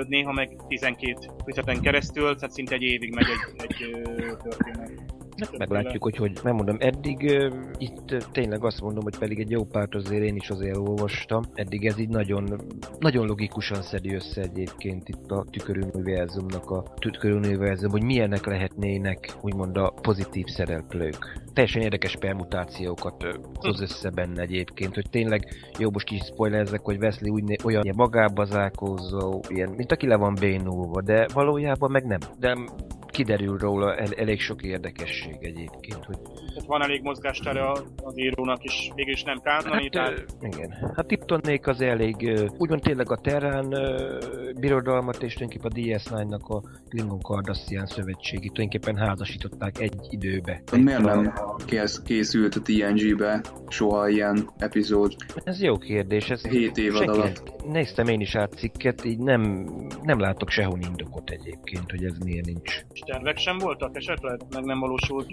néha 0.08 0.32
meg 0.32 0.56
12 0.68 1.14
füzeten 1.44 1.82
keresztül, 1.82 2.36
tehát 2.36 2.52
szinte 2.52 2.76
egy 2.76 2.82
évig 2.82 3.14
megy 3.14 3.26
egy, 3.26 3.62
egy 3.70 4.02
történet. 4.44 5.15
Meglátjuk, 5.58 6.04
hogy 6.04 6.16
hogy 6.16 6.40
nem 6.44 6.56
mondom, 6.56 6.78
eddig 6.80 7.18
uh, 7.22 7.54
itt 7.78 8.26
tényleg 8.32 8.64
azt 8.64 8.82
mondom, 8.82 9.04
hogy 9.04 9.18
pedig 9.18 9.40
egy 9.40 9.52
jó 9.52 9.64
párt 9.64 9.96
azért 9.96 10.24
én 10.24 10.36
is 10.36 10.50
azért 10.50 10.78
olvastam. 10.78 11.44
Eddig 11.54 11.86
ez 11.86 12.00
így 12.00 12.10
nagyon, 12.10 12.60
nagyon 13.00 13.26
logikusan 13.26 13.82
szedi 13.82 14.14
össze 14.14 14.42
egyébként 14.42 15.10
itt 15.10 15.32
a 15.32 15.46
tüköruniverzumnak 15.52 16.70
a 16.70 16.84
tüköruniverzum, 17.00 17.92
hogy 17.92 18.04
milyenek 18.04 18.46
lehetnének 18.46 19.34
úgymond 19.42 19.78
a 19.78 19.94
pozitív 20.02 20.46
szereplők. 20.46 21.42
Teljesen 21.54 21.82
érdekes 21.82 22.16
permutációkat 22.16 23.24
uh, 23.24 23.34
hoz 23.54 23.82
össze 23.82 24.10
benne 24.10 24.42
egyébként, 24.42 24.94
hogy 24.94 25.10
tényleg 25.10 25.48
jó, 25.80 25.90
most 25.92 26.06
kis 26.06 26.22
spoilerzek, 26.24 26.82
hogy 26.82 26.98
Wesley 26.98 27.34
úgy 27.34 27.44
olyan 27.64 27.84
ilyen 27.84 27.96
magába 27.98 28.46
zárkózó, 28.46 29.42
ilyen, 29.48 29.70
mint 29.70 29.92
aki 29.92 30.08
le 30.08 30.16
van 30.16 30.36
bénulva, 30.40 31.02
de 31.02 31.28
valójában 31.34 31.92
meg 31.92 32.06
nem. 32.06 32.20
De 32.40 32.58
kiderül 33.16 33.58
róla 33.58 33.96
el, 33.96 34.08
elég 34.16 34.40
sok 34.40 34.64
érdekesség 34.64 35.38
egyébként, 35.42 36.06
hogy... 36.06 36.18
Tehát 36.22 36.66
van 36.68 36.82
elég 36.82 37.02
mozgástere 37.02 37.72
az 37.72 38.18
írónak 38.18 38.64
is, 38.64 38.92
mégis 38.96 39.24
nem 39.24 39.42
kánoni, 39.42 39.82
hát, 39.82 39.92
tehát... 39.92 40.26
Igen. 40.42 40.92
Hát 40.96 41.08
Tiptonnék 41.08 41.68
az 41.68 41.82
elég, 41.82 42.16
úgymond 42.58 42.82
tényleg 42.82 43.12
a 43.12 43.18
Terrán 43.18 43.70
birodalmat 44.60 45.24
és 45.24 45.34
tulajdonképpen 45.34 45.72
a 45.72 46.00
DS9-nak 46.00 46.44
a 46.44 46.62
Klingon 46.90 47.20
Cardassian 47.20 47.86
szövetségi 47.86 48.48
tulajdonképpen 48.48 48.96
házasították 48.96 49.80
egy 49.80 49.96
időbe. 50.10 50.62
Egy 50.72 50.84
Miért 50.84 51.02
nem 51.02 51.34
kész, 51.66 52.02
készült 52.06 52.56
a 52.56 52.62
TNG-be 52.62 53.42
soha 53.68 54.10
ilyen 54.10 54.50
epizód? 54.58 55.16
Ez 55.44 55.62
jó 55.62 55.78
kérdés. 55.78 56.30
Ez 56.30 56.48
7 56.48 56.78
évad 56.78 57.08
alatt. 57.08 57.54
Néztem 57.68 58.08
én 58.08 58.20
is 58.20 58.36
át 58.36 58.54
cikket, 58.54 59.06
így 59.06 59.20
nem, 59.20 59.42
nem 60.04 60.20
látok 60.20 60.50
sehol 60.50 60.80
indokot 60.88 61.30
egyébként, 61.30 61.92
hogy 61.92 62.04
ez 62.04 62.18
miért 62.18 62.46
nincs 62.46 62.86
tervek 63.06 63.38
sem 63.38 63.58
voltak 63.58 63.96
esetleg? 63.96 64.42
Meg 64.54 64.64
nem 64.64 64.80
valósult 64.80 65.28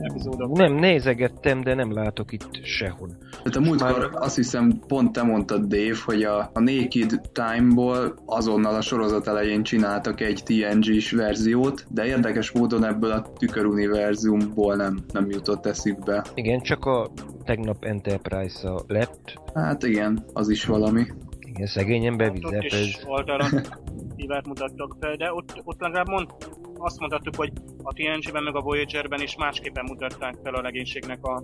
epizódok? 0.00 0.56
Nem, 0.56 0.74
nézegettem, 0.74 1.60
de 1.60 1.74
nem 1.74 1.92
látok 1.92 2.32
itt 2.32 2.48
sehol. 2.62 3.08
Hát 3.44 3.56
a 3.56 3.60
múltkor 3.60 3.98
Már... 3.98 4.22
azt 4.22 4.36
hiszem 4.36 4.78
pont 4.86 5.12
te 5.12 5.22
mondtad, 5.22 5.64
Dave, 5.64 5.96
hogy 6.04 6.22
a, 6.22 6.38
a 6.38 6.60
Naked 6.60 7.20
Time-ból 7.32 8.14
azonnal 8.26 8.74
a 8.74 8.80
sorozat 8.80 9.26
elején 9.26 9.62
csináltak 9.62 10.20
egy 10.20 10.42
TNG-s 10.44 11.12
verziót, 11.12 11.86
de 11.90 12.06
érdekes 12.06 12.50
módon 12.52 12.84
ebből 12.84 13.10
a 13.10 13.32
tüköruniverzumból 13.38 14.76
nem, 14.76 14.98
nem 15.12 15.30
jutott 15.30 15.66
eszükbe. 15.66 16.24
Igen, 16.34 16.60
csak 16.60 16.84
a 16.84 17.10
tegnap 17.44 17.84
Enterprise-a 17.84 18.82
lett. 18.86 19.40
Hát 19.54 19.82
igen, 19.82 20.24
az 20.32 20.48
is 20.48 20.64
valami. 20.64 21.06
Igen, 21.40 21.66
szegény 21.66 22.06
ember 22.06 22.32
vizet. 22.32 22.62
Is 22.62 22.98
hívát 24.16 24.46
mutattak 24.46 24.96
fel, 25.00 25.16
de 25.16 25.32
ott, 25.32 25.60
ott 25.64 25.80
legalább 25.80 26.08
mond, 26.08 26.30
azt 26.78 27.00
mondhattuk, 27.00 27.36
hogy 27.36 27.52
a 27.82 27.92
TNG-ben 27.92 28.42
meg 28.42 28.56
a 28.56 28.60
Voyager-ben 28.60 29.20
is 29.20 29.36
másképpen 29.36 29.84
mutatták 29.84 30.34
fel 30.42 30.54
a 30.54 30.60
legénységnek 30.60 31.24
a, 31.24 31.42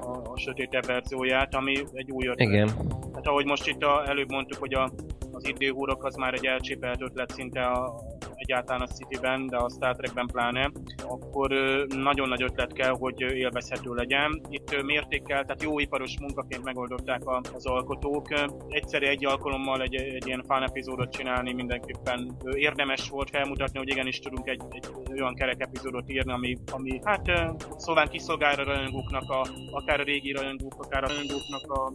a, 0.00 0.32
a 0.32 0.38
sötétebb 0.38 0.86
verzióját, 0.86 1.54
ami 1.54 1.82
egy 1.92 2.10
új 2.10 2.26
ötlet. 2.26 2.48
Igen. 2.48 2.68
Hát 3.14 3.26
ahogy 3.26 3.46
most 3.46 3.68
itt 3.68 3.82
a, 3.82 4.08
előbb 4.08 4.30
mondtuk, 4.30 4.58
hogy 4.58 4.74
a, 4.74 4.90
az 5.32 5.48
időhúrok 5.48 6.04
az 6.04 6.14
már 6.14 6.34
egy 6.34 6.46
elcsépelt 6.46 7.02
ötlet 7.02 7.30
szinte 7.30 7.60
a, 7.60 8.00
egyáltalán 8.50 8.80
a 8.80 8.86
City-ben, 8.86 9.46
de 9.46 9.56
a 9.56 9.68
Star 9.68 9.96
Trekben 9.96 10.26
pláne, 10.26 10.70
akkor 11.08 11.50
nagyon 11.88 12.28
nagy 12.28 12.42
ötlet 12.42 12.72
kell, 12.72 12.94
hogy 12.98 13.20
élvezhető 13.20 13.94
legyen. 13.94 14.40
Itt 14.48 14.82
mértékkel, 14.82 15.44
tehát 15.44 15.62
jó 15.62 15.78
iparos 15.78 16.18
munkaként 16.20 16.64
megoldották 16.64 17.20
az 17.54 17.66
alkotók. 17.66 18.28
Egyszerű 18.68 19.06
egy 19.06 19.26
alkalommal 19.26 19.82
egy, 19.82 19.94
egy 19.94 20.26
ilyen 20.26 20.42
fan 20.46 20.62
epizódot 20.62 21.12
csinálni 21.12 21.52
mindenképpen 21.52 22.36
érdemes 22.54 23.08
volt 23.08 23.30
felmutatni, 23.30 23.78
hogy 23.78 23.88
igenis 23.88 24.18
tudunk 24.18 24.48
egy, 24.48 24.62
egy 24.70 25.20
olyan 25.20 25.34
kerek 25.34 25.60
epizódot 25.60 26.10
írni, 26.10 26.32
ami, 26.32 26.56
ami 26.72 27.00
hát 27.04 27.54
szóval 27.76 28.08
kiszolgál 28.08 28.60
a 28.60 28.64
rajongóknak, 28.64 29.30
a, 29.30 29.46
akár 29.70 30.00
a 30.00 30.04
régi 30.04 30.32
rajongók, 30.32 30.74
akár 30.78 31.04
a 31.04 31.08
rajongóknak 31.08 31.72
a 31.72 31.92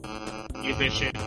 érzését. 0.65 1.17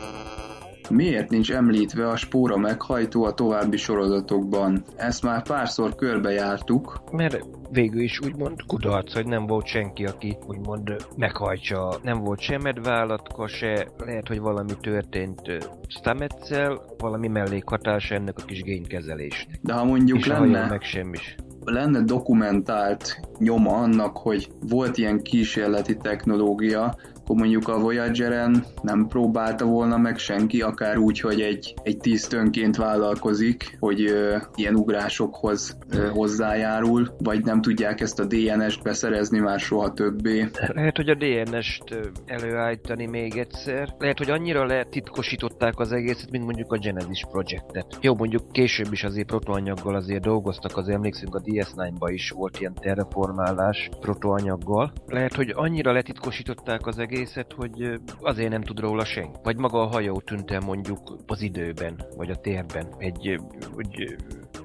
Miért 0.91 1.31
nincs 1.31 1.53
említve 1.53 2.09
a 2.09 2.17
spóra 2.17 2.57
meghajtó 2.57 3.25
a 3.25 3.35
további 3.35 3.77
sorozatokban? 3.77 4.85
Ezt 4.97 5.23
már 5.23 5.43
párszor 5.43 5.95
körbejártuk. 5.95 7.03
Mert 7.13 7.45
végül 7.71 8.01
is 8.01 8.21
úgymond 8.21 8.63
kudarc, 8.67 9.15
hogy 9.15 9.27
nem 9.27 9.47
volt 9.47 9.67
senki, 9.67 10.05
aki 10.05 10.37
úgymond 10.47 10.97
meghajtsa. 11.17 11.99
Nem 12.03 12.19
volt 12.19 12.41
se 12.41 12.59
medvállatka, 12.59 13.49
se 13.49 13.87
lehet, 13.99 14.29
hogy 14.29 14.41
valami 14.41 14.73
történt 14.81 15.41
Stametszel, 15.89 16.83
valami 16.99 17.29
mellékhatás 17.29 18.11
ennek 18.11 18.35
a 18.39 18.45
kis 18.45 18.63
génkezelésnek. 18.63 19.59
De 19.63 19.73
ha 19.73 19.85
mondjuk 19.85 20.19
És 20.19 20.27
lenne... 20.27 20.67
meg 20.69 20.83
semmis 20.83 21.37
lenne 21.65 22.03
dokumentált 22.03 23.21
nyoma 23.39 23.77
annak, 23.77 24.17
hogy 24.17 24.49
volt 24.69 24.99
ilyen 24.99 25.23
kísérleti 25.23 25.97
technológia, 25.97 26.97
akkor 27.29 27.41
mondjuk 27.41 27.69
a 27.69 27.79
Voyager-en 27.79 28.65
nem 28.83 29.07
próbálta 29.07 29.65
volna 29.65 29.97
meg 29.97 30.19
senki, 30.19 30.63
akár 30.63 30.97
úgy, 30.97 31.21
hogy 31.21 31.41
egy, 31.41 31.75
egy 31.83 31.97
tisztönként 31.97 32.77
vállalkozik, 32.77 33.77
hogy 33.81 34.05
ö, 34.05 34.37
ilyen 34.55 34.75
ugrásokhoz 34.75 35.79
ö, 35.91 36.09
hozzájárul, 36.09 37.15
vagy 37.19 37.45
nem 37.45 37.61
tudják 37.61 38.01
ezt 38.01 38.21
a 38.21 38.25
DNS-t 38.25 38.83
beszerezni 38.83 39.39
már 39.39 39.61
soha 39.61 39.93
többé. 39.93 40.49
Lehet, 40.67 40.97
hogy 40.97 41.09
a 41.09 41.15
DNS-t 41.15 41.97
előállítani 42.27 43.07
még 43.07 43.37
egyszer. 43.37 43.95
Lehet, 43.99 44.19
hogy 44.19 44.31
annyira 44.31 44.67
letitkosították 44.67 45.79
az 45.79 45.93
egészet, 45.93 46.31
mint 46.31 46.45
mondjuk 46.45 46.73
a 46.73 46.79
Genesis 46.79 47.25
Projectet. 47.31 47.99
Jó, 48.01 48.15
mondjuk 48.15 48.53
később 48.53 48.93
is 48.93 49.05
azért 49.05 49.27
protoanyaggal 49.27 49.95
azért 49.95 50.23
dolgoztak, 50.23 50.77
az 50.77 50.89
emlékszünk 50.89 51.35
a 51.35 51.41
DS9-ba 51.41 52.11
is 52.13 52.31
volt 52.31 52.61
ilyen 52.61 52.75
terraformálás 52.75 53.89
protoanyaggal. 54.01 54.93
Lehet, 55.07 55.35
hogy 55.35 55.53
annyira 55.55 55.93
letitkosították 55.93 56.87
az 56.87 56.99
egészet, 56.99 57.17
egészet, 57.19 57.53
hogy 57.53 58.01
azért 58.21 58.51
nem 58.51 58.63
tud 58.63 58.81
róla 58.81 59.05
senki. 59.05 59.39
Vagy 59.43 59.57
maga 59.57 59.81
a 59.81 59.87
hajó 59.87 60.21
tűnt 60.21 60.51
el 60.51 60.61
mondjuk 60.61 61.17
az 61.27 61.41
időben, 61.41 62.01
vagy 62.17 62.31
a 62.31 62.37
térben. 62.37 62.87
Egy, 62.99 63.41
hogy 63.75 64.17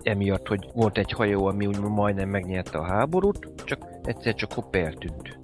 emiatt, 0.03 0.47
hogy 0.47 0.67
volt 0.73 0.97
egy 0.97 1.11
hajó, 1.11 1.45
ami 1.45 1.65
úgy 1.65 1.79
majdnem 1.79 2.29
megnyerte 2.29 2.77
a 2.77 2.85
háborút, 2.85 3.47
csak 3.63 3.85
egyszer 4.03 4.33
csak 4.33 4.53
hopp 4.53 4.75
eltűnt. 4.75 5.37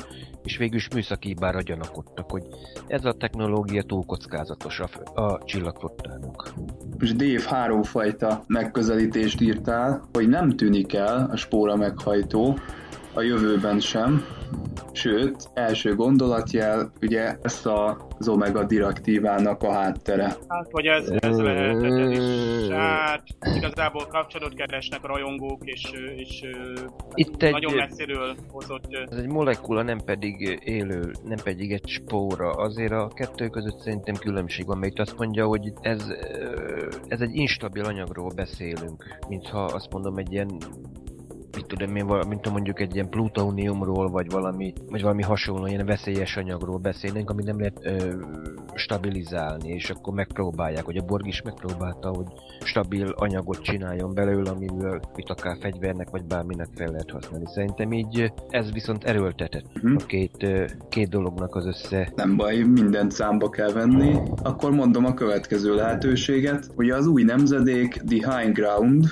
És 0.43 0.57
végül 0.57 0.75
is 0.75 0.87
műszaki 0.93 1.27
hibára 1.27 1.61
gyanakodtak, 1.61 2.31
hogy 2.31 2.43
ez 2.87 3.05
a 3.05 3.13
technológia 3.13 3.83
túl 3.83 4.05
kockázatos 4.05 4.79
a, 4.79 5.21
a 5.21 5.43
csillagflottának. 5.43 6.53
És 6.99 7.13
Dave 7.13 7.43
háromfajta 7.49 8.43
megközelítést 8.47 9.41
írtál, 9.41 10.09
hogy 10.13 10.27
nem 10.27 10.49
tűnik 10.49 10.93
el 10.93 11.29
a 11.31 11.35
spóra 11.35 11.75
meghajtó, 11.75 12.57
a 13.13 13.21
jövőben 13.21 13.79
sem, 13.79 14.23
Sőt, 14.91 15.49
első 15.53 15.95
gondolatjel, 15.95 16.91
ugye 17.01 17.37
ezt 17.41 17.65
az 17.65 18.27
Omega 18.27 18.63
direktívának 18.63 19.63
a 19.63 19.71
háttere. 19.71 20.23
Hát, 20.23 20.71
vagy 20.71 20.85
ez, 20.85 21.09
ez 21.19 21.37
lehet, 21.37 21.83
ez 21.83 22.09
is, 22.09 22.69
hát 22.69 23.23
igazából 23.55 24.05
kapcsolatot 24.07 24.57
keresnek 24.57 25.03
a 25.03 25.07
rajongók, 25.07 25.61
és, 25.65 25.91
és 26.15 26.41
Itt 27.13 27.43
egy, 27.43 27.51
nagyon 27.51 27.73
messziről 27.73 28.35
hozott... 28.51 28.83
Ez 29.09 29.17
egy 29.17 29.27
molekula, 29.27 29.81
nem 29.81 29.99
pedig 30.05 30.59
élő, 30.63 31.11
nem 31.23 31.37
pedig 31.43 31.71
egy 31.71 31.87
spóra. 31.87 32.51
Azért 32.51 32.91
a 32.91 33.07
kettő 33.07 33.47
között 33.47 33.79
szerintem 33.79 34.15
különbség 34.15 34.65
van, 34.65 34.77
mert 34.77 34.99
azt 34.99 35.17
mondja, 35.17 35.45
hogy 35.45 35.73
ez, 35.81 36.05
ez 37.07 37.21
egy 37.21 37.35
instabil 37.35 37.83
anyagról 37.83 38.31
beszélünk, 38.35 39.19
mintha 39.27 39.63
azt 39.63 39.91
mondom 39.91 40.17
egy 40.17 40.31
ilyen 40.31 40.57
mit 41.59 41.67
tudom 41.67 41.95
én, 41.95 42.05
mint 42.27 42.49
mondjuk 42.49 42.79
egy 42.79 42.95
ilyen 42.95 43.09
plutóniumról, 43.09 44.09
vagy 44.09 44.29
valami, 44.29 44.73
vagy 44.89 45.01
valami 45.01 45.23
hasonló 45.23 45.65
ilyen 45.65 45.85
veszélyes 45.85 46.37
anyagról 46.37 46.77
beszélnénk, 46.77 47.29
ami 47.29 47.43
nem 47.43 47.59
lehet 47.59 47.79
ö, 47.81 48.13
stabilizálni, 48.73 49.69
és 49.69 49.89
akkor 49.89 50.13
megpróbálják, 50.13 50.85
hogy 50.85 50.97
a 50.97 51.05
Borg 51.05 51.27
is 51.27 51.41
megpróbálta, 51.41 52.09
hogy 52.09 52.25
stabil 52.63 53.07
anyagot 53.15 53.61
csináljon 53.61 54.13
belőle, 54.13 54.49
amiből 54.49 54.99
itt 55.15 55.29
akár 55.29 55.57
fegyvernek, 55.61 56.09
vagy 56.09 56.25
bárminek 56.25 56.67
fel 56.75 56.91
lehet 56.91 57.11
használni. 57.11 57.45
Szerintem 57.53 57.91
így 57.93 58.31
ez 58.49 58.71
viszont 58.71 59.03
erőltetett 59.03 59.65
uh-huh. 59.75 60.01
a 60.01 60.05
két, 60.05 60.47
két 60.89 61.09
dolognak 61.09 61.55
az 61.55 61.65
össze. 61.65 62.11
Nem 62.15 62.35
baj, 62.35 62.57
mindent 62.57 63.11
számba 63.11 63.49
kell 63.49 63.71
venni. 63.71 64.15
Akkor 64.43 64.71
mondom 64.71 65.05
a 65.05 65.13
következő 65.13 65.75
lehetőséget, 65.75 66.69
hogy 66.75 66.89
az 66.89 67.07
új 67.07 67.23
nemzedék 67.23 68.01
The 68.07 68.37
High 68.37 68.51
Ground, 68.53 69.05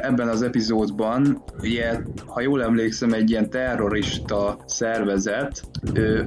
ebben 0.00 0.28
az 0.28 0.42
epizódban, 0.42 1.42
ugye, 1.60 1.98
ha 2.26 2.40
jól 2.40 2.62
emlékszem, 2.62 3.12
egy 3.12 3.30
ilyen 3.30 3.50
terrorista 3.50 4.58
szervezet 4.66 5.62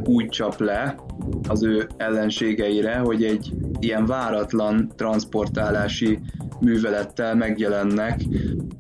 úgy 0.05 0.29
csap 0.29 0.59
le 0.59 0.95
az 1.47 1.63
ő 1.63 1.87
ellenségeire, 1.97 2.97
hogy 2.97 3.23
egy 3.23 3.53
ilyen 3.79 4.05
váratlan 4.05 4.91
transportálási 4.95 6.19
művelettel 6.61 7.35
megjelennek 7.35 8.19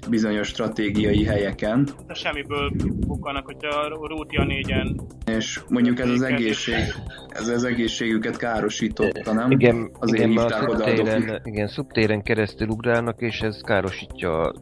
bizonyos 0.09 0.47
stratégiai 0.47 1.23
helyeken. 1.23 1.87
Semmiből 2.13 2.71
bukkanak, 3.07 3.45
hogy 3.45 3.65
a 3.65 4.07
Rútia 4.07 4.43
négyen. 4.43 4.99
És 5.25 5.61
mondjuk 5.69 5.99
ez 5.99 6.09
az 6.09 6.21
egészség, 6.21 6.83
ez 7.29 7.47
az 7.47 7.63
egészségüket 7.63 8.37
károsította, 8.37 9.33
nem? 9.33 9.51
Igen, 9.51 9.91
Azért 9.99 10.27
igen, 10.27 10.29
hívták 10.29 10.69
oda 10.69 10.87
szubtéren, 10.87 11.41
igen, 11.43 11.67
szubtéren 11.67 12.21
keresztül 12.21 12.67
ugrálnak, 12.67 13.21
és 13.21 13.39
ez 13.39 13.61
károsítja 13.61 14.53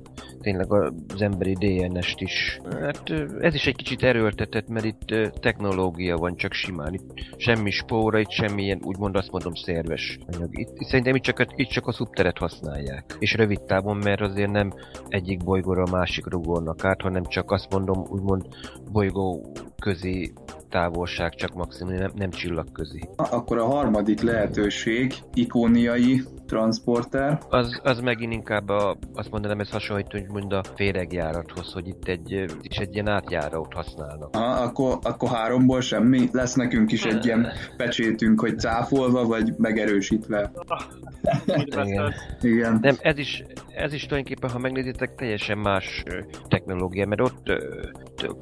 tényleg 0.47 0.73
az 1.13 1.21
emberi 1.21 1.53
DNS-t 1.53 2.21
is. 2.21 2.59
Hát 2.81 3.09
ez 3.39 3.53
is 3.53 3.65
egy 3.67 3.75
kicsit 3.75 4.03
erőltetett, 4.03 4.67
mert 4.67 4.85
itt 4.85 5.05
technológia 5.39 6.17
van 6.17 6.35
csak 6.35 6.53
simán. 6.53 6.93
Itt 6.93 7.13
semmi 7.37 7.69
spóra, 7.69 8.19
itt 8.19 8.29
semmilyen, 8.29 8.79
úgymond 8.83 9.15
azt 9.15 9.31
mondom, 9.31 9.53
szerves 9.53 10.19
anyag. 10.27 10.59
Itt, 10.59 10.69
itt 10.79 10.87
szerintem 10.87 11.15
itt 11.15 11.23
csak, 11.23 11.45
itt 11.55 11.69
csak 11.69 11.87
a 11.87 11.91
szubteret 11.91 12.37
használják. 12.37 13.15
És 13.19 13.33
rövid 13.33 13.61
távon, 13.61 13.97
mert 13.97 14.21
azért 14.21 14.51
nem 14.51 14.73
egyik 15.07 15.43
bolygóra 15.43 15.83
a 15.83 15.91
másikra 15.91 16.37
ugornak 16.37 16.85
át, 16.85 17.01
hanem 17.01 17.23
csak 17.23 17.51
azt 17.51 17.71
mondom, 17.73 18.05
úgymond 18.09 18.45
bolygó 18.91 19.51
közi 19.81 20.33
távolság, 20.69 21.35
csak 21.35 21.53
maximum 21.53 21.93
nem, 21.93 22.11
nem 22.15 22.29
csillagközi. 22.29 23.09
Akkor 23.15 23.57
a 23.57 23.65
harmadik 23.65 24.21
lehetőség 24.21 25.13
ikóniai 25.33 26.23
transporter. 26.47 27.39
Az, 27.49 27.79
az 27.83 27.99
megint 27.99 28.33
inkább 28.33 28.69
a, 28.69 28.97
azt 29.13 29.31
mondanám, 29.31 29.59
ez 29.59 29.69
hasonlít, 29.69 30.11
hogy 30.11 30.25
mond 30.27 30.53
a 30.53 30.63
féregjárathoz, 30.75 31.73
hogy 31.73 31.87
itt 31.87 32.07
egy, 32.07 32.45
is 32.61 32.77
egy 32.77 32.93
ilyen 32.93 33.07
átjárót 33.07 33.73
használnak. 33.73 34.35
Ha, 34.35 34.45
akkor, 34.45 34.97
akkor 35.01 35.29
háromból 35.29 35.81
semmi? 35.81 36.29
Lesz 36.31 36.53
nekünk 36.53 36.91
is 36.91 37.03
egy 37.03 37.25
ilyen 37.25 37.47
pecsétünk, 37.77 38.39
hogy 38.39 38.59
cáfolva, 38.59 39.25
vagy 39.25 39.53
megerősítve. 39.57 40.51
Igen. 41.45 42.13
Igen. 42.41 42.77
Nem, 42.81 42.95
ez 42.99 43.17
is, 43.17 43.43
ez 43.75 43.93
is 43.93 44.05
tulajdonképpen, 44.05 44.49
ha 44.49 44.59
megnézitek, 44.59 45.15
teljesen 45.15 45.57
más 45.57 46.03
technológia, 46.47 47.05
mert 47.05 47.21
ott 47.21 47.43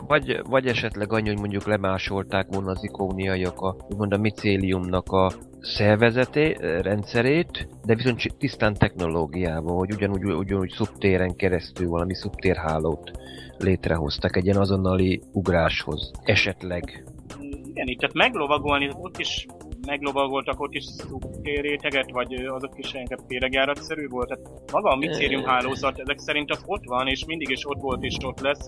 vagy, 0.08 0.42
vagy 0.50 0.68
esetleg 0.68 1.14
annyi, 1.14 1.28
hogy 1.28 1.40
mondjuk 1.40 1.66
lemásolták 1.66 2.48
volna 2.50 2.72
az 2.72 2.84
ikóniaiak 2.84 3.60
a, 3.62 3.76
úgymond 3.90 4.14
a 4.14 4.18
micéliumnak 4.18 5.12
a 5.12 5.32
szervezeté, 5.62 6.56
rendszerét, 6.82 7.68
de 7.86 7.96
viszont 7.96 8.36
tisztán 8.38 8.74
technológiával, 8.74 9.78
hogy 9.78 9.94
ugyanúgy, 9.94 10.24
ugyanúgy 10.24 10.70
szubtéren 10.70 11.36
keresztül 11.36 11.88
valami 11.88 12.16
szubtérhálót 12.16 13.12
létrehoztak 13.58 14.36
egy 14.36 14.46
ilyen 14.46 14.58
azonnali 14.58 15.22
ugráshoz. 15.32 16.12
Esetleg. 16.24 17.04
Igen, 17.64 17.88
itt 17.88 18.00
tehát 18.00 18.16
meglovagolni, 18.16 18.90
ott 19.02 19.20
is 19.20 19.46
meglovagoltak 19.86 20.60
ott 20.60 20.74
is 20.74 20.86
réteget, 21.44 22.12
vagy 22.12 22.34
azok 22.34 22.74
is 22.78 22.94
inkább 22.94 23.20
féregjáratszerű 23.28 24.08
volt. 24.08 24.28
Tehát 24.28 24.72
maga 24.72 24.90
a 24.90 24.96
micérium 24.96 25.44
hálózat, 25.44 26.00
ezek 26.00 26.20
szerint 26.20 26.52
az 26.52 26.64
ott 26.66 26.86
van, 26.86 27.08
és 27.08 27.26
mindig 27.26 27.50
is 27.50 27.68
ott 27.68 27.82
volt, 27.82 28.04
és 28.04 28.18
ott 28.26 28.40
lesz. 28.40 28.66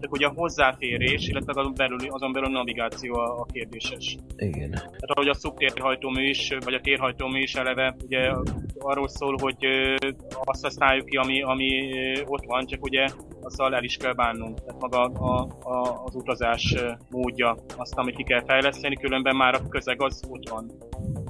Csak 0.00 0.12
ugye 0.12 0.26
a 0.26 0.32
hozzáférés, 0.36 1.28
illetve 1.28 1.52
azon 1.60 1.72
belül, 1.76 1.98
azon 2.08 2.32
belül 2.32 2.48
a 2.48 2.52
navigáció 2.52 3.14
a, 3.14 3.40
a 3.40 3.46
kérdéses. 3.52 4.16
Igen. 4.36 4.70
Tehát 4.70 5.10
ahogy 5.10 5.28
a 5.28 5.34
szubtérhajtómű 5.34 6.28
is, 6.28 6.56
vagy 6.64 6.74
a 6.74 6.80
térhajtómű 6.80 7.40
is 7.40 7.54
eleve 7.54 7.96
ugye 8.04 8.32
arról 8.78 9.08
szól, 9.08 9.36
hogy 9.40 9.66
azt 10.44 10.62
használjuk 10.62 11.06
ki, 11.06 11.16
ami, 11.16 11.42
ami 11.42 11.92
ott 12.26 12.44
van, 12.44 12.66
csak 12.66 12.84
ugye 12.84 13.06
azzal 13.42 13.74
el 13.74 13.84
is 13.84 13.96
kell 13.96 14.12
bánnunk. 14.12 14.64
Tehát 14.64 14.80
maga 14.80 15.04
a, 15.04 15.48
a, 15.62 16.02
az 16.04 16.14
utazás 16.14 16.76
módja, 17.10 17.56
azt, 17.76 17.98
amit 17.98 18.16
ki 18.16 18.22
kell 18.22 18.44
fejleszteni, 18.44 18.96
különben 18.96 19.36
már 19.36 19.54
a 19.54 19.68
közeg 19.68 20.02
az 20.02 20.22
ott 20.28 20.48
van. 20.48 20.70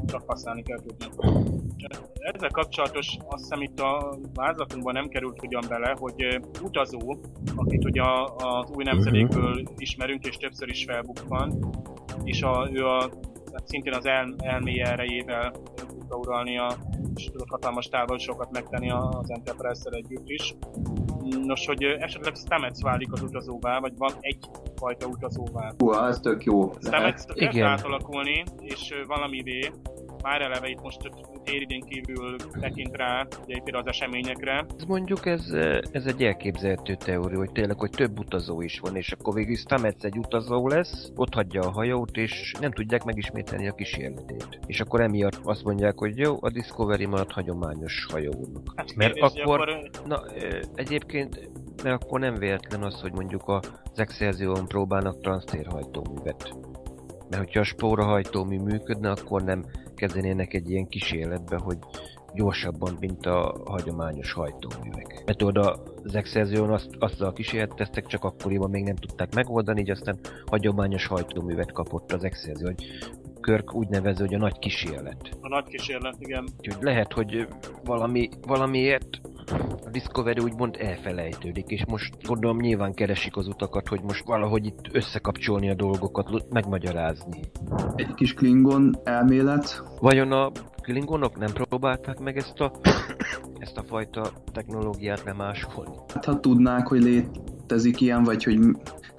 Csak 0.07 0.23
használni 0.27 0.63
kell 0.63 0.79
tudni. 0.79 1.07
ezzel 2.15 2.51
kapcsolatos, 2.51 3.17
azt 3.29 3.43
hiszem 3.43 3.63
itt 3.63 3.81
a 3.81 4.19
vázlatunkban 4.35 4.93
nem 4.93 5.09
került 5.09 5.43
ugyan 5.43 5.65
bele, 5.69 5.97
hogy 5.99 6.41
utazó, 6.63 7.21
akit 7.57 7.85
ugye 7.85 8.03
az 8.37 8.71
új 8.75 8.85
nemzedékből 8.85 9.61
uh-huh. 9.61 9.75
ismerünk, 9.77 10.27
és 10.27 10.37
többször 10.37 10.69
is 10.69 10.85
felbukkan, 10.85 11.71
és 12.25 12.43
a, 12.43 12.69
ő 12.73 12.87
a, 12.87 13.01
hát 13.53 13.69
szintén 13.69 13.95
az 13.95 14.07
el, 14.07 14.35
elméje 14.39 14.85
erejével 14.85 15.53
tudta 16.11 16.17
uralni 16.17 16.59
a, 16.59 16.77
és 17.15 17.25
tudott 17.25 17.49
hatalmas 17.49 17.87
távolságokat 17.87 18.51
megtenni 18.51 18.91
az 18.91 19.31
Enterprise-szel 19.31 19.93
együtt 19.93 20.29
is. 20.29 20.55
Nos, 21.45 21.67
hogy 21.67 21.83
esetleg 21.83 22.35
Stamets 22.35 22.81
válik 22.83 23.13
az 23.13 23.23
utazóvá, 23.23 23.79
vagy 23.79 23.97
van 23.97 24.13
egy 24.21 24.39
fajta 24.77 25.07
utazóvá. 25.07 25.73
Hú, 25.79 25.93
ez 25.93 26.21
tök 26.21 26.45
jó. 26.45 26.73
Stamets 26.81 27.25
kezd 27.25 27.59
átalakulni, 27.59 28.45
és 28.61 28.95
valamivé 29.07 29.73
már 30.23 30.43
eleve 30.43 30.69
itt 30.69 30.83
most 30.83 31.11
téridén 31.45 31.81
kívül 31.81 32.37
tekint 32.61 32.97
rá 32.97 33.27
ugye 33.47 33.79
az 33.79 33.87
eseményekre. 33.87 34.67
Mondjuk 34.87 35.27
ez, 35.27 35.51
ez 35.93 36.05
egy 36.07 36.23
elképzelhető 36.23 36.95
teória, 36.95 37.39
hogy 37.39 37.53
tényleg, 37.53 37.79
hogy 37.79 37.91
több 37.91 38.19
utazó 38.19 38.61
is 38.61 38.79
van, 38.79 38.97
és 38.97 39.13
akkor 39.13 39.35
végül 39.35 39.57
Stamets 39.57 40.03
egy 40.03 40.19
utazó 40.19 40.69
lesz, 40.69 41.13
ott 41.17 41.35
hagyja 41.35 41.61
a 41.61 41.71
hajót, 41.71 42.17
és 42.17 42.55
nem 42.61 42.73
tudják 42.73 43.05
megismételni 43.05 43.69
a 43.69 43.73
kísérletét. 43.73 44.61
És 44.67 44.81
akkor 44.81 45.01
emiatt 45.01 45.41
azt 45.43 45.65
mondják, 45.65 45.99
hogy 45.99 46.19
jó, 46.19 46.37
a 46.41 46.51
Discovery 46.51 47.07
maradt 47.07 47.33
hagyományos 47.33 48.07
hajónak. 48.11 48.73
Hát, 48.77 48.95
Mert 48.95 49.13
kérdés, 49.13 49.41
akkor, 49.41 49.61
akkor... 49.61 49.91
Na, 50.07 50.23
egyébként 50.75 51.51
de 51.83 51.91
akkor 51.91 52.21
nem 52.21 52.35
véletlen 52.35 52.83
az, 52.83 53.01
hogy 53.01 53.13
mondjuk 53.13 53.49
az 53.49 53.71
Excelsior-on 53.95 54.67
próbálnak 54.67 55.21
transztérhajtóművet. 55.21 56.55
Mert 57.29 57.43
hogyha 57.43 57.61
a 57.61 57.65
spórahajtómű 57.65 58.59
működne, 58.59 59.11
akkor 59.11 59.43
nem 59.43 59.65
kezdenének 60.01 60.55
egy 60.55 60.71
ilyen 60.71 60.89
kísérletbe, 60.89 61.57
hogy 61.57 61.79
gyorsabban, 62.35 62.97
mint 63.01 63.27
a 63.27 63.61
hagyományos 63.65 64.33
hajtóművek. 64.33 65.23
Mert 65.27 65.43
oda 65.43 65.83
az 66.05 66.15
Excelsior 66.15 66.71
azt, 66.71 66.89
azzal 66.99 67.33
kísérleteztek, 67.33 68.07
csak 68.07 68.25
akkoriban 68.25 68.71
még 68.71 68.85
nem 68.85 68.95
tudták 68.95 69.35
megoldani, 69.35 69.81
így 69.81 69.91
aztán 69.91 70.19
hagyományos 70.47 71.07
hajtóművet 71.07 71.73
kapott 71.73 72.13
az 72.13 72.25
Excelsior, 72.25 72.75
hogy 72.75 72.85
Körk 73.41 73.75
úgy 73.75 73.89
nevezi, 73.89 74.21
hogy 74.21 74.35
a 74.35 74.39
nagy 74.39 74.59
kísérlet. 74.59 75.39
A 75.41 75.49
nagy 75.49 75.65
kísérlet, 75.65 76.17
igen. 76.19 76.45
Úgyhogy 76.59 76.83
lehet, 76.83 77.13
hogy 77.13 77.49
valami, 77.85 78.29
valamiért 78.47 79.21
a 79.87 79.91
Discovery 79.91 80.41
úgymond 80.43 80.77
elfelejtődik, 80.79 81.67
és 81.67 81.85
most 81.87 82.27
gondolom 82.27 82.57
nyilván 82.57 82.95
keresik 82.95 83.37
az 83.37 83.49
utakat, 83.49 83.89
hogy 83.89 84.01
most 84.03 84.25
valahogy 84.25 84.67
itt 84.67 84.89
összekapcsolni 84.93 85.71
a 85.71 85.75
dolgokat, 85.75 86.51
megmagyarázni. 86.51 87.41
Egy 87.95 88.15
kis 88.15 88.35
Klingon 88.35 89.01
elmélet. 89.05 89.83
Vajon 90.01 90.33
a 90.33 90.51
Klingonok 90.83 91.39
nem 91.39 91.53
próbálták 91.53 92.19
meg 92.19 92.37
ezt 92.37 92.61
a, 92.61 92.73
ezt 93.65 93.79
a 93.79 93.83
fajta 93.83 94.33
technológiát 94.53 95.23
lemásolni? 95.25 95.97
Hát 96.15 96.25
ha 96.25 96.41
tudnák, 96.41 96.87
hogy 96.87 97.03
létezik 97.03 98.01
ilyen, 98.01 98.23
vagy 98.23 98.45
hogy 98.45 98.59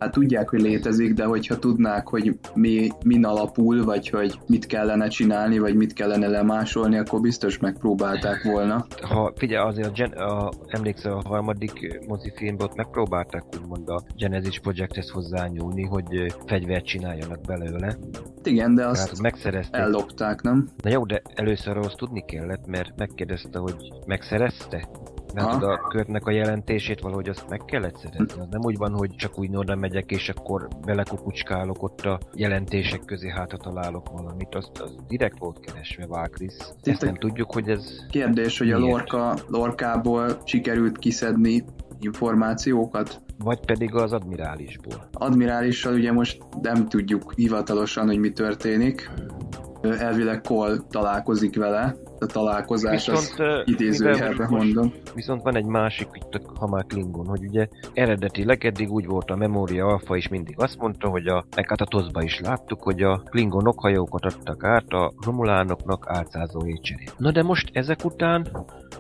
hát 0.01 0.11
tudják, 0.11 0.49
hogy 0.49 0.61
létezik, 0.61 1.13
de 1.13 1.25
hogyha 1.25 1.59
tudnák, 1.59 2.07
hogy 2.07 2.39
mi, 2.53 2.89
min 3.05 3.25
alapul, 3.25 3.83
vagy 3.83 4.09
hogy 4.09 4.39
mit 4.47 4.65
kellene 4.65 5.07
csinálni, 5.07 5.59
vagy 5.59 5.75
mit 5.75 5.93
kellene 5.93 6.27
lemásolni, 6.27 6.97
akkor 6.97 7.19
biztos 7.21 7.57
megpróbálták 7.57 8.43
volna. 8.43 8.85
Ha 9.01 9.33
figyelj, 9.35 9.67
azért 9.67 9.87
a, 9.87 9.91
Gen- 9.91 10.15
a 10.17 10.51
emlékszel 10.67 11.11
a 11.11 11.21
harmadik 11.27 11.99
mozifilmben 12.07 12.67
ott 12.67 12.75
megpróbálták 12.75 13.43
úgymond 13.61 13.89
a 13.89 14.03
Genesis 14.17 14.59
Projecthez 14.59 15.09
hozzányúlni, 15.09 15.83
hogy 15.83 16.33
fegyvert 16.45 16.85
csináljanak 16.85 17.41
belőle. 17.41 17.97
Igen, 18.43 18.75
de 18.75 18.85
azt 18.85 19.21
megszerezték. 19.21 19.81
ellopták, 19.81 20.41
nem? 20.41 20.69
Na 20.83 20.89
jó, 20.89 21.05
de 21.05 21.21
először 21.33 21.77
ahhoz 21.77 21.93
tudni 21.95 22.25
kellett, 22.25 22.65
mert 22.67 22.97
megkérdezte, 22.97 23.59
hogy 23.59 23.75
megszerezte? 24.05 24.87
Mert 25.33 25.63
a 25.63 25.87
körnek 25.89 26.27
a 26.27 26.31
jelentését 26.31 26.99
valahogy 26.99 27.29
azt 27.29 27.49
meg 27.49 27.61
kellett 27.65 27.97
szerezni. 27.97 28.41
Az 28.41 28.47
nem 28.49 28.61
úgy 28.63 28.77
van, 28.77 28.93
hogy 28.93 29.15
csak 29.15 29.39
úgy 29.39 29.55
oda 29.55 29.75
megyek, 29.75 30.11
és 30.11 30.29
akkor 30.29 30.67
belekukucskálok 30.85 31.83
ott 31.83 32.01
a 32.01 32.19
jelentések 32.33 33.05
közé, 33.05 33.29
hát 33.29 33.57
találok 33.61 34.09
valamit. 34.11 34.55
Azt, 34.55 34.79
az 34.79 34.95
direkt 35.07 35.39
volt 35.39 35.59
keresve 35.59 36.07
Válkris. 36.07 36.53
Ezt 36.83 37.01
nem 37.01 37.15
tudjuk, 37.15 37.53
hogy 37.53 37.69
ez... 37.69 38.05
Kérdés, 38.09 38.57
hogy 38.57 38.67
miért? 38.67 38.81
a 38.81 38.87
Lorca, 38.87 39.35
Lorkából 39.47 40.41
sikerült 40.43 40.97
kiszedni 40.97 41.63
információkat? 41.99 43.21
Vagy 43.37 43.59
pedig 43.65 43.95
az 43.95 44.13
admirálisból. 44.13 45.09
Admirálissal 45.11 45.93
ugye 45.93 46.11
most 46.11 46.43
nem 46.61 46.89
tudjuk 46.89 47.33
hivatalosan, 47.35 48.05
hogy 48.05 48.19
mi 48.19 48.31
történik. 48.31 49.11
Elvileg 49.81 50.41
Cole 50.41 50.77
találkozik 50.89 51.55
vele, 51.55 51.95
a 52.21 52.25
találkozás, 52.25 53.07
viszont, 53.07 53.65
idézőjelben 53.65 54.49
mondom. 54.49 54.93
Viszont 55.15 55.41
van 55.41 55.55
egy 55.55 55.65
másik, 55.65 56.07
ha 56.55 56.67
már 56.67 56.85
Klingon, 56.85 57.25
hogy 57.25 57.45
ugye 57.45 57.67
eredetileg 57.93 58.65
eddig 58.65 58.91
úgy 58.91 59.05
volt 59.05 59.29
a 59.29 59.35
Memoria 59.35 59.85
Alpha 59.85 60.15
is 60.15 60.27
mindig 60.27 60.55
azt 60.57 60.77
mondta, 60.77 61.07
hogy 61.07 61.27
a, 61.27 61.45
meg 61.55 61.69
hát 61.69 61.81
a 61.81 61.85
Tozba 61.85 62.23
is 62.23 62.39
láttuk, 62.39 62.83
hogy 62.83 63.01
a 63.01 63.17
Klingonok 63.17 63.79
hajókat 63.79 64.25
adtak 64.25 64.63
át 64.63 64.89
a 64.89 65.11
Romulánoknak 65.25 66.05
álcázó 66.07 66.65
étcserét. 66.65 67.13
Na 67.17 67.31
de 67.31 67.43
most 67.43 67.69
ezek 67.73 68.05
után 68.05 68.47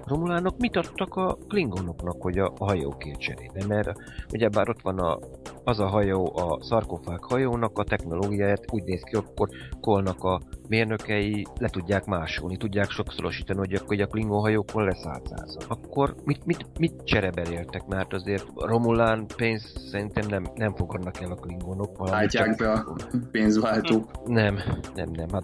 Romulánok 0.05 0.57
mit 0.57 0.75
adtak 0.75 1.15
a 1.15 1.37
Klingonoknak, 1.47 2.21
hogy 2.21 2.37
a, 2.37 2.53
hajókért 2.59 3.19
cserébe? 3.19 3.65
Mert 3.67 3.91
ugyebár 4.33 4.69
ott 4.69 4.81
van 4.81 4.99
a, 4.99 5.19
az 5.63 5.79
a 5.79 5.87
hajó, 5.87 6.35
a 6.35 6.63
szarkofág 6.63 7.23
hajónak 7.23 7.77
a 7.77 7.83
technológiáját 7.83 8.65
úgy 8.71 8.83
néz 8.83 9.01
ki, 9.01 9.15
akkor 9.15 9.49
Kolnak 9.81 10.23
a 10.23 10.41
mérnökei 10.67 11.45
le 11.59 11.69
tudják 11.69 12.05
másolni, 12.05 12.57
tudják 12.57 12.89
sokszorosítani, 12.89 13.59
hogy 13.59 13.73
akkor 13.73 14.01
a 14.01 14.07
Klingon 14.07 14.39
hajókon 14.39 14.83
lesz 14.83 15.05
átszázal. 15.05 15.63
Akkor 15.67 16.15
mit, 16.25 16.45
mit, 16.45 16.65
mit 16.79 17.03
csereberéltek? 17.03 17.85
Mert 17.87 18.13
azért 18.13 18.45
Romulán 18.55 19.25
pénz 19.35 19.89
szerintem 19.91 20.27
nem, 20.27 20.43
nem 20.55 20.75
fogadnak 20.75 21.21
el 21.21 21.31
a 21.31 21.35
Klingonok. 21.35 22.09
Állítják 22.09 22.55
be 22.57 22.71
a 22.71 22.95
pénzváltók. 23.31 24.27
Nem, 24.27 24.59
nem, 24.95 25.09
nem. 25.11 25.27
Hát 25.31 25.43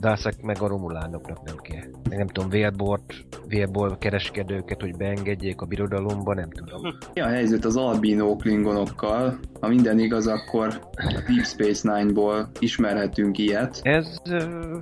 Dászak 0.00 0.40
meg 0.42 0.56
a 0.60 0.66
romulánoknak 0.66 1.42
nem 1.44 1.56
kell. 1.56 1.84
Meg 2.08 2.18
nem 2.18 2.26
tudom, 2.26 2.50
vélbort, 2.50 3.14
vélból 3.46 3.98
kereskedőket, 3.98 4.80
hogy 4.80 4.96
beengedjék 4.96 5.60
a 5.60 5.66
birodalomba, 5.66 6.34
nem 6.34 6.50
tudom. 6.50 6.80
Mi 7.14 7.20
a 7.20 7.26
helyzet 7.26 7.64
az 7.64 7.76
albino 7.76 8.36
klingonokkal? 8.36 9.38
Ha 9.60 9.68
minden 9.68 9.98
igaz, 9.98 10.26
akkor 10.26 10.66
a 10.92 11.22
Deep 11.26 11.44
Space 11.44 11.92
Nine-ból 11.92 12.50
ismerhetünk 12.58 13.38
ilyet. 13.38 13.80
Ez 13.82 14.20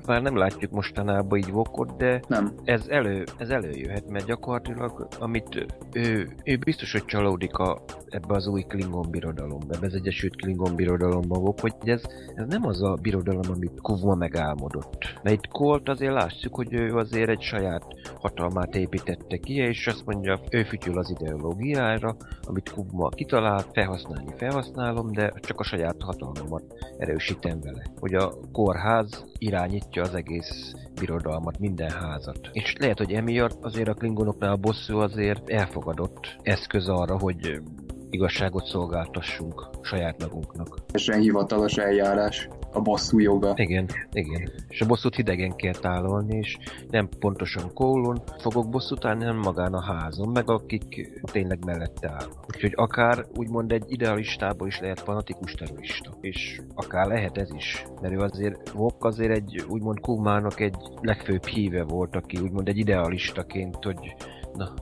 már 0.07 0.23
nem 0.23 0.37
látjuk 0.37 0.71
mostanában 0.71 1.39
így 1.39 1.51
vokot, 1.51 1.97
de 1.97 2.21
nem. 2.29 2.53
Ez, 2.65 2.83
elő, 2.89 3.25
ez 3.39 3.49
előjöhet, 3.49 4.11
mert 4.11 4.27
gyakorlatilag, 4.27 5.09
amit 5.19 5.67
ő, 5.93 6.29
ő 6.45 6.57
biztos, 6.57 6.93
hogy 6.93 7.05
csalódik 7.05 7.57
a, 7.57 7.83
ebbe 8.09 8.35
az 8.35 8.47
új 8.47 8.63
Klingon 8.63 9.11
birodalomba, 9.11 9.75
ebbe 9.75 9.87
az 9.87 9.95
Egyesült 9.95 10.37
Klingon 10.37 10.75
birodalomba 10.75 11.39
vok, 11.39 11.61
hogy 11.61 11.75
ez, 11.85 12.03
ez 12.35 12.47
nem 12.49 12.67
az 12.67 12.83
a 12.83 12.99
birodalom, 13.03 13.53
amit 13.55 13.81
Kuvma 13.81 14.15
megálmodott. 14.15 15.06
Mert 15.23 15.37
itt 15.37 15.53
Colt 15.53 15.89
azért 15.89 16.13
látszik, 16.13 16.51
hogy 16.53 16.73
ő 16.73 16.97
azért 16.97 17.29
egy 17.29 17.41
saját 17.41 17.85
hatalmát 18.21 18.75
építette 18.75 19.37
ki, 19.37 19.55
és 19.55 19.87
azt 19.87 20.05
mondja, 20.05 20.41
ő 20.51 20.63
fütyül 20.63 20.99
az 20.99 21.11
ideológiára, 21.11 22.17
amit 22.43 22.71
Kubma 22.71 23.09
kitalált, 23.09 23.69
felhasználni 23.73 24.35
felhasználom, 24.37 25.13
de 25.13 25.33
csak 25.41 25.61
a 25.61 25.65
saját 25.65 25.97
hatalmamat 26.01 26.63
erősítem 26.99 27.61
vele. 27.61 27.83
Hogy 28.01 28.15
a 28.15 28.33
kórház 28.53 29.25
irányítja 29.39 30.03
az 30.03 30.15
egész 30.15 30.73
birodalmat, 31.01 31.59
minden 31.59 31.91
házat. 31.91 32.49
És 32.53 32.75
lehet, 32.79 32.99
hogy 32.99 33.13
emiatt 33.13 33.65
azért 33.65 33.89
a 33.89 33.95
klingonoknál 33.95 34.53
a 34.53 34.57
bosszú 34.57 34.99
azért 34.99 35.51
elfogadott 35.51 36.37
eszköz 36.43 36.89
arra, 36.89 37.19
hogy 37.19 37.61
igazságot 38.11 38.65
szolgáltassunk 38.65 39.69
saját 39.83 40.23
magunknak. 40.23 40.79
És 40.93 41.11
hivatalos 41.11 41.77
eljárás 41.77 42.49
a 42.77 42.81
bosszú 42.81 43.19
joga. 43.19 43.53
Igen, 43.57 43.89
igen. 44.13 44.51
És 44.69 44.81
a 44.81 44.87
bosszút 44.87 45.15
hidegen 45.15 45.57
kell 45.57 45.75
tálalni, 45.75 46.37
és 46.37 46.59
nem 46.91 47.09
pontosan 47.19 47.73
kólon 47.75 48.23
fogok 48.39 48.69
bosszút 48.69 49.05
állni, 49.05 49.25
hanem 49.25 49.41
magán 49.41 49.73
a 49.73 49.83
házon, 49.83 50.29
meg 50.29 50.51
akik 50.51 51.11
tényleg 51.33 51.65
mellette 51.65 52.09
áll. 52.09 52.29
Úgyhogy 52.49 52.73
akár 52.75 53.27
úgymond 53.37 53.73
egy 53.73 53.85
idealistából 53.87 54.67
is 54.67 54.81
lehet 54.81 55.01
fanatikus 55.01 55.53
terrorista. 55.53 56.11
És 56.21 56.61
akár 56.75 57.07
lehet 57.07 57.39
ez 57.39 57.55
is. 57.55 57.85
Mert 58.01 58.15
ő 58.15 58.19
azért, 58.19 58.71
Vok 58.71 59.05
azért 59.05 59.37
egy 59.37 59.65
úgymond 59.69 60.01
Kumának 60.01 60.61
egy 60.61 60.77
legfőbb 61.01 61.45
híve 61.45 61.83
volt, 61.83 62.17
aki 62.17 62.39
úgymond 62.39 62.69
egy 62.69 62.79
idealistaként, 62.79 63.85
hogy 63.85 64.15
na, 64.55 64.75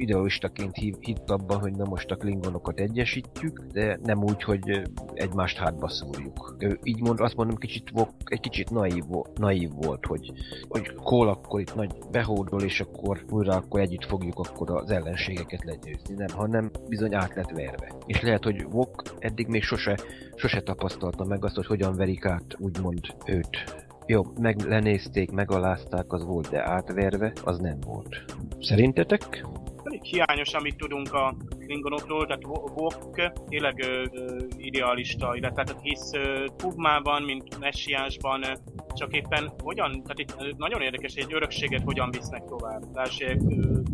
idealistaként 0.00 0.76
hitt 0.76 1.30
abban, 1.30 1.60
hogy 1.60 1.72
na 1.72 1.84
most 1.84 2.10
a 2.10 2.16
klingonokat 2.16 2.78
egyesítjük, 2.78 3.60
de 3.72 3.98
nem 4.02 4.22
úgy, 4.22 4.42
hogy 4.42 4.82
egymást 5.14 5.56
hátba 5.56 5.88
szúrjuk. 5.88 6.56
Így 6.82 7.00
mond, 7.00 7.20
azt 7.20 7.36
mondom, 7.36 7.56
kicsit, 7.56 7.92
egy 8.24 8.40
kicsit 8.40 8.70
naív, 8.70 9.04
naív 9.34 9.70
volt, 9.74 10.06
hogy, 10.06 10.32
hogy 10.68 10.94
Kól 10.94 11.28
akkor 11.28 11.60
itt 11.60 11.74
nagy 11.74 11.94
behódol, 12.10 12.62
és 12.62 12.80
akkor 12.80 13.24
újra 13.30 13.54
akkor 13.56 13.80
együtt 13.80 14.04
fogjuk 14.04 14.38
akkor 14.38 14.70
az 14.70 14.90
ellenségeket 14.90 15.64
legyőzni. 15.64 16.14
Nem, 16.14 16.36
hanem 16.36 16.70
bizony 16.88 17.14
át 17.14 17.34
lett 17.34 17.50
verve. 17.50 17.92
És 18.06 18.20
lehet, 18.20 18.44
hogy 18.44 18.66
Vok 18.70 19.02
eddig 19.18 19.46
még 19.46 19.62
sose, 19.62 19.98
sose 20.34 20.60
tapasztalta 20.60 21.24
meg 21.24 21.44
azt, 21.44 21.54
hogy 21.54 21.66
hogyan 21.66 21.96
verik 21.96 22.24
át 22.24 22.56
úgymond 22.58 23.00
őt 23.26 23.88
Jó, 24.06 24.22
meg 24.40 24.60
lenézték, 24.60 25.30
megalázták, 25.30 26.12
az 26.12 26.24
volt, 26.24 26.50
de 26.50 26.68
átverve, 26.68 27.32
az 27.44 27.58
nem 27.58 27.78
volt. 27.86 28.24
Szerintetek? 28.60 29.46
Elég 29.90 30.04
hiányos, 30.04 30.54
amit 30.54 30.76
tudunk 30.76 31.12
a 31.12 31.36
klingonokról, 31.58 32.26
tehát 32.26 32.42
Vok 32.74 33.20
tényleg 33.48 33.78
ö, 33.78 34.04
ö, 34.12 34.38
idealista, 34.56 35.36
illetve 35.36 35.64
tehát 35.64 35.82
hisz 35.82 36.10
Tugmában, 36.56 37.22
mint 37.22 37.58
messiásban, 37.58 38.44
csak 38.92 39.16
éppen 39.16 39.52
hogyan, 39.62 39.90
tehát 40.02 40.18
itt 40.18 40.56
nagyon 40.56 40.80
érdekes, 40.80 41.14
hogy 41.14 41.22
egy 41.22 41.34
örökséget 41.34 41.82
hogyan 41.82 42.10
visznek 42.10 42.44
tovább. 42.44 42.82
Lássék 42.94 43.40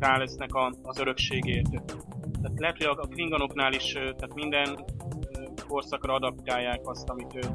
Kálesznek 0.00 0.54
a, 0.54 0.72
az 0.82 0.98
örökségét. 0.98 1.68
Tehát 2.42 2.58
lehet, 2.58 2.76
hogy 2.76 2.86
a 2.86 3.08
klingonoknál 3.08 3.72
is, 3.72 3.92
tehát 3.92 4.34
minden 4.34 4.84
korszakra 5.68 6.14
adaptálják 6.14 6.80
azt, 6.84 7.08
amit 7.08 7.48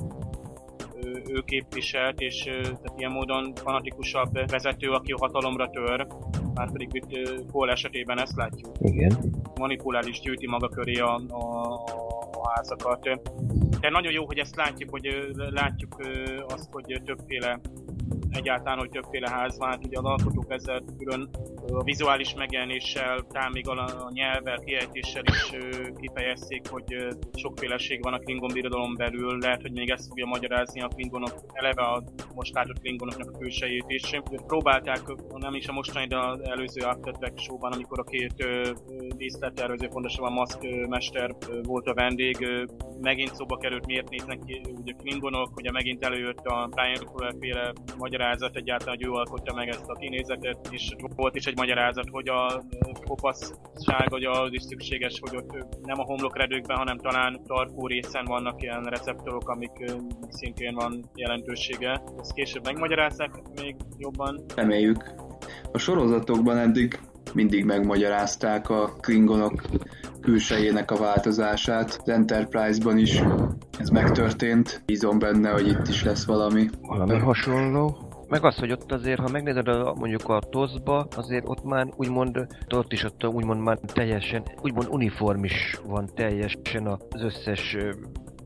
ő 1.06 1.22
ő 1.30 1.41
képviselt, 1.45 2.20
és 2.20 2.43
tehát 2.43 2.93
ilyen 2.97 3.12
módon 3.12 3.54
fanatikusabb 3.56 4.49
vezető, 4.49 4.89
aki 4.89 5.12
a 5.12 5.18
hatalomra 5.20 5.70
tör, 5.70 6.08
már 6.54 6.72
pedig 6.72 6.89
itt 6.91 7.41
Paul 7.52 7.70
esetében 7.70 8.20
ezt 8.20 8.36
látjuk. 8.36 8.76
Igen. 8.80 9.18
Manipulális 9.60 10.20
gyűjti 10.20 10.47
maga 10.47 10.70
köré 10.70 10.99
a, 10.99 11.22
a, 11.30 11.74
a 12.32 12.49
házakat. 12.54 13.20
De 13.80 13.89
nagyon 13.89 14.12
jó, 14.12 14.26
hogy 14.26 14.38
ezt 14.38 14.56
látjuk, 14.56 14.89
hogy 14.89 15.34
látjuk 15.36 15.95
azt, 16.47 16.68
hogy 16.72 17.02
többféle 17.06 17.60
egyáltalán, 18.30 18.78
hogy 18.78 18.89
többféle 18.89 19.30
ház 19.30 19.57
van, 19.57 19.70
hát 19.70 19.86
ugye 19.86 19.97
az 19.97 20.05
alkotók 20.05 20.51
ezzel 20.51 20.84
külön 20.97 21.30
a 21.72 21.84
vizuális 21.84 22.34
megjelenéssel, 22.34 23.26
még 23.51 23.68
a 23.68 24.09
nyelvvel, 24.14 24.59
kiejtéssel 24.59 25.24
is 25.26 25.51
kifejezték, 25.99 26.68
hogy 26.70 27.07
sokféleség 27.34 28.03
van 28.03 28.14
a 28.14 28.20
Klingon 28.20 28.53
birodalom 28.53 28.95
belül, 28.95 29.38
lehet, 29.38 29.62
hogy 29.62 29.72
még 29.72 29.89
ezt 29.89 30.07
fogja 30.07 30.26
magyarázni 30.26 30.82
a 30.82 30.88
Klingonok, 30.88 31.34
eleve 31.53 31.82
a 31.82 32.03
most 32.36 32.53
látott 32.53 32.80
Klingonoknak 32.80 33.30
a 33.34 33.38
külsejét 33.38 33.86
is. 33.88 34.20
Próbálták, 34.47 35.01
nem 35.36 35.53
is 35.53 35.68
a 35.68 35.72
mostani, 35.74 36.07
de 36.07 36.20
az 36.20 36.41
előző 36.41 36.82
After 36.82 37.14
Track 37.14 37.39
showban, 37.39 37.72
amikor 37.72 37.99
a 37.99 38.03
két 38.03 38.45
díszlettervező, 39.18 39.88
pontosabban 39.88 40.34
Mask 40.34 40.88
mester 40.88 41.36
volt 41.64 41.88
a 41.88 41.93
vendég, 41.93 42.47
megint 43.01 43.36
szóba 43.36 43.57
került, 43.57 43.86
miért 43.86 44.09
néznek 44.09 44.39
ki 44.45 44.62
ugye 44.82 44.93
Klingonok, 44.93 45.55
ugye 45.55 45.72
megint 45.72 46.05
előjött 46.05 46.45
a 46.45 46.70
Brian 46.72 47.07
Fuller 47.12 47.34
féle 47.39 47.74
magyarázat 48.02 48.56
egyáltalán, 48.56 48.95
hogy 48.95 49.06
ő 49.06 49.12
alkotja 49.12 49.54
meg 49.54 49.68
ezt 49.68 49.89
a 49.89 49.93
kinézetet, 49.93 50.68
és 50.70 50.95
volt 51.16 51.36
is 51.36 51.45
egy 51.45 51.58
magyarázat, 51.58 52.08
hogy 52.12 52.28
a 52.30 52.64
kopaszság, 53.06 54.08
hogy 54.10 54.24
az 54.24 54.49
is 54.52 54.62
szükséges, 54.62 55.20
hogy 55.20 55.36
ott 55.36 55.80
nem 55.82 55.99
a 55.99 56.04
homlokredőkben, 56.04 56.78
hanem 56.78 56.97
talán 56.97 57.41
tarkó 57.47 57.88
részen 57.88 58.26
vannak 58.26 58.62
ilyen 58.62 58.84
receptorok, 58.84 59.49
amik 59.49 59.72
szintén 60.30 60.74
van 60.74 61.10
jelentősége. 61.16 62.02
Ezt 62.20 62.34
később 62.34 62.64
megmagyarázzák 62.66 63.32
még 63.62 63.76
jobban? 63.97 64.45
Reméljük. 64.56 65.14
A 65.72 65.78
sorozatokban 65.78 66.58
eddig 66.58 66.99
mindig 67.34 67.66
megmagyarázták 67.66 68.70
a 68.70 68.93
klingonok 68.99 69.62
külsejének 70.22 70.91
a 70.91 70.97
változását. 70.97 71.99
Az 72.04 72.10
Enterprise-ban 72.10 72.97
is 72.97 73.22
ez 73.82 73.90
megtörtént. 73.90 74.84
Bízom 74.86 75.20
benne, 75.20 75.50
hogy 75.50 75.68
itt 75.68 75.88
is 75.88 76.04
lesz 76.04 76.26
valami. 76.26 76.70
Valami 76.82 77.18
hasonló. 77.18 77.98
Meg 78.30 78.46
az, 78.46 78.56
hogy 78.56 78.72
ott 78.72 78.92
azért, 78.92 79.20
ha 79.20 79.30
megnézed 79.32 79.68
a, 79.68 79.94
mondjuk 80.00 80.30
a 80.30 80.40
TOSZ-ba, 80.40 81.08
azért 81.16 81.48
ott 81.48 81.64
már 81.64 81.88
úgymond, 81.96 82.48
ott 82.76 82.92
is 82.92 83.04
ott 83.04 83.28
úgymond 83.28 83.62
már 83.62 83.80
teljesen, 83.86 84.44
úgymond 84.62 84.88
uniform 84.90 85.44
is 85.44 85.80
van 85.86 86.10
teljesen 86.16 86.88
az 86.88 87.22
összes 87.22 87.78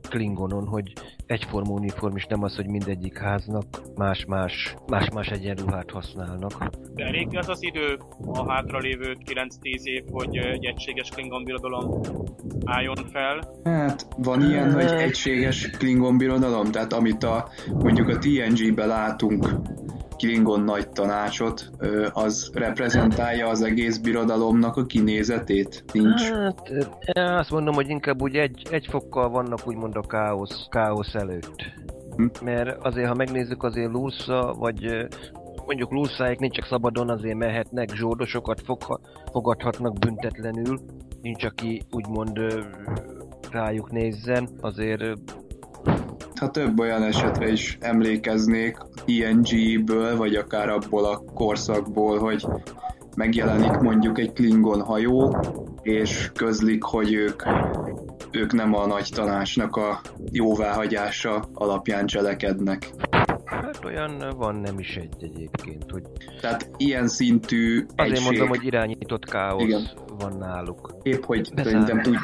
Klingonon, 0.09 0.67
hogy 0.67 0.93
egyforma 1.25 1.73
uniform, 1.73 2.15
és 2.15 2.25
nem 2.25 2.43
az, 2.43 2.55
hogy 2.55 2.67
mindegyik 2.67 3.17
háznak 3.17 3.65
más-más, 3.95 4.75
más-más 4.87 5.27
egyenruhát 5.27 5.91
használnak. 5.91 6.69
De 6.93 7.05
elég 7.05 7.37
az 7.37 7.49
az 7.49 7.63
idő, 7.63 7.97
a 8.25 8.51
hátralévő 8.51 9.15
9-10 9.25 9.83
év, 9.83 10.03
hogy 10.11 10.37
egy 10.37 10.65
egységes 10.65 11.09
Klingon 11.09 11.43
birodalom 11.43 12.01
álljon 12.65 12.95
fel? 13.11 13.53
Hát, 13.63 14.07
van 14.17 14.41
ilyen, 14.41 14.73
hogy 14.73 14.83
egységes 14.83 15.69
Klingon 15.69 16.17
birodalom? 16.17 16.71
Tehát 16.71 16.93
amit 16.93 17.23
a, 17.23 17.49
mondjuk 17.73 18.07
a 18.07 18.17
TNG-be 18.17 18.85
látunk, 18.85 19.47
Klingon 20.17 20.61
nagy 20.61 20.89
tanácsot, 20.89 21.69
az 22.13 22.51
reprezentálja 22.53 23.47
az 23.47 23.61
egész 23.61 23.97
birodalomnak 23.97 24.75
a 24.75 24.85
kinézetét? 24.85 25.83
Nincs? 25.93 26.29
Hát, 26.29 26.71
azt 27.15 27.49
mondom, 27.49 27.73
hogy 27.73 27.89
inkább 27.89 28.21
úgy 28.21 28.35
egy, 28.35 28.67
egy 28.69 28.87
fokkal 28.89 29.29
vannak 29.29 29.67
úgymond 29.67 29.95
a 29.95 30.01
káosz, 30.01 30.67
káosz 30.69 31.13
előtt. 31.13 31.55
Hm? 32.15 32.25
Mert 32.43 32.85
azért, 32.85 33.07
ha 33.07 33.13
megnézzük 33.13 33.63
azért 33.63 33.91
Lursa, 33.91 34.53
vagy 34.59 35.07
mondjuk 35.65 35.91
Lurszáik 35.91 36.39
nincs 36.39 36.55
csak 36.55 36.65
szabadon, 36.65 37.09
azért 37.09 37.37
mehetnek, 37.37 37.89
zsórdosokat 37.95 38.61
fogha, 38.61 38.99
fogadhatnak 39.31 39.99
büntetlenül, 39.99 40.79
nincs 41.21 41.43
aki 41.43 41.81
úgymond 41.91 42.39
rájuk 43.51 43.91
nézzen, 43.91 44.49
azért 44.61 45.03
ha 46.39 46.51
több 46.51 46.79
olyan 46.79 47.03
esetre 47.03 47.51
is 47.51 47.77
emlékeznék 47.81 48.77
ING-ből, 49.05 50.17
vagy 50.17 50.35
akár 50.35 50.69
abból 50.69 51.05
a 51.05 51.21
korszakból, 51.33 52.19
hogy 52.19 52.45
megjelenik 53.15 53.77
mondjuk 53.77 54.19
egy 54.19 54.33
Klingon 54.33 54.81
hajó, 54.81 55.37
és 55.81 56.31
közlik, 56.35 56.83
hogy 56.83 57.13
ők, 57.13 57.43
ők 58.31 58.53
nem 58.53 58.73
a 58.73 58.85
nagy 58.85 59.09
tanácsnak 59.13 59.75
a 59.75 60.01
jóváhagyása 60.31 61.49
alapján 61.53 62.05
cselekednek. 62.05 62.89
Hát 63.45 63.85
olyan 63.85 64.33
van 64.37 64.55
nem 64.55 64.79
is 64.79 64.95
egy 64.95 65.15
egyébként, 65.19 65.91
hogy... 65.91 66.03
Tehát 66.41 66.69
ilyen 66.77 67.07
szintű 67.07 67.85
Azért 67.95 68.11
egység... 68.11 68.25
mondom, 68.25 68.47
hogy 68.47 68.65
irányított 68.65 69.25
káosz 69.25 69.63
Igen. 69.63 69.89
van 70.19 70.37
náluk. 70.37 70.93
Épp, 71.03 71.23
hogy 71.23 71.51
szerintem 71.55 72.01
tud, 72.01 72.15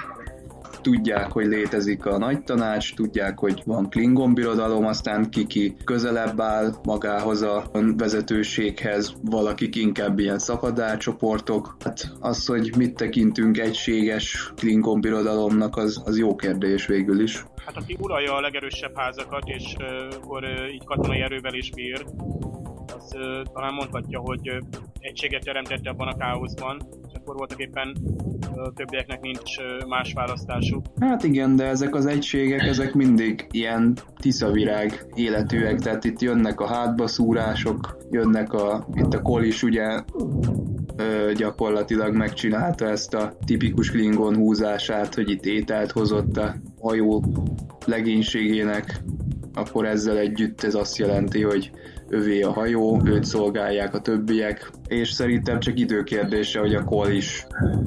tudják, 0.81 1.31
hogy 1.31 1.45
létezik 1.45 2.05
a 2.05 2.17
nagy 2.17 2.43
tanács, 2.43 2.95
tudják, 2.95 3.39
hogy 3.39 3.61
van 3.65 3.89
Klingon 3.89 4.33
birodalom, 4.33 4.85
aztán 4.85 5.29
kiki 5.29 5.75
közelebb 5.83 6.39
áll 6.39 6.73
magához 6.83 7.41
a 7.41 7.63
vezetőséghez, 7.97 9.13
valakik 9.21 9.75
inkább 9.75 10.19
ilyen 10.19 10.39
szabadárcsoportok. 10.39 11.75
Hát 11.83 12.11
az, 12.19 12.45
hogy 12.45 12.73
mit 12.77 12.95
tekintünk 12.95 13.57
egységes 13.57 14.51
Klingon 14.55 15.01
birodalomnak, 15.01 15.77
az, 15.77 16.01
az 16.05 16.17
jó 16.17 16.35
kérdés 16.35 16.85
végül 16.85 17.21
is. 17.21 17.45
Hát 17.65 17.77
aki 17.77 17.97
uralja 17.99 18.35
a 18.35 18.41
legerősebb 18.41 18.95
házakat, 18.95 19.43
és 19.45 19.75
akkor 20.11 20.43
uh, 20.43 20.73
így 20.73 20.83
katonai 20.83 21.21
erővel 21.21 21.53
is 21.53 21.71
bír, 21.71 22.05
az 22.97 23.11
uh, 23.15 23.53
talán 23.53 23.73
mondhatja, 23.73 24.19
hogy 24.19 24.49
uh, 24.49 24.57
egységet 24.99 25.43
teremtette 25.43 25.89
abban 25.89 26.07
a 26.07 26.17
káoszban, 26.17 26.81
és 27.07 27.13
akkor 27.13 27.35
voltak 27.35 27.59
éppen 27.59 27.95
uh, 28.01 28.73
többieknek 28.75 29.21
nincs 29.21 29.57
uh, 29.57 29.87
más 29.87 30.13
választásuk. 30.13 30.85
Hát 30.99 31.23
igen, 31.23 31.55
de 31.55 31.65
ezek 31.65 31.95
az 31.95 32.05
egységek, 32.05 32.61
ezek 32.61 32.93
mindig 32.93 33.47
ilyen 33.51 33.97
tiszavirág 34.19 35.05
életűek, 35.13 35.79
tehát 35.79 36.03
itt 36.03 36.21
jönnek 36.21 36.59
a 36.59 36.67
hátbaszúrások, 36.67 37.97
jönnek 38.09 38.53
a, 38.53 38.87
itt 38.93 39.13
a 39.13 39.21
kol 39.21 39.43
is 39.43 39.63
ugye 39.63 40.03
ö, 40.95 41.31
gyakorlatilag 41.33 42.15
megcsinálta 42.15 42.87
ezt 42.87 43.13
a 43.13 43.33
tipikus 43.45 43.91
Klingon 43.91 44.35
húzását, 44.35 45.15
hogy 45.15 45.29
itt 45.29 45.45
ételt 45.45 45.91
hozott 45.91 46.37
a 46.37 46.55
hajó 46.81 47.23
legénységének, 47.85 49.01
akkor 49.53 49.85
ezzel 49.85 50.17
együtt 50.17 50.63
ez 50.63 50.75
azt 50.75 50.97
jelenti, 50.97 51.41
hogy 51.41 51.71
övé 52.11 52.41
a 52.41 52.51
hajó, 52.51 53.01
őt 53.05 53.23
szolgálják 53.23 53.93
a 53.93 54.01
többiek, 54.01 54.71
és 54.87 55.11
szerintem 55.11 55.59
csak 55.59 55.79
időkérdése, 55.79 56.59
hogy 56.59 56.75
a 56.75 56.83
Kol 56.83 57.09
is 57.09 57.45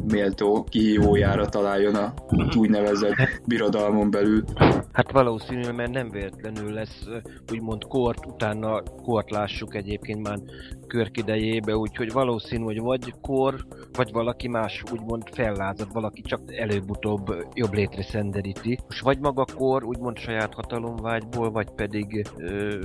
méltó 0.08 0.64
kihívójára 0.68 1.46
találjon 1.46 1.94
a 1.94 2.14
úgynevezett 2.56 3.42
birodalmon 3.46 4.10
belül. 4.10 4.44
Hát 4.92 5.12
valószínű, 5.12 5.70
mert 5.70 5.92
nem 5.92 6.10
véletlenül 6.10 6.72
lesz 6.72 7.04
úgymond 7.52 7.84
kort, 7.84 8.26
utána 8.26 8.82
kort 8.82 9.30
lássuk 9.30 9.74
egyébként 9.74 10.28
már 10.28 10.38
körk 10.86 11.16
idejébe, 11.16 11.76
úgyhogy 11.76 12.12
valószínű, 12.12 12.64
hogy 12.64 12.80
vagy 12.80 13.14
kor, 13.20 13.54
vagy 13.92 14.12
valaki 14.12 14.48
más 14.48 14.82
úgymond 14.92 15.22
fellázad, 15.32 15.92
valaki 15.92 16.20
csak 16.20 16.40
előbb-utóbb 16.56 17.46
jobb 17.54 17.72
létre 17.72 18.02
szenderíti. 18.02 18.78
Most 18.86 19.02
vagy 19.02 19.18
maga 19.18 19.44
kor, 19.56 19.84
úgymond 19.84 20.18
saját 20.18 20.54
hatalomvágyból, 20.54 21.50
vagy 21.50 21.70
pedig 21.70 22.26
ö, 22.36 22.76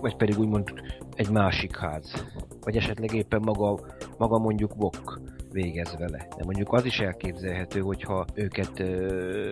vagy 0.00 0.16
pedig 0.16 0.38
úgymond 0.38 0.72
egy 1.14 1.30
másik 1.30 1.76
ház. 1.76 2.26
Vagy 2.60 2.76
esetleg 2.76 3.14
éppen 3.14 3.40
maga, 3.44 3.80
maga 4.18 4.38
mondjuk 4.38 4.74
Vok 4.74 5.20
végez 5.56 5.96
vele. 5.98 6.26
De 6.36 6.44
mondjuk 6.44 6.72
az 6.72 6.84
is 6.84 6.98
elképzelhető, 6.98 7.80
hogyha 7.80 8.24
őket 8.34 8.80
ö, 8.80 9.50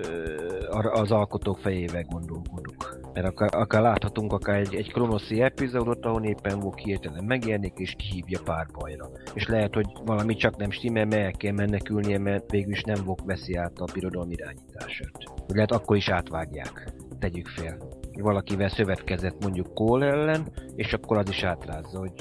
az 0.92 1.10
alkotók 1.10 1.58
fejével 1.58 2.02
gondolkodunk. 2.02 2.98
Mert 3.12 3.26
akár, 3.26 3.54
akár 3.54 3.82
láthatunk 3.82 4.32
akár 4.32 4.58
egy, 4.58 4.74
egy 4.74 4.92
kronoszi 4.92 5.40
epizódot, 5.40 6.04
ahol 6.04 6.24
éppen 6.24 6.60
Vok 6.60 6.78
hirtelen 6.78 7.24
megjelenik 7.24 7.78
és 7.78 7.94
kihívja 7.98 8.40
pár 8.44 8.66
bajra. 8.78 9.10
És 9.34 9.46
lehet, 9.46 9.74
hogy 9.74 9.86
valami 10.04 10.34
csak 10.34 10.56
nem 10.56 10.70
stimmel, 10.70 11.04
mert 11.04 11.24
el 11.24 11.32
kell 11.32 11.52
menekülnie, 11.52 12.18
mert 12.18 12.50
végül 12.50 12.72
is 12.72 12.82
nem 12.82 13.04
Vok 13.04 13.24
veszi 13.24 13.54
át 13.54 13.78
a 13.78 13.92
birodalom 13.92 14.30
irányítását. 14.30 15.10
Lehet 15.46 15.72
akkor 15.72 15.96
is 15.96 16.08
átvágják. 16.08 16.92
Tegyük 17.18 17.48
fél. 17.48 18.03
Valakivel 18.20 18.68
szövetkezett 18.68 19.42
mondjuk 19.42 19.74
Cole 19.74 20.06
ellen, 20.06 20.46
és 20.76 20.92
akkor 20.92 21.16
az 21.16 21.28
is 21.28 21.42
átrázza, 21.42 21.98
hogy 21.98 22.12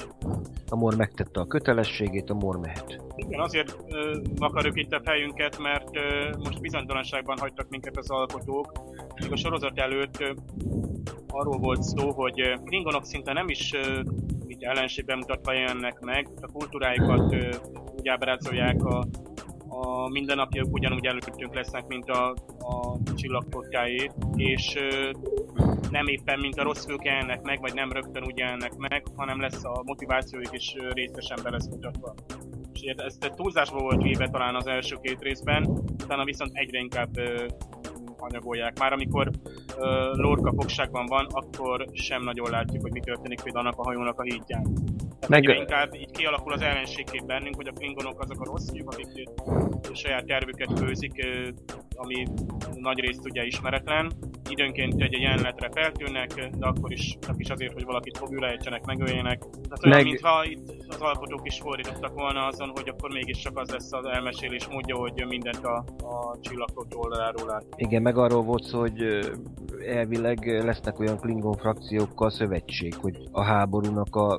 a 0.68 0.76
mor 0.76 0.96
megtette 0.96 1.40
a 1.40 1.46
kötelességét, 1.46 2.30
a 2.30 2.34
mor 2.34 2.58
mehet. 2.58 3.02
Igen, 3.16 3.40
azért 3.40 3.76
ö, 3.88 4.20
akarjuk 4.38 4.78
itt 4.78 4.92
a 4.92 5.00
fejünket, 5.04 5.58
mert 5.58 5.96
ö, 5.96 6.30
most 6.38 6.60
bizonytalanságban 6.60 7.38
hagytak 7.38 7.68
minket 7.68 7.96
az 7.96 8.10
alkotók. 8.10 8.72
A 9.30 9.36
sorozat 9.36 9.78
előtt 9.78 10.20
ö, 10.20 10.32
arról 11.28 11.58
volt 11.58 11.82
szó, 11.82 12.12
hogy 12.12 12.40
ö, 12.40 12.54
szinte 13.02 13.32
nem 13.32 13.48
is 13.48 13.72
ö, 13.72 14.00
így 14.46 14.64
ellenségben 14.64 15.18
mutatva 15.18 15.52
jelennek 15.52 16.00
meg, 16.00 16.28
a 16.40 16.52
kultúráikat 16.52 17.32
ö, 17.32 17.48
úgy 17.96 18.08
ábrázolják 18.08 18.84
a, 18.84 19.06
a 19.68 20.08
mindennapjaik 20.08 20.72
ugyanúgy 20.72 21.06
előttünk 21.06 21.54
lesznek, 21.54 21.86
mint 21.86 22.08
a, 22.08 22.34
a 22.58 22.98
csillagfotkáé, 23.14 24.10
és 24.36 24.76
nem 25.90 26.06
éppen 26.06 26.38
mint 26.38 26.56
a 26.58 26.62
rossz 26.62 26.86
fők 26.86 27.04
jelennek 27.04 27.42
meg, 27.42 27.60
vagy 27.60 27.74
nem 27.74 27.92
rögtön 27.92 28.24
úgy 28.24 28.38
jelennek 28.38 28.76
meg, 28.76 29.02
hanem 29.16 29.40
lesz 29.40 29.64
a 29.64 29.82
motivációjuk 29.84 30.52
is 30.52 30.74
részesen 30.92 31.38
be 31.42 31.50
lesz 31.50 31.68
mutatva. 31.68 32.14
És 32.74 32.80
ugye 32.80 32.94
ez 32.96 33.16
ez 33.20 33.30
túlzásba 33.36 33.78
volt 33.78 34.02
véve 34.02 34.28
talán 34.28 34.54
az 34.54 34.66
első 34.66 34.96
két 35.02 35.20
részben, 35.20 35.66
utána 36.02 36.24
viszont 36.24 36.50
egyre 36.54 36.78
inkább 36.78 37.18
ö, 37.18 37.46
anyagolják. 38.18 38.78
Már 38.78 38.92
amikor 38.92 39.30
ö, 39.78 40.10
Lorca 40.12 40.52
fogságban 40.56 41.06
van, 41.06 41.26
akkor 41.30 41.86
sem 41.92 42.22
nagyon 42.22 42.50
látjuk, 42.50 42.82
hogy 42.82 42.92
mi 42.92 43.00
történik 43.00 43.42
például 43.42 43.66
annak 43.66 43.78
a 43.78 43.82
hajónak 43.82 44.18
a 44.18 44.22
hídján. 44.22 44.62
Tehát 45.20 45.46
Meg- 45.46 45.58
inkább 45.58 45.94
így 45.94 46.10
kialakul 46.10 46.52
az 46.52 46.60
ellenségkép 46.60 47.24
bennünk, 47.26 47.56
hogy 47.56 47.68
a 47.68 47.72
klingonok 47.72 48.20
azok 48.20 48.40
a 48.40 48.44
rossz 48.44 48.70
fiúk, 48.70 48.92
akik 48.92 49.28
saját 49.92 50.24
tervüket 50.26 50.78
főzik, 50.78 51.26
ami 51.96 52.26
nagy 52.74 52.98
részt 52.98 53.24
ugye 53.24 53.44
ismeretlen. 53.44 54.12
Időnként 54.48 55.02
egy 55.02 55.12
jelenetre 55.12 55.68
feltűnnek, 55.74 56.48
de 56.58 56.66
akkor 56.66 56.92
is, 56.92 57.16
csak 57.20 57.34
is 57.38 57.48
azért, 57.48 57.72
hogy 57.72 57.84
valakit 57.84 58.18
fogülejtsenek, 58.18 58.84
megöljenek. 58.84 59.38
Tehát 59.38 59.84
olyan, 59.84 59.96
Meg- 59.96 60.04
mintha 60.04 60.44
itt 60.44 60.84
az 60.88 61.00
alkotók 61.00 61.40
is 61.42 61.58
fordítottak 61.60 62.14
volna 62.14 62.46
azon, 62.46 62.72
hogy 62.74 62.88
akkor 62.88 63.10
mégiscsak 63.10 63.58
az 63.58 63.70
lesz 63.70 63.92
az 63.92 64.06
elmesélés 64.06 64.66
módja, 64.66 64.96
hogy 64.96 65.24
mindent 65.28 65.64
a, 65.64 65.84
a 66.02 66.38
csillagfotó 66.40 67.00
oldaláról 67.00 67.46
lát. 67.46 67.64
Igen, 67.76 68.02
meg 68.02 68.16
arról 68.16 68.42
volt 68.42 68.62
szó, 68.62 68.78
hogy 68.78 69.02
elvileg 69.86 70.46
lesznek 70.64 70.98
olyan 70.98 71.18
Klingon 71.18 71.56
frakciókkal 71.56 72.30
szövetség, 72.30 72.94
hogy 72.94 73.16
a 73.32 73.42
háborúnak 73.42 74.16
a 74.16 74.38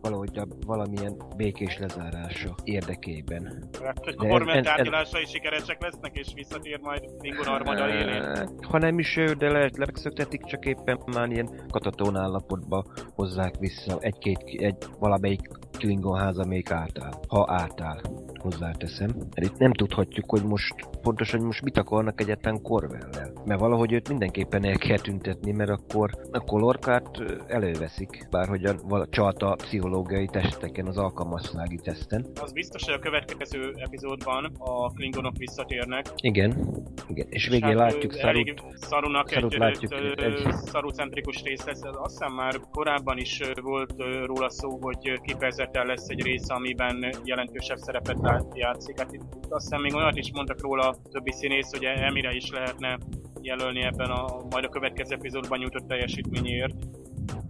valahogy 0.00 0.40
valamilyen 0.66 1.16
békés 1.36 1.78
lezárása 1.78 2.54
érdekében. 2.64 3.68
Hát, 3.84 4.04
hogy 4.04 4.14
De 4.14 4.24
ez- 4.26 4.30
kormány 4.30 4.62
tárgyalásai 4.62 5.24
sikeresek 5.24 5.82
lesznek, 5.82 6.16
és 6.16 6.32
visszatér 6.34 6.78
majd 6.80 7.04
Klingon 7.18 7.46
armada 7.46 7.88
élén. 7.88 8.48
Ha 8.68 8.78
nem 8.78 8.98
is 8.98 9.16
ő, 9.16 9.32
de 9.32 9.50
lehet 9.50 9.76
megszöktetik, 9.76 10.44
csak 10.44 10.64
éppen 10.64 10.98
már 11.14 11.30
ilyen 11.30 11.48
katatón 11.70 12.16
állapotba 12.16 12.84
hozzák 13.14 13.54
vissza 13.58 13.98
egy-két, 14.00 14.38
egy, 14.58 14.76
valamelyik 14.98 15.48
Klingon 15.78 16.18
háza 16.18 16.44
még 16.44 16.72
átáll. 16.72 17.12
Ha 17.28 17.44
átáll, 17.48 18.00
hozzáteszem. 18.42 19.10
Mert 19.16 19.52
itt 19.52 19.58
nem 19.58 19.72
tudhatjuk, 19.72 20.30
hogy 20.30 20.42
most 20.44 20.74
pontosan 21.02 21.38
hogy 21.38 21.46
most 21.48 21.62
mit 21.62 21.78
akarnak 21.78 22.20
egyáltalán 22.20 22.62
Corvellel. 22.62 23.32
Mert 23.44 23.60
valahogy 23.60 23.92
őt 23.92 24.08
mindenképpen 24.08 24.64
el 24.64 24.76
kell 24.76 24.98
tüntetni, 24.98 25.52
mert 25.52 25.70
akkor 25.70 26.10
a 26.30 26.40
kolorkát 26.40 27.08
előveszik. 27.46 28.26
Bárhogy 28.30 28.64
a, 28.64 28.74
vala, 28.88 29.06
csalt 29.08 29.42
a 29.42 29.54
pszichológiai 29.54 30.26
testeken, 30.26 30.86
az 30.86 30.96
alkalmassági 30.98 31.76
teszten. 31.82 32.26
Az 32.40 32.52
biztos, 32.52 32.84
hogy 32.84 32.94
a 32.94 32.98
következő 32.98 33.72
epizódban 33.76 34.52
a 34.58 34.88
Klingonok 34.90 35.36
visszatérnek. 35.36 36.06
Igen, 36.16 36.82
igen. 37.08 37.26
És 37.30 37.48
végén 37.48 37.68
Hát, 37.68 37.76
látjuk 37.76 38.12
Szarut. 38.12 38.26
elég 38.28 38.62
Szarúnak 38.74 39.28
Szarut 39.28 39.52
egy, 39.52 39.58
látjuk 39.58 39.92
egy, 39.92 40.18
egy- 40.20 40.52
szarucentrikus 40.52 41.42
rész 41.42 41.64
lesz. 41.64 41.82
Azt 41.82 42.18
hiszem 42.18 42.32
már 42.32 42.60
korábban 42.72 43.18
is 43.18 43.40
volt 43.62 43.94
róla 44.24 44.50
szó, 44.50 44.78
hogy 44.80 45.08
ö, 45.08 45.14
kifejezetten 45.60 45.86
lesz 45.86 46.08
egy 46.08 46.22
rész, 46.22 46.48
amiben 46.48 47.14
jelentősebb 47.24 47.78
szerepet 47.78 48.18
játszik. 48.54 48.98
Hát 48.98 49.12
itt 49.12 49.22
azt 49.48 49.64
hiszem 49.64 49.80
még 49.80 49.94
olyat 49.94 50.16
is 50.16 50.32
mondtak 50.32 50.60
róla 50.60 50.88
a 50.88 50.96
többi 51.12 51.32
színész, 51.32 51.70
hogy 51.70 51.84
Emire 51.84 52.32
is 52.32 52.50
lehetne 52.50 52.98
jelölni 53.40 53.82
ebben 53.82 54.10
a 54.10 54.26
majd 54.50 54.64
a 54.64 54.68
következő 54.68 55.14
epizódban 55.14 55.58
nyújtott 55.58 55.86
teljesítményért. 55.86 56.74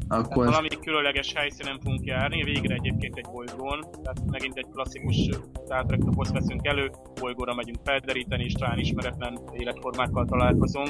Tehát 0.09 0.25
Akkor 0.25 0.47
valami 0.47 0.69
különleges 0.69 1.33
helyszínen 1.33 1.79
fogunk 1.83 2.05
járni, 2.05 2.43
végre 2.43 2.75
egyébként 2.75 3.17
egy 3.17 3.27
bolygón, 3.33 3.81
tehát 4.03 4.23
megint 4.31 4.57
egy 4.57 4.67
klasszikus 4.73 5.17
Star 5.65 5.85
Trek 5.87 6.01
veszünk 6.33 6.67
elő, 6.67 6.91
bolygóra 7.21 7.55
megyünk 7.55 7.79
felderíteni, 7.85 8.45
és 8.45 8.53
talán 8.53 8.79
ismeretlen 8.79 9.39
életformákkal 9.53 10.25
találkozunk. 10.25 10.89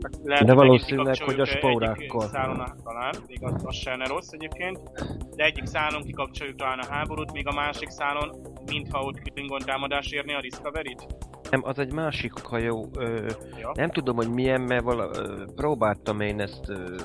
Tehát 0.00 0.18
Lehet, 0.24 0.44
De 0.46 0.54
valószínűleg, 0.54 1.16
hogy 1.22 1.40
a 1.40 1.44
spórákkal. 1.44 2.20
szálon, 2.28 2.60
a- 2.60 2.74
talán, 2.84 3.14
még 3.26 3.38
az, 3.44 3.54
az 3.64 3.74
se 3.76 3.96
ne 3.96 4.06
rossz 4.06 4.30
egyébként, 4.30 4.80
de 5.36 5.44
egyik 5.44 5.64
szálon 5.66 6.02
kikapcsoljuk 6.02 6.56
talán 6.56 6.78
a 6.78 6.86
háborút, 6.86 7.32
míg 7.32 7.46
a 7.46 7.52
másik 7.52 7.88
szálon, 7.88 8.30
mintha 8.66 9.00
ott 9.02 9.20
Klingon 9.20 9.58
támadás 9.64 10.10
érni 10.10 10.34
a 10.34 10.40
Discovery-t. 10.40 11.06
Nem, 11.50 11.60
az 11.64 11.78
egy 11.78 11.92
másik 11.92 12.32
hajó. 12.42 12.88
Ö, 12.98 13.26
Ja. 13.60 13.70
nem 13.74 13.88
tudom, 13.90 14.16
hogy 14.16 14.30
milyen, 14.30 14.60
mert 14.60 14.82
vala, 14.84 15.10
ö, 15.14 15.44
próbáltam 15.54 16.20
én 16.20 16.40
ezt 16.40 16.68
ö, 16.68 16.96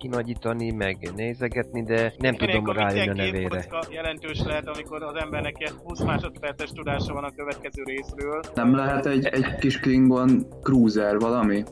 kinagyítani, 0.00 0.70
meg 0.70 0.96
nézegetni, 1.16 1.82
de 1.82 2.12
nem 2.18 2.34
tudom 2.34 2.50
Ilyenkor 2.50 2.76
rájönni 2.76 3.20
a 3.20 3.24
nevére. 3.24 3.66
jelentős 3.90 4.42
lehet, 4.44 4.68
amikor 4.68 5.02
az 5.02 5.14
embernek 5.14 5.54
ilyen 5.58 5.72
20 5.84 6.00
másodperces 6.00 6.70
tudása 6.70 7.12
van 7.12 7.24
a 7.24 7.30
következő 7.36 7.82
részről. 7.84 8.40
nem 8.54 8.74
lehet 8.74 9.06
egy, 9.06 9.26
egy 9.26 9.54
kis 9.58 9.80
Klingon 9.80 10.46
cruiser 10.62 11.18
valami? 11.18 11.64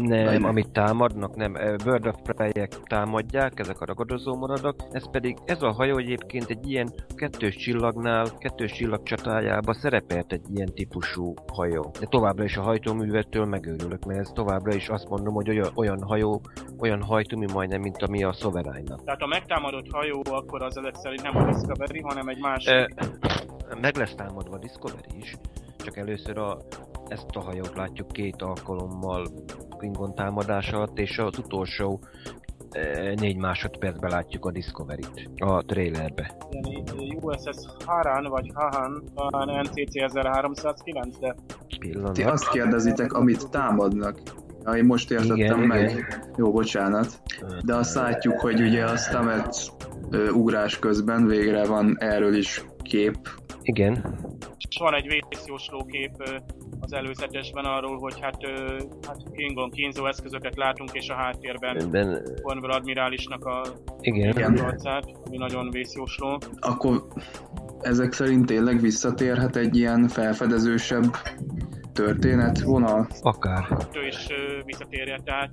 Nem, 0.00 0.24
Vagy- 0.24 0.44
amit 0.44 0.72
támadnak, 0.72 1.36
nem. 1.36 1.52
Bird 1.84 2.06
of 2.06 2.16
prey 2.22 2.68
támadják, 2.84 3.60
ezek 3.60 3.80
a 3.80 3.84
ragadozó 3.84 4.36
maradak. 4.36 4.76
Ez 4.90 5.10
pedig, 5.10 5.36
ez 5.44 5.62
a 5.62 5.72
hajó 5.72 5.96
egyébként 5.96 6.50
egy 6.50 6.70
ilyen 6.70 6.92
kettős 7.14 7.56
csillagnál, 7.56 8.26
kettős 8.38 8.72
csillag 8.72 9.02
csatájában 9.02 9.74
szerepelt 9.74 10.32
egy 10.32 10.44
ilyen 10.54 10.74
típusú 10.74 11.34
hajó. 11.52 11.90
De 12.00 12.06
továbbra 12.06 12.44
is 12.44 12.56
a 12.56 12.62
hajtóművettől 12.62 13.44
megőrülök, 13.44 14.04
mert 14.04 14.20
ez 14.20 14.30
továbbra 14.34 14.74
is 14.74 14.88
azt 14.88 15.08
mondom, 15.08 15.34
hogy 15.34 15.48
olyan, 15.48 15.70
olyan 15.74 16.02
hajó, 16.02 16.40
olyan 16.78 17.02
hajtómű 17.02 17.46
majdnem, 17.52 17.80
mint 17.80 18.02
ami 18.02 18.24
a 18.24 18.32
sovereign 18.32 18.96
Tehát 19.04 19.20
a 19.22 19.26
megtámadott 19.26 19.90
hajó 19.90 20.22
akkor 20.30 20.62
az 20.62 20.76
ezek 20.76 20.94
szerint 20.94 21.22
nem 21.22 21.36
a 21.36 21.44
Discovery, 21.44 22.00
hanem 22.00 22.28
egy 22.28 22.40
másik. 22.40 22.74
Ö, 22.74 22.84
meg 23.80 23.96
lesz 23.96 24.14
támadva 24.14 24.54
a 24.54 24.58
Discovery 24.58 25.16
is, 25.20 25.36
csak 25.76 25.96
először 25.96 26.38
a, 26.38 26.58
ezt 27.08 27.36
a 27.36 27.40
hajót 27.40 27.76
látjuk 27.76 28.08
két 28.08 28.42
alkalommal 28.42 29.26
Klingon 29.78 30.14
támadás 30.14 30.72
alatt, 30.72 30.98
és 30.98 31.18
az 31.18 31.38
utolsó 31.38 32.00
ö, 32.74 33.12
négy 33.14 33.36
másodpercben 33.36 34.10
látjuk 34.10 34.44
a 34.44 34.50
Discovery-t 34.50 35.30
a 35.36 35.62
trailerbe. 35.62 36.36
Ilyen 36.50 37.18
USS 37.20 37.84
Haran 37.86 38.30
vagy 38.30 38.50
Hahan, 38.54 39.04
talán 39.14 39.60
NCC 39.60 40.02
1309, 40.02 41.18
de 41.18 41.34
Pillanat. 41.78 42.12
Ti 42.12 42.22
azt 42.22 42.48
kérdezitek, 42.48 43.12
amit 43.12 43.50
támadnak. 43.50 44.20
Ja, 44.64 44.72
én 44.72 44.84
most 44.84 45.10
értettem 45.10 45.36
Igen, 45.36 45.58
meg. 45.58 45.90
igen. 45.90 46.04
Jó, 46.36 46.52
bocsánat. 46.52 47.22
De 47.64 47.74
azt 47.74 47.94
látjuk, 47.94 48.40
hogy 48.40 48.60
ugye 48.60 48.84
a 48.84 48.96
Stamets 48.96 49.66
ugrás 50.32 50.78
közben 50.78 51.26
végre 51.26 51.66
van 51.66 51.96
erről 51.98 52.34
is 52.34 52.64
kép. 52.82 53.16
Igen, 53.62 54.18
és 54.68 54.78
van 54.78 54.94
egy 54.94 55.06
vészjósló 55.06 55.84
kép 55.84 56.22
az 56.92 56.98
előzetesben 56.98 57.64
arról, 57.64 57.98
hogy 57.98 58.20
hát, 58.20 58.44
ö, 58.44 58.78
hát 59.06 59.22
Klingon 59.32 59.70
kínzó 59.70 60.06
eszközöket 60.06 60.56
látunk, 60.56 60.90
és 60.92 61.08
a 61.08 61.14
háttérben 61.14 61.90
ben, 61.90 62.22
Cornwall 62.42 62.70
admirálisnak 62.70 63.44
a 63.44 63.62
igen. 64.00 64.30
Igen. 64.30 64.58
arcát, 64.58 65.04
ami 65.26 65.36
nagyon 65.36 65.70
vészjósló. 65.70 66.38
Akkor 66.60 67.02
ezek 67.80 68.12
szerint 68.12 68.46
tényleg 68.46 68.80
visszatérhet 68.80 69.56
egy 69.56 69.76
ilyen 69.76 70.08
felfedezősebb 70.08 71.16
történetvonal? 71.92 73.08
Akár. 73.20 73.64
Ő 73.92 74.06
is 74.06 74.26
visszatérje, 74.64 75.18
tehát 75.24 75.50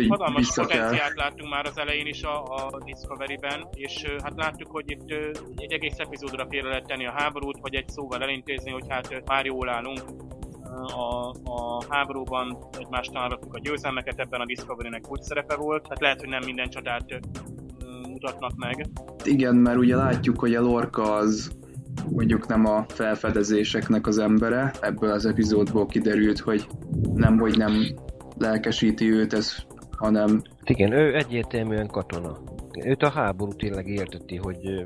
így 0.00 0.08
hatalmas 0.08 0.54
potenciált 0.54 1.14
láttunk 1.14 1.50
már 1.50 1.66
az 1.66 1.78
elején 1.78 2.06
is 2.06 2.22
a, 2.22 2.42
a 2.42 2.78
Discovery-ben, 2.84 3.68
és 3.74 4.04
hát 4.22 4.32
láttuk, 4.36 4.70
hogy 4.70 4.90
itt 4.90 5.10
egy 5.56 5.72
egész 5.72 5.98
epizódra 5.98 6.46
félre 6.48 6.68
lehet 6.68 6.86
tenni 6.86 7.06
a 7.06 7.12
háborút, 7.16 7.58
vagy 7.60 7.74
egy 7.74 7.88
szóval 7.88 8.22
elintézni, 8.22 8.70
hogy 8.70 8.84
hát 8.88 9.22
már 9.26 9.44
jól 9.44 9.68
állunk. 9.68 10.00
A, 10.96 11.28
a 11.50 11.82
háborúban 11.88 12.58
egymást 12.78 13.10
arattuk 13.14 13.54
a 13.54 13.58
győzelmeket, 13.58 14.18
ebben 14.18 14.40
a 14.40 14.44
Discovery-nek 14.44 15.10
úgy 15.10 15.22
szerepe 15.22 15.56
volt, 15.56 15.82
tehát 15.82 16.00
lehet, 16.00 16.20
hogy 16.20 16.28
nem 16.28 16.42
minden 16.44 16.68
csatát 16.68 17.20
mutatnak 18.08 18.56
meg. 18.56 18.86
Igen, 19.24 19.54
mert 19.54 19.78
ugye 19.78 19.96
látjuk, 19.96 20.38
hogy 20.38 20.54
a 20.54 20.60
Lorca 20.60 21.14
az 21.14 21.50
mondjuk 22.10 22.46
nem 22.46 22.66
a 22.66 22.84
felfedezéseknek 22.88 24.06
az 24.06 24.18
embere. 24.18 24.72
Ebből 24.80 25.10
az 25.10 25.26
epizódból 25.26 25.86
kiderült, 25.86 26.38
hogy 26.38 26.66
nem, 27.14 27.38
hogy 27.38 27.56
nem 27.56 27.72
lelkesíti 28.38 29.12
őt 29.12 29.32
ez, 29.32 29.56
hanem 29.96 30.42
Igen, 30.64 30.92
ő 30.92 31.14
egyértelműen 31.14 31.86
katona. 31.86 32.38
Őt 32.84 33.02
a 33.02 33.10
háború 33.10 33.52
tényleg 33.52 33.86
érteti, 33.86 34.36
hogy 34.36 34.84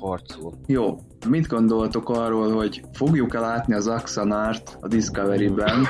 harcol. 0.00 0.52
Jó, 0.66 0.98
mit 1.28 1.46
gondoltok 1.46 2.08
arról, 2.08 2.52
hogy 2.52 2.82
fogjuk-e 2.92 3.40
látni 3.40 3.74
az 3.74 3.86
Axanárt 3.86 4.76
a 4.80 4.88
Discovery-ben? 4.88 5.86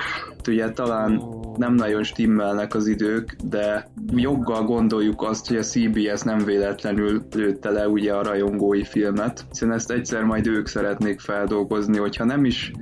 Ugye 0.49 0.71
talán 0.71 1.23
nem 1.57 1.75
nagyon 1.75 2.03
stimmelnek 2.03 2.75
az 2.75 2.87
idők, 2.87 3.37
de 3.45 3.89
joggal 4.15 4.65
gondoljuk 4.65 5.23
azt, 5.23 5.49
hogy 5.49 5.57
a 5.57 5.63
CBS 5.63 6.23
nem 6.23 6.39
véletlenül 6.39 7.23
lőtte 7.35 7.71
le 7.71 7.89
ugye 7.89 8.13
a 8.13 8.23
rajongói 8.23 8.85
filmet, 8.85 9.47
hiszen 9.49 9.73
ezt 9.73 9.91
egyszer 9.91 10.23
majd 10.23 10.47
ők 10.47 10.67
szeretnék 10.67 11.21
feldolgozni, 11.21 11.99
hogyha 11.99 12.25
nem 12.25 12.45
is 12.45 12.73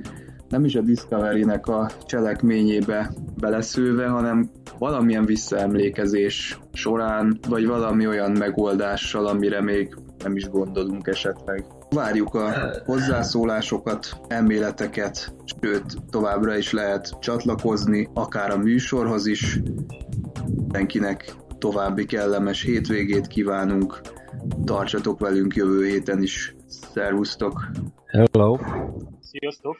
nem 0.53 0.65
is 0.65 0.75
a 0.75 0.81
Discovery-nek 0.81 1.67
a 1.67 1.89
cselekményébe 2.05 3.11
beleszülve, 3.37 4.07
hanem 4.07 4.49
valamilyen 4.77 5.25
visszaemlékezés 5.25 6.59
során, 6.73 7.39
vagy 7.49 7.65
valami 7.65 8.07
olyan 8.07 8.31
megoldással, 8.31 9.25
amire 9.25 9.61
még 9.61 9.95
nem 10.23 10.35
is 10.35 10.49
gondolunk 10.49 11.07
esetleg. 11.07 11.65
Várjuk 11.89 12.33
a 12.33 12.51
hozzászólásokat, 12.85 14.19
elméleteket, 14.27 15.35
sőt, 15.61 15.95
továbbra 16.09 16.57
is 16.57 16.71
lehet 16.71 17.19
csatlakozni, 17.19 18.09
akár 18.13 18.51
a 18.51 18.57
műsorhoz 18.57 19.25
is. 19.25 19.59
Mindenkinek 20.55 21.35
további 21.57 22.05
kellemes 22.05 22.61
hétvégét 22.61 23.27
kívánunk. 23.27 24.01
Tartsatok 24.63 25.19
velünk 25.19 25.55
jövő 25.55 25.85
héten 25.85 26.21
is. 26.21 26.55
Szervusztok! 26.67 27.69
Hello! 28.05 28.57
Sziasztok! 29.21 29.77